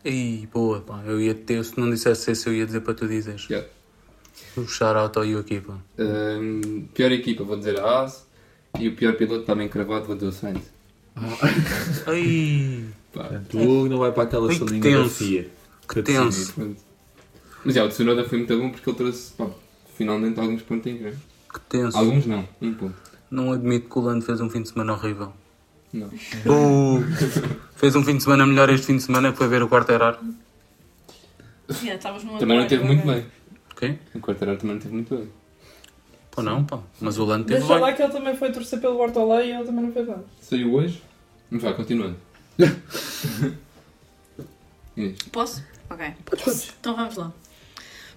[0.04, 1.02] Ih, boa, pá.
[1.06, 3.48] Eu ia ter, se não dissesse esse, eu ia dizer para tu dizeres.
[3.50, 3.70] Yeah.
[4.58, 5.78] O shout-out ao Yuki, pá.
[6.96, 8.26] Pior equipa vou dizer a Haas.
[8.80, 10.64] E o pior piloto também cravado vou dizer o Sainz.
[12.08, 15.16] Ai, Pá, o Hugo não vai para aquela Ai, que salinha da tenso.
[15.16, 15.50] FIA.
[15.88, 16.76] que tenso.
[17.64, 19.48] Mas já, o Tsunoda foi muito bom porque ele trouxe, pá,
[19.96, 21.14] finalmente alguns pontinhos, né?
[21.54, 21.98] Que tenso.
[21.98, 22.96] Alguns não, um ponto.
[23.30, 25.34] Não admito que o Lando fez um fim de semana horrível.
[25.94, 26.08] Não.
[26.08, 27.04] Uh,
[27.76, 29.92] fez um fim de semana melhor este fim de semana que foi ver o quarto
[29.92, 30.20] errar.
[31.84, 32.02] Yeah,
[32.40, 33.26] Também não teve muito bem.
[33.72, 34.00] Ok?
[34.16, 35.30] O quarteirão também não teve muito bem.
[36.32, 36.80] Pô, não, pá.
[37.00, 37.82] Mas o Lando teve Deixa bem.
[37.84, 40.24] lá que ele também foi torcer pelo Bortolé e ele também não fez nada.
[40.42, 41.04] Saiu hoje?
[41.50, 42.16] Vamos lá, continuando.
[44.96, 45.18] Inês.
[45.32, 45.64] Posso?
[45.90, 46.14] Ok.
[46.80, 47.34] Então vamos lá.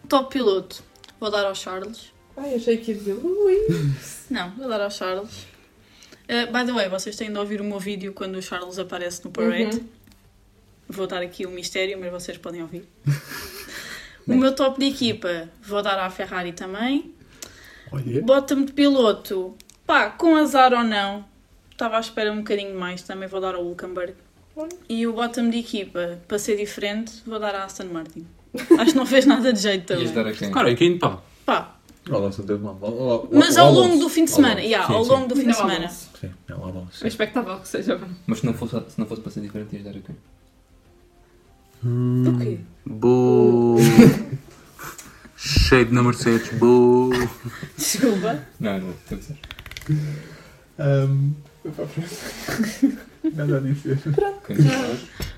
[0.09, 0.83] Top piloto.
[1.19, 2.13] Vou dar ao Charles.
[2.37, 3.57] Ai, achei que ia dizer Ui.
[4.31, 5.47] Não, vou dar ao Charles.
[6.25, 9.25] Uh, by the way, vocês têm de ouvir o meu vídeo quando o Charles aparece
[9.25, 9.79] no parade.
[9.79, 9.89] Uhum.
[10.89, 12.89] Vou dar aqui o mistério, mas vocês podem ouvir.
[14.27, 17.14] o meu top de equipa vou dar à Ferrari também.
[18.25, 19.55] Bota-me de piloto.
[19.87, 21.25] Pá, com azar ou não,
[21.71, 23.03] estava à espera um bocadinho mais.
[23.03, 24.15] Também vou dar ao Hulkenberg.
[24.89, 28.25] E o bottom de equipa, para ser diferente, vou dar à Aston Martin.
[28.79, 30.15] Acho que não fez nada de jeito Ias também.
[30.25, 30.51] dar a quem?
[30.53, 31.19] Cara, em quem, pá?
[31.45, 31.75] Pá,
[32.09, 32.79] O Alonso não teve mal.
[32.81, 34.61] O- o- o- mas o ao longo do fim de semana.
[34.61, 35.11] Yeah, Sim, ao sim.
[35.11, 35.89] longo do fim de semana.
[35.89, 37.05] Sim, não, o Alonso.
[37.05, 38.07] É expectável que seja bom.
[38.27, 40.17] Mas se não fosse, se não fosse para ser diferente, ias dar a quem?
[41.83, 42.59] Do quê?
[42.87, 43.77] Boo.
[45.47, 46.49] Cheio de na Mercedes.
[46.59, 47.11] Boo.
[47.77, 48.43] Desculpa.
[48.59, 49.49] Não, não, tudo certo.
[50.79, 51.33] Ahm,
[53.35, 53.99] Nada a dizer.
[54.47, 54.97] Continuar.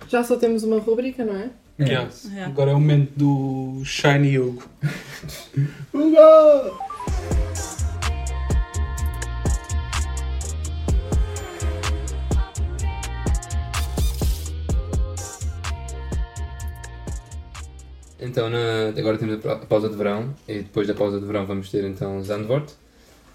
[0.09, 1.51] Já só temos uma rubrica, não é?
[1.78, 2.09] Yeah.
[2.27, 2.47] Yeah.
[2.47, 4.62] Agora é o momento do Shiny Hugo.
[5.93, 6.78] Hugo!
[18.21, 21.27] Então, na- agora temos a pa- a pausa de verão e depois da pausa de
[21.27, 22.73] verão vamos ter então Zandvoort.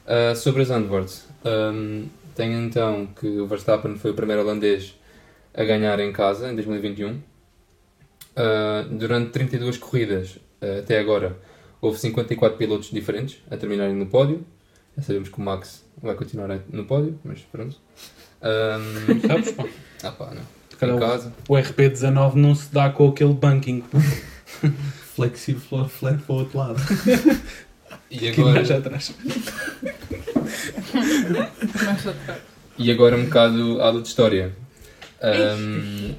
[0.07, 1.11] Ah, sobre a Zandvoort,
[1.45, 2.05] ahm,
[2.35, 4.95] tenho então que o Verstappen foi o primeiro holandês
[5.53, 7.19] a ganhar em casa em 2021.
[8.35, 11.37] Ah, durante 32 corridas ah, até agora
[11.81, 14.43] houve 54 pilotos diferentes a terminarem no pódio.
[14.97, 17.75] Já sabemos que o Max vai continuar no pódio, mas pronto.
[18.43, 19.65] Ahm, Sabes, pá?
[20.03, 20.41] ah pá, não.
[20.95, 21.31] Em casa.
[21.47, 23.83] O RP19 não se dá com aquele banking.
[25.15, 26.81] Flexi floor flat para o outro lado.
[28.09, 29.13] E agora, mais atrás.
[31.85, 32.41] Mais atrás.
[32.77, 34.53] E agora um bocado aula de história.
[35.21, 36.15] Ahm,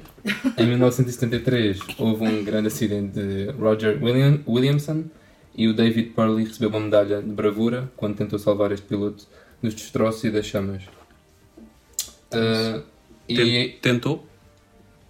[0.57, 5.03] em 1973 houve um grande acidente de Roger William, Williamson
[5.55, 9.27] e o David Purley recebeu uma medalha de bravura quando tentou salvar este piloto
[9.61, 10.83] dos destroços e das chamas.
[12.31, 12.81] Ah,
[13.27, 14.27] e Ten- Tentou?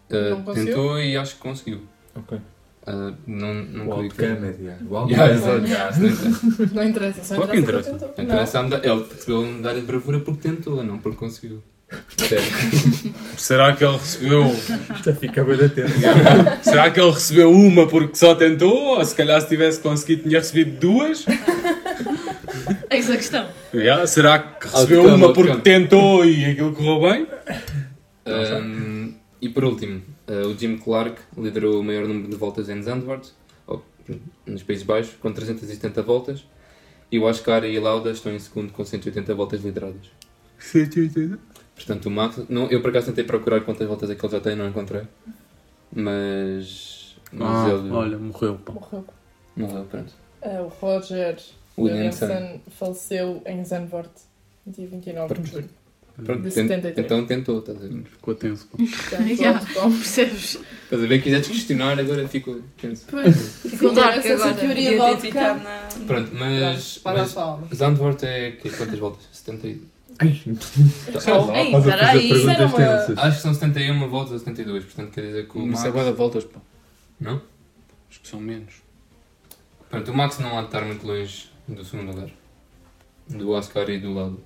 [0.10, 0.66] conseguiu?
[0.66, 1.82] tentou e acho que conseguiu.
[2.16, 2.40] Ok.
[2.86, 3.92] Ah, não não que-
[4.26, 4.60] Outcome, yeah.
[4.60, 5.32] Yeah, Outcome.
[5.32, 6.66] exato, yeah, não interessa.
[6.76, 7.92] Não interessa, só interessa.
[8.18, 8.64] interessa.
[8.70, 8.80] tentou.
[8.84, 11.64] Ele recebeu a medalha de bravura porque tentou, não porque conseguiu.
[13.38, 14.56] Será que ele recebeu.
[15.06, 15.92] Já fica bem atento.
[16.64, 18.98] Será que ele recebeu uma porque só tentou?
[18.98, 21.26] Ou se calhar se tivesse conseguido tinha recebido duas?
[22.90, 23.48] Eis a questão.
[23.74, 27.28] Yeah, Será que recebeu uma porque tentou e aquilo correu bem?
[28.26, 30.02] Um, e por último,
[30.44, 33.32] uh, o Jim Clark liderou o maior número de voltas em Zandvoort,
[34.46, 36.46] nos Países Baixos, com 370 voltas,
[37.12, 40.12] e o Ascar e Lauda estão em segundo com 180 voltas lideradas.
[41.76, 44.40] Portanto, o Max, não, eu por acaso tentei procurar quantas voltas é que ele já
[44.40, 45.04] tem, não encontrei,
[45.92, 48.56] mas, mas Ah, ele olha, morreu.
[48.58, 48.74] Pá.
[48.74, 49.06] Morreu.
[49.56, 50.14] morreu, pronto.
[50.42, 51.38] Ah, o Roger
[51.78, 52.26] Williamson.
[52.26, 54.12] Williamson faleceu em Zandvoort,
[54.68, 55.70] dia 29 de julho.
[56.16, 56.98] Pronto, De tent- 73.
[57.06, 58.04] então tentou, estás a ver?
[58.04, 58.68] Ficou tenso.
[58.78, 59.60] Yeah.
[59.66, 60.60] pronto, como- Percebes?
[60.84, 61.22] Estás a ver?
[61.24, 63.06] Quiseres questionar, agora fico tenso.
[63.68, 64.54] Ficou dark essa agora.
[64.54, 65.88] teoria ficado na...
[66.06, 67.68] Pronto, mas, Para a mas palma.
[67.74, 69.26] Zandvoort é que, quantas voltas?
[69.32, 69.82] 70 e...
[70.20, 70.42] Ai,
[71.26, 71.38] Tá.
[71.40, 73.22] lá, Ei, estás a peraí, isso uma-.
[73.24, 76.06] Acho que são 71 voltas a 72, portanto quer dizer que o Isso é Max...
[76.06, 76.60] de voltas, pá.
[77.20, 77.42] Não?
[78.08, 78.76] Acho que são menos.
[79.90, 82.30] Pronto, o Max não há de estar muito longe do segundo lugar.
[83.28, 84.40] Do Oscar e do lado.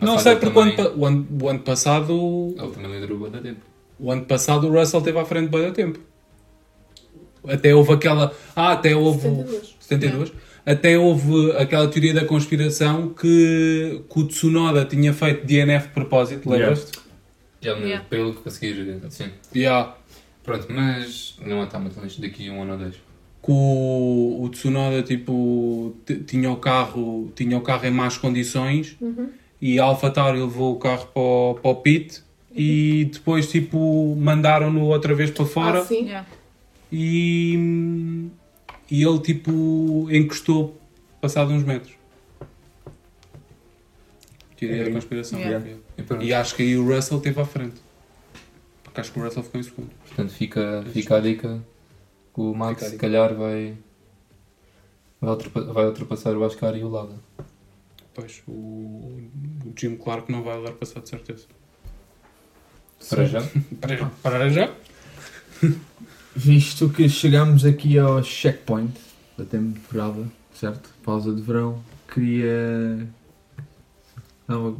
[0.00, 2.54] Não sei porque o ano, também- o ano, o ano passado.
[2.58, 3.60] Ele também liderou o tempo.
[3.98, 5.98] O ano passado o Russell esteve à frente da tempo.
[7.46, 8.32] Até houve aquela.
[8.54, 9.20] Ah, até houve.
[9.20, 9.74] 72.
[9.80, 10.32] 72.
[10.64, 16.48] Até houve aquela teoria da conspiração que, que o Tsunoda tinha feito DNF de propósito,
[16.48, 16.98] lembras-te?
[17.64, 18.04] Lembro, Yeah.
[18.08, 19.00] para ele conseguir.
[19.10, 19.30] Sim.
[19.54, 19.94] Yeah.
[20.42, 22.94] Pronto, mas não estar muito longe daqui a um ano ou dois.
[22.94, 25.94] Que o, o Tsunoda tipo,
[26.26, 28.96] tinha, o carro, tinha o carro em más condições
[29.62, 32.20] e a AlphaTauri levou o carro para o, para o pit
[32.52, 35.78] e depois tipo, mandaram-no outra vez para fora.
[35.78, 36.10] Ah, sim.
[36.90, 38.28] E,
[38.90, 40.76] e ele tipo encostou
[41.20, 41.94] passado uns metros.
[44.56, 45.38] Teoria da conspiração.
[45.38, 45.66] Yeah.
[46.20, 46.24] E.
[46.26, 47.80] E acho que aí o Russell esteve à frente.
[48.84, 49.90] Porque acho que o Russell ficou em segundo.
[50.06, 51.64] Portanto, fica, fica a dica
[52.34, 53.74] que o Max, a se calhar, vai,
[55.20, 57.14] vai, ultrapa- vai ultrapassar o Oscar e o Lada.
[58.14, 61.46] Pois, o, o Jim Clark não vai dar passar de certeza.
[63.08, 63.42] Para já.
[63.80, 64.10] Para já.
[64.22, 64.74] Para já?
[66.34, 68.92] Visto que chegamos aqui ao checkpoint
[69.36, 70.90] da temporada, certo?
[71.02, 71.82] Pausa de verão,
[72.12, 73.06] queria.
[74.46, 74.76] Não,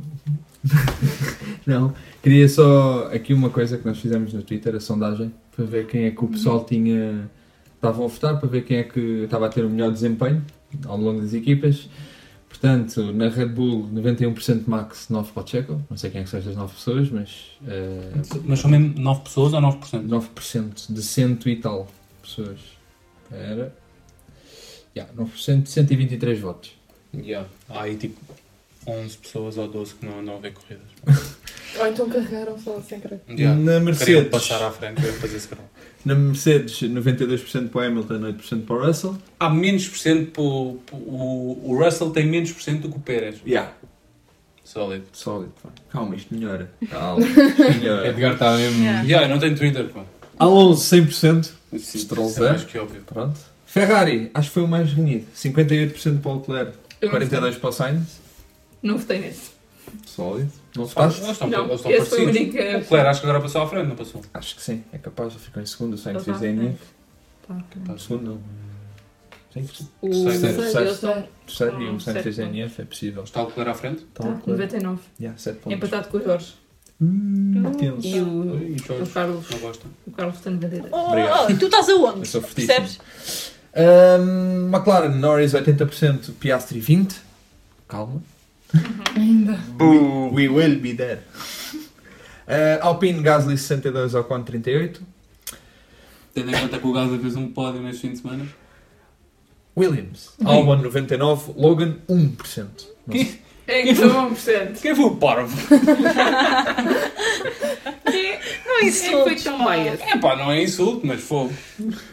[1.66, 5.86] não, queria só aqui uma coisa que nós fizemos no Twitter, a sondagem, para ver
[5.86, 7.30] quem é que o pessoal tinha.
[7.76, 10.44] Estavam a votar para ver quem é que estava a ter o melhor desempenho
[10.86, 11.88] ao longo das equipas.
[12.52, 15.82] Portanto, na Red Bull, 91% Max, 9 para o Checo.
[15.88, 17.30] Não sei quem é que são estas 9 pessoas, mas.
[17.66, 18.12] eh,
[18.44, 20.06] Mas são mesmo 9 pessoas ou 9%?
[20.06, 21.88] 9% de cento e tal
[22.22, 22.60] pessoas.
[23.32, 23.74] Era.
[24.94, 26.72] Yeah, 9% de 123 votos.
[27.14, 27.48] Yeah.
[27.70, 28.20] Há aí tipo
[28.86, 30.86] 11 pessoas ou 12 que não andam a ver corridas.
[31.78, 33.20] Ou então carregaram só sem querer.
[33.28, 33.56] Yeah.
[33.56, 35.64] Na Queriam Mercedes, passar à frente, queriam fazer scroll.
[36.04, 39.18] na Mercedes, 92% para o Hamilton, 8% para o Russell.
[39.40, 40.80] Há menos por cento para o,
[41.64, 43.40] o, Russell tem menos por cento do que o Pérez.
[43.46, 43.72] Yeah.
[44.64, 45.04] Sólido.
[45.12, 45.52] Sólido.
[45.62, 45.70] pá.
[45.90, 46.70] Calma, isto melhora.
[46.88, 48.08] Calma, isto melhora.
[48.08, 48.82] Edgar está mesmo.
[48.82, 49.02] Yeah.
[49.02, 50.04] Yeah, não tem Twitter, pá.
[50.38, 51.50] Alonso, 100%.
[51.72, 53.02] Isso Stroll é mais que óbvio.
[53.06, 53.38] Pronto.
[53.66, 55.26] Ferrari, acho que foi o mais renhido.
[55.34, 58.20] 58% para o Leclerc, Eu não 42% para o Sainz.
[58.82, 59.50] Não votei nesse.
[60.06, 60.61] Sólido.
[60.76, 61.30] Não votaste?
[61.30, 62.54] estão, Não, eles estão esse foi o parecidos.
[62.54, 62.56] único.
[62.58, 64.22] O Leclerc acho que agora passou à frente, não passou?
[64.32, 64.84] Acho que sim.
[64.92, 65.94] É capaz de ficar em segundo.
[65.94, 66.78] O Sainz está à DNF.
[67.46, 67.56] Tá.
[67.94, 68.40] Em segundo, não.
[69.52, 69.68] Sim,
[70.00, 70.90] O Terceiro.
[70.90, 72.36] estão- e um Ah, Sainz fez.
[72.36, 72.80] DNF.
[72.80, 73.22] É possível.
[73.24, 74.06] Está o Leclerc à frente?
[74.10, 74.50] Então, Tá, Leclerc.
[74.62, 75.00] 99.
[75.20, 75.76] Yeah, 7 pontos.
[75.76, 76.54] Empatado com o Jorge.
[77.78, 78.06] Tenso.
[78.06, 78.26] E o,
[78.74, 79.86] o Jorge, Carlos, não gosta.
[80.06, 80.88] o Carlos tem bandeira.
[80.92, 81.50] Oh, Obrigado.
[81.52, 82.18] oh, tu estás aonde?
[82.20, 82.74] Eu sou fortíssimo.
[82.78, 83.52] Percebes?
[83.74, 87.16] Ahm, McLaren, Norris 80%, Piastri 20%.
[87.88, 88.22] Calma.
[89.16, 89.58] Ainda.
[89.78, 89.98] We,
[90.32, 91.20] we will be there.
[92.48, 95.00] Uh, Alpine, Gasly 62, Ocon 38.
[96.34, 98.46] Tendo em conta que o Gaza fez um pódio neste fim de semana.
[99.76, 102.66] Williams, Albon 99, Logan 1%.
[103.06, 103.40] Não sei.
[103.66, 104.80] É que são 1%.
[104.80, 105.56] Quem foi o parvo?
[108.04, 109.76] Não foi insultes, tão pá.
[109.76, 110.02] biased.
[110.02, 111.52] É pá, não é insulto, mas fogo.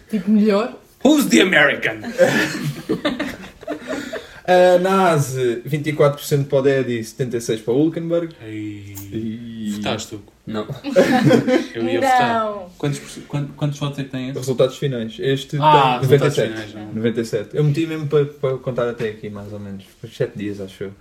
[0.09, 0.77] Tipo, melhor.
[1.03, 2.01] Who's the American?
[4.49, 8.33] Uh, Nas, 24% para o Daddy, 76% para o Hulkenberg.
[8.41, 9.71] Ei, E...
[9.77, 10.21] votaste tu?
[10.47, 10.65] Não.
[11.75, 12.45] Eu ia votar.
[12.45, 12.69] Não.
[12.77, 14.39] Quantos, por- quantos, quantos votos é que tem esse?
[14.39, 15.15] Resultados finais.
[15.19, 16.49] Este Ah, tem resultados 97.
[16.49, 16.93] finais, não.
[16.95, 17.49] 97.
[17.53, 19.83] Eu meti mesmo para, para contar até aqui, mais ou menos.
[20.01, 20.91] Foi 7 dias, acho eu.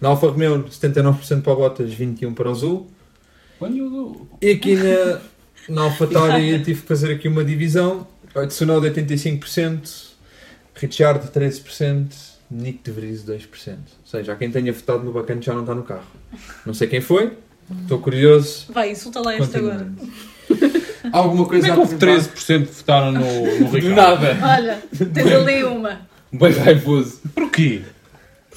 [0.00, 2.90] Na Alfa Romeo, 79% para o Bottas, 21% para o Zul.
[3.60, 4.28] When you do.
[4.42, 5.20] E aqui na,
[5.68, 8.06] na AlphaTauri eu tive que fazer aqui uma divisão.
[8.48, 10.08] Tsunoda 85%,
[10.74, 13.70] Richard 13%, Nick de Vries 2%.
[13.70, 16.06] Ou seja, há quem tenha votado no bacana já não está no carro.
[16.66, 17.32] Não sei quem foi,
[17.82, 18.66] estou curioso.
[18.72, 19.90] Vai, insulta lá este agora.
[21.12, 23.94] Alguma Como coisa é que houve 13% que votaram no, no Ricardo?
[23.94, 24.38] Nada.
[24.42, 26.00] Olha, tens ali uma.
[26.32, 27.20] Bem raivoso.
[27.34, 27.82] Porquê?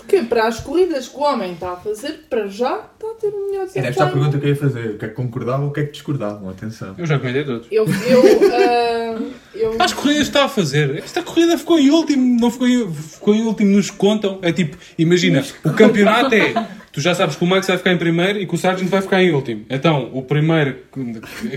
[0.05, 3.27] Porque para as corridas que o homem está a fazer, para já está a ter
[3.29, 3.85] um melhor desempenho.
[3.85, 4.89] Era esta a pergunta que eu ia fazer.
[4.91, 6.47] O que é que concordavam ou o que é que discordavam?
[6.47, 6.93] Atenção.
[6.95, 7.67] Eu já comentei todos.
[7.71, 8.23] Eu, eu,
[8.53, 9.21] ah,
[9.55, 10.97] eu, As corridas que está a fazer.
[10.97, 14.37] Esta corrida ficou em último, não ficou em, ficou em último, nos contam.
[14.43, 16.53] É tipo, imagina, o campeonato é.
[16.91, 19.01] Tu já sabes que o Max vai ficar em primeiro e que o Sargent vai
[19.01, 19.65] ficar em último.
[19.69, 20.77] Então, o primeiro,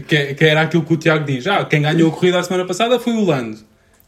[0.08, 2.64] que, que era aquilo que o Tiago diz, ah, quem ganhou a corrida a semana
[2.64, 3.58] passada foi o Lando.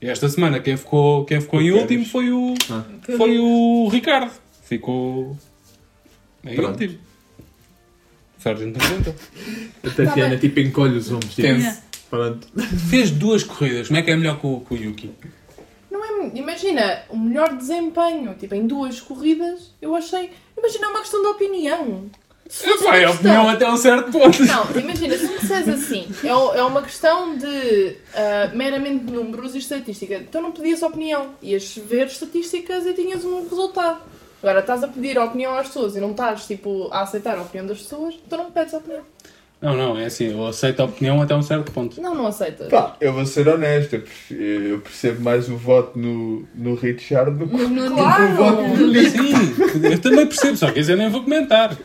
[0.03, 2.85] E esta semana quem ficou, quem ficou em O último foi o, Ah.
[3.17, 4.31] foi o Ricardo.
[4.65, 5.37] Ficou
[6.45, 6.71] em Pronto.
[6.73, 6.99] último.
[8.39, 9.15] O Sargent não conta.
[9.85, 11.35] A Tatiana tipo encolhe os ombros.
[11.35, 11.49] Tipo,
[12.09, 12.49] pronto.
[12.89, 13.89] Fez duas corridas.
[13.89, 15.11] Como é que é melhor que o, que o Yuki?
[15.91, 20.31] não é, imagina, o melhor desempenho, tipo, em duas corridas, eu achei.
[20.57, 22.07] Imagina, é uma questão de opinião.
[22.83, 24.43] Vai, a questão- opinião até um certo ponto.
[24.45, 29.59] Não, imagina, se me disseres assim, é, é uma questão de ah, meramente números e
[29.59, 34.01] estatística, então não pedias opinião, ias ver estatísticas e tinhas um resultado.
[34.43, 37.43] Agora estás a pedir a opinião às pessoas e não estás tipo, a aceitar a
[37.43, 39.03] opinião das pessoas, então não pedes a opinião.
[39.61, 42.01] Não, não, é assim, eu aceito a opinião até um certo ponto.
[42.01, 42.69] Não, não aceitas.
[42.69, 44.35] Pá, eu vou ser honesto, eu perce-
[44.71, 48.25] eu percebo mais o voto no, no Richard do que No- Claro!
[48.33, 48.95] o voto no.
[48.95, 51.77] Sim, eu também percebo, só que eu nem vou comentar.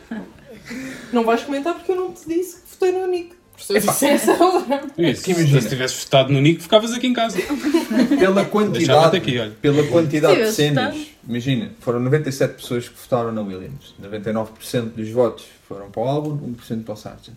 [1.12, 3.36] Não vais comentar porque eu não te disse que votei no Nick.
[3.58, 4.84] Agora.
[4.98, 5.60] Isso, imagina.
[5.62, 7.38] se tivesse votado no Nico, ficavas aqui em casa.
[7.40, 9.50] Pela Deixava-te quantidade, aqui, olha.
[9.62, 15.08] pela quantidade de Sim, cenas, imagina, foram 97 pessoas que votaram na Williams, 99% dos
[15.10, 17.36] votos foram para o álbum, 1% para o Sargent.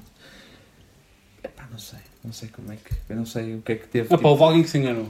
[1.43, 3.87] Epá, não sei, não sei como é que, eu não sei o que é que
[3.87, 4.13] teve.
[4.13, 5.09] Ah, pá, houve alguém que se enganou.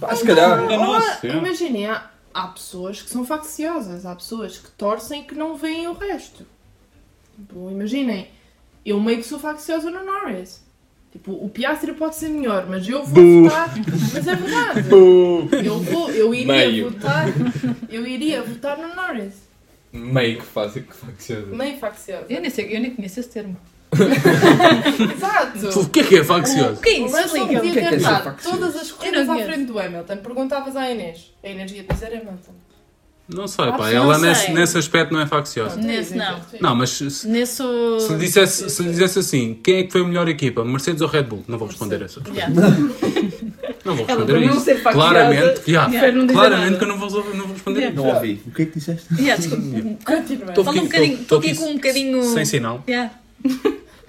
[0.00, 1.36] Pá, se calhar, Enganou-se, é.
[1.36, 5.86] Imaginem, há, há pessoas que são facciosas, há pessoas que torcem e que não veem
[5.86, 6.44] o resto.
[7.36, 8.28] Tipo, imaginem,
[8.84, 10.62] eu meio que sou facciosa no Norris.
[11.12, 13.72] Tipo, o Piastri pode ser melhor, mas eu vou votar.
[14.12, 14.88] Mas é verdade.
[15.64, 16.90] Eu, vou, eu iria Meio.
[16.90, 17.26] votar.
[17.88, 19.34] Eu iria votar no Norris.
[19.92, 21.46] meio que facciosa.
[21.46, 22.26] Meio facciosa.
[22.28, 23.56] Eu nem sei, eu nem conheço esse termo.
[25.16, 25.80] Exato.
[25.80, 26.72] O que é que é faccioso?
[26.74, 27.16] O que é O isso?
[27.16, 30.16] Russell que é que ter é dado todas as corridas à frente do Hamilton.
[30.16, 31.32] Perguntavas à Inês.
[31.42, 32.52] A Inês ia dizer Hamilton.
[33.26, 34.28] Não sei, Ah, pá, não ela sei.
[34.28, 35.76] nesse, nesse aspecto não é facciosa.
[35.76, 36.40] Nesse não.
[36.60, 37.62] Não, mas se, se Nesse.
[37.62, 41.08] lhe dissesse, se lhe dissesse assim, quem é que foi a melhor equipa, Mercedes ou
[41.08, 41.42] Red Bull?
[41.48, 42.20] Não vou responder essa.
[42.28, 42.54] Yeah.
[43.84, 44.64] Não vou Ela, responder por a não isso.
[44.64, 47.94] ser facciosa, Claramente, yeah, claramente que eu não vou, não vou responder Yeah.
[48.00, 48.06] isso.
[48.08, 48.42] Não ouvi.
[48.46, 49.06] O que é que disseste?
[49.18, 49.44] Yeah.
[50.48, 52.22] Estou Fala um aqui com um bocadinho.
[52.22, 52.82] Sem sinal.
[52.88, 53.10] Yeah.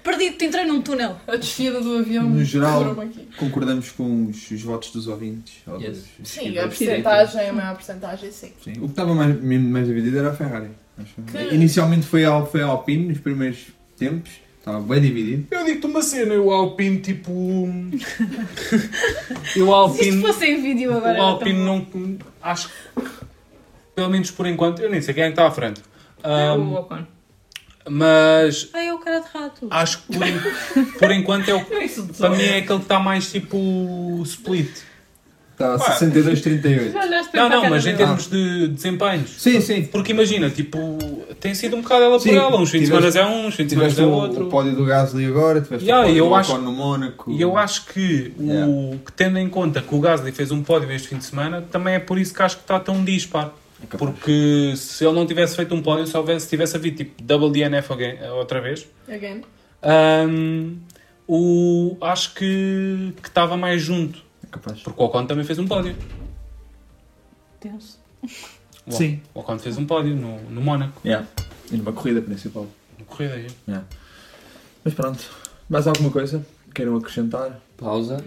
[0.06, 1.16] Perdido, entrei num túnel.
[1.26, 2.24] A descida do avião.
[2.30, 2.96] No geral,
[3.38, 5.56] concordamos com os, os votos dos ouvintes.
[5.66, 6.04] ou Yes.
[6.18, 8.52] dos Sim, a porcentagem, a maior porcentagem, sim.
[8.62, 8.72] Sim.
[8.78, 10.70] O que estava mais, mesmo mais dividido era a Ferrari.
[11.32, 13.66] Que- Inicialmente foi a, foi a Alpine nos primeiros
[13.98, 14.30] tempos.
[14.58, 15.46] Estava bem dividido.
[15.50, 17.30] Eu digo-te uma cena, o Alpine tipo.
[17.96, 17.98] e o
[19.50, 20.20] Se isto Alpine.
[20.22, 21.18] fosse em vídeo agora.
[21.18, 21.86] O Alpine não.
[22.42, 23.02] Acho que.
[23.94, 25.80] Pelo menos por enquanto, eu nem sei quem é que está à frente.
[26.22, 27.06] É Ahm, o Ocon.
[27.88, 29.66] Mas Ai, é o cara de rato.
[29.70, 31.58] acho que por, en- por enquanto é o.
[31.70, 31.88] É
[32.18, 34.22] Para mim é aquele que está mais tipo.
[34.24, 34.70] split.
[35.52, 35.96] Está a Pá.
[35.98, 36.92] 62-38.
[36.92, 39.30] Já olhaste Não, para a não, mas em termos de desempenhos.
[39.38, 39.84] Sim, sim.
[39.84, 40.98] Porque imagina, tipo,
[41.40, 42.60] tem sido um bocado ela por Sim, ela.
[42.60, 44.46] Uns fins de tiveste- semana é um, uns fins de semana Tiveste é o, outro.
[44.46, 47.30] o pódio do Gasly agora, tiveste Yeah, o pódio eu do acho- Ocon no Mónaco.
[47.32, 48.72] E eu acho que, o, Yeah.
[49.06, 51.94] que tendo em conta que o Gasly fez um pódio este fim de semana, também
[51.94, 53.54] é por isso que acho que está tão dispar.
[53.82, 53.96] É.
[53.96, 57.92] Porque se ele não tivesse feito um pódio, se houvesse, tivesse havido tipo double DNF
[57.92, 59.42] again, outra vez, Again.
[59.82, 60.76] Ahm,
[61.28, 64.80] o, acho que que estava mais junto, É capaz.
[64.80, 65.94] porque o Ocon também fez um pódio.
[67.60, 67.98] Tenso.
[68.86, 69.20] O- Sim.
[69.34, 71.26] O Ocon fez um pódio no, no Mónaco, Yeah.
[71.70, 72.66] E numa corrida principal.
[72.98, 73.46] na corrida aí.
[74.84, 75.18] Mas pronto.
[75.68, 76.46] Mais alguma coisa?
[76.72, 77.60] Queiram acrescentar?
[77.76, 78.24] Pausa.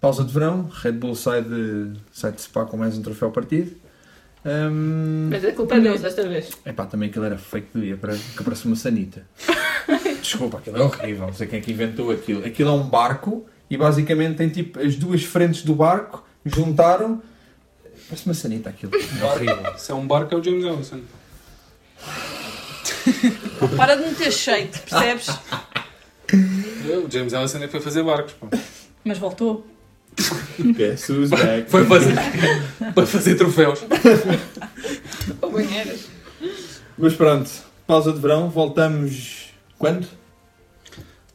[0.00, 0.68] Pausa de verão.
[0.70, 3.74] Red Bull sai de, sai de Spa com mais um troféu partido.
[4.46, 6.50] Hum, Mas a culpa é deles desta vez.
[6.66, 9.26] Epá, também aquilo era fake do dia, para que parece uma sanita.
[10.20, 12.44] Desculpa, aquilo é horrível, não sei quem é que inventou aquilo.
[12.44, 17.22] Aquilo é um barco e basicamente tem tipo as duas frentes do barco, juntaram.
[18.08, 18.92] Parece uma sanita aquilo.
[18.94, 19.78] É horrível.
[19.78, 21.00] Se é um barco, é o James Ellison.
[23.76, 25.28] Para de meter shade, percebes?
[27.06, 28.32] O James Ellison é que foi fazer barcos.
[28.34, 28.46] Pô.
[29.04, 29.66] Mas voltou.
[30.76, 31.70] Guess who's back?
[31.70, 32.14] Foi fazer,
[32.94, 33.80] foi fazer troféus.
[35.42, 36.08] Ou banheiras.
[36.96, 37.50] Mas pronto,
[37.86, 40.06] pausa de verão, voltamos quando?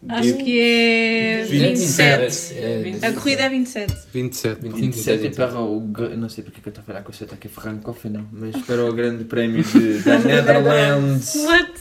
[0.08, 2.54] Acho que é 27.
[2.54, 3.94] É, A corrida é 27.
[4.14, 4.70] 27.
[4.70, 5.82] 27 e para o.
[6.16, 8.26] Não sei porque é que eu estou a falar com a Ferrari Coffee, não.
[8.32, 11.36] Mas para o grande prémio de, da Netherlands.
[11.36, 11.74] What?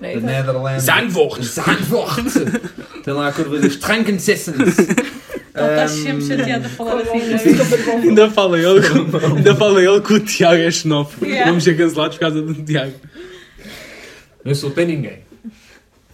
[0.00, 0.84] Da Netherlands.
[0.84, 1.44] Zandvoort.
[1.44, 2.24] Zandvoort!
[3.04, 4.56] Tem lá a curva dos Trankensessens.
[5.56, 7.18] Ele está sempre chateado a falar assim.
[8.08, 8.80] Ainda fala ele,
[9.36, 11.24] ainda fala ele que o Tiago é xenófobo.
[11.24, 11.46] Yeah.
[11.46, 12.94] Vamos ser cancelados por causa do Tiago.
[14.44, 15.18] Não insultei ninguém.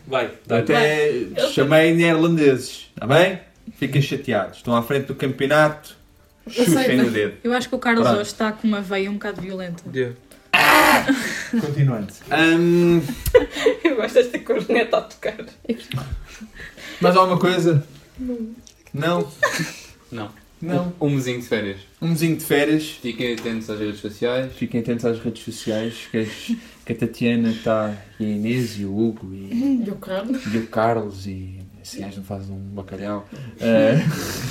[0.06, 1.12] Vai, Até
[1.52, 3.40] chamei neerlandeses, está bem?
[3.78, 4.58] Fiquem chateados.
[4.58, 5.96] Estão à frente do campeonato,
[6.48, 7.34] chuchem no dedo.
[7.42, 8.20] Eu acho que o Carlos Pronto.
[8.20, 9.82] hoje está com uma veia um bocado violenta.
[11.60, 12.12] Continuando.
[12.30, 13.00] Hum,
[13.84, 15.36] Eu gosto desta corneta a tocar.
[17.00, 17.82] mais alguma coisa?
[18.92, 19.26] Não.
[20.10, 20.30] Não.
[20.60, 20.92] Não.
[21.00, 21.78] Um mesinho de férias.
[22.00, 22.88] Um mesinho de férias.
[22.90, 24.52] Fiquem atentos às redes sociais.
[24.54, 26.56] Fiquem atentos às redes sociais, que, as-
[26.86, 30.40] que a Tatiana está, e a Inês, e o Hugo, e, E o Carlos?
[30.54, 33.28] e o Carlos, e esse gajo não faz um bacalhau.
[33.58, 33.94] Eh,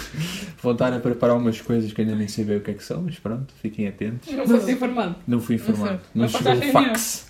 [0.62, 2.84] vão estar a preparar umas coisas que ainda nem sei bem o que é que
[2.84, 4.30] são, mas pronto, fiquem atentos.
[4.34, 5.16] Não fosse informado.
[5.26, 6.02] Não fui informado.
[6.14, 7.26] Não, Não chegou o passaste fax.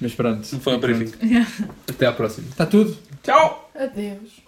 [0.00, 0.48] Mas pronto.
[0.52, 1.12] Não foi a briefing.
[1.86, 2.48] Até à próxima.
[2.48, 2.96] Está tudo?
[3.22, 3.70] Tchau!
[3.78, 4.45] Adeus.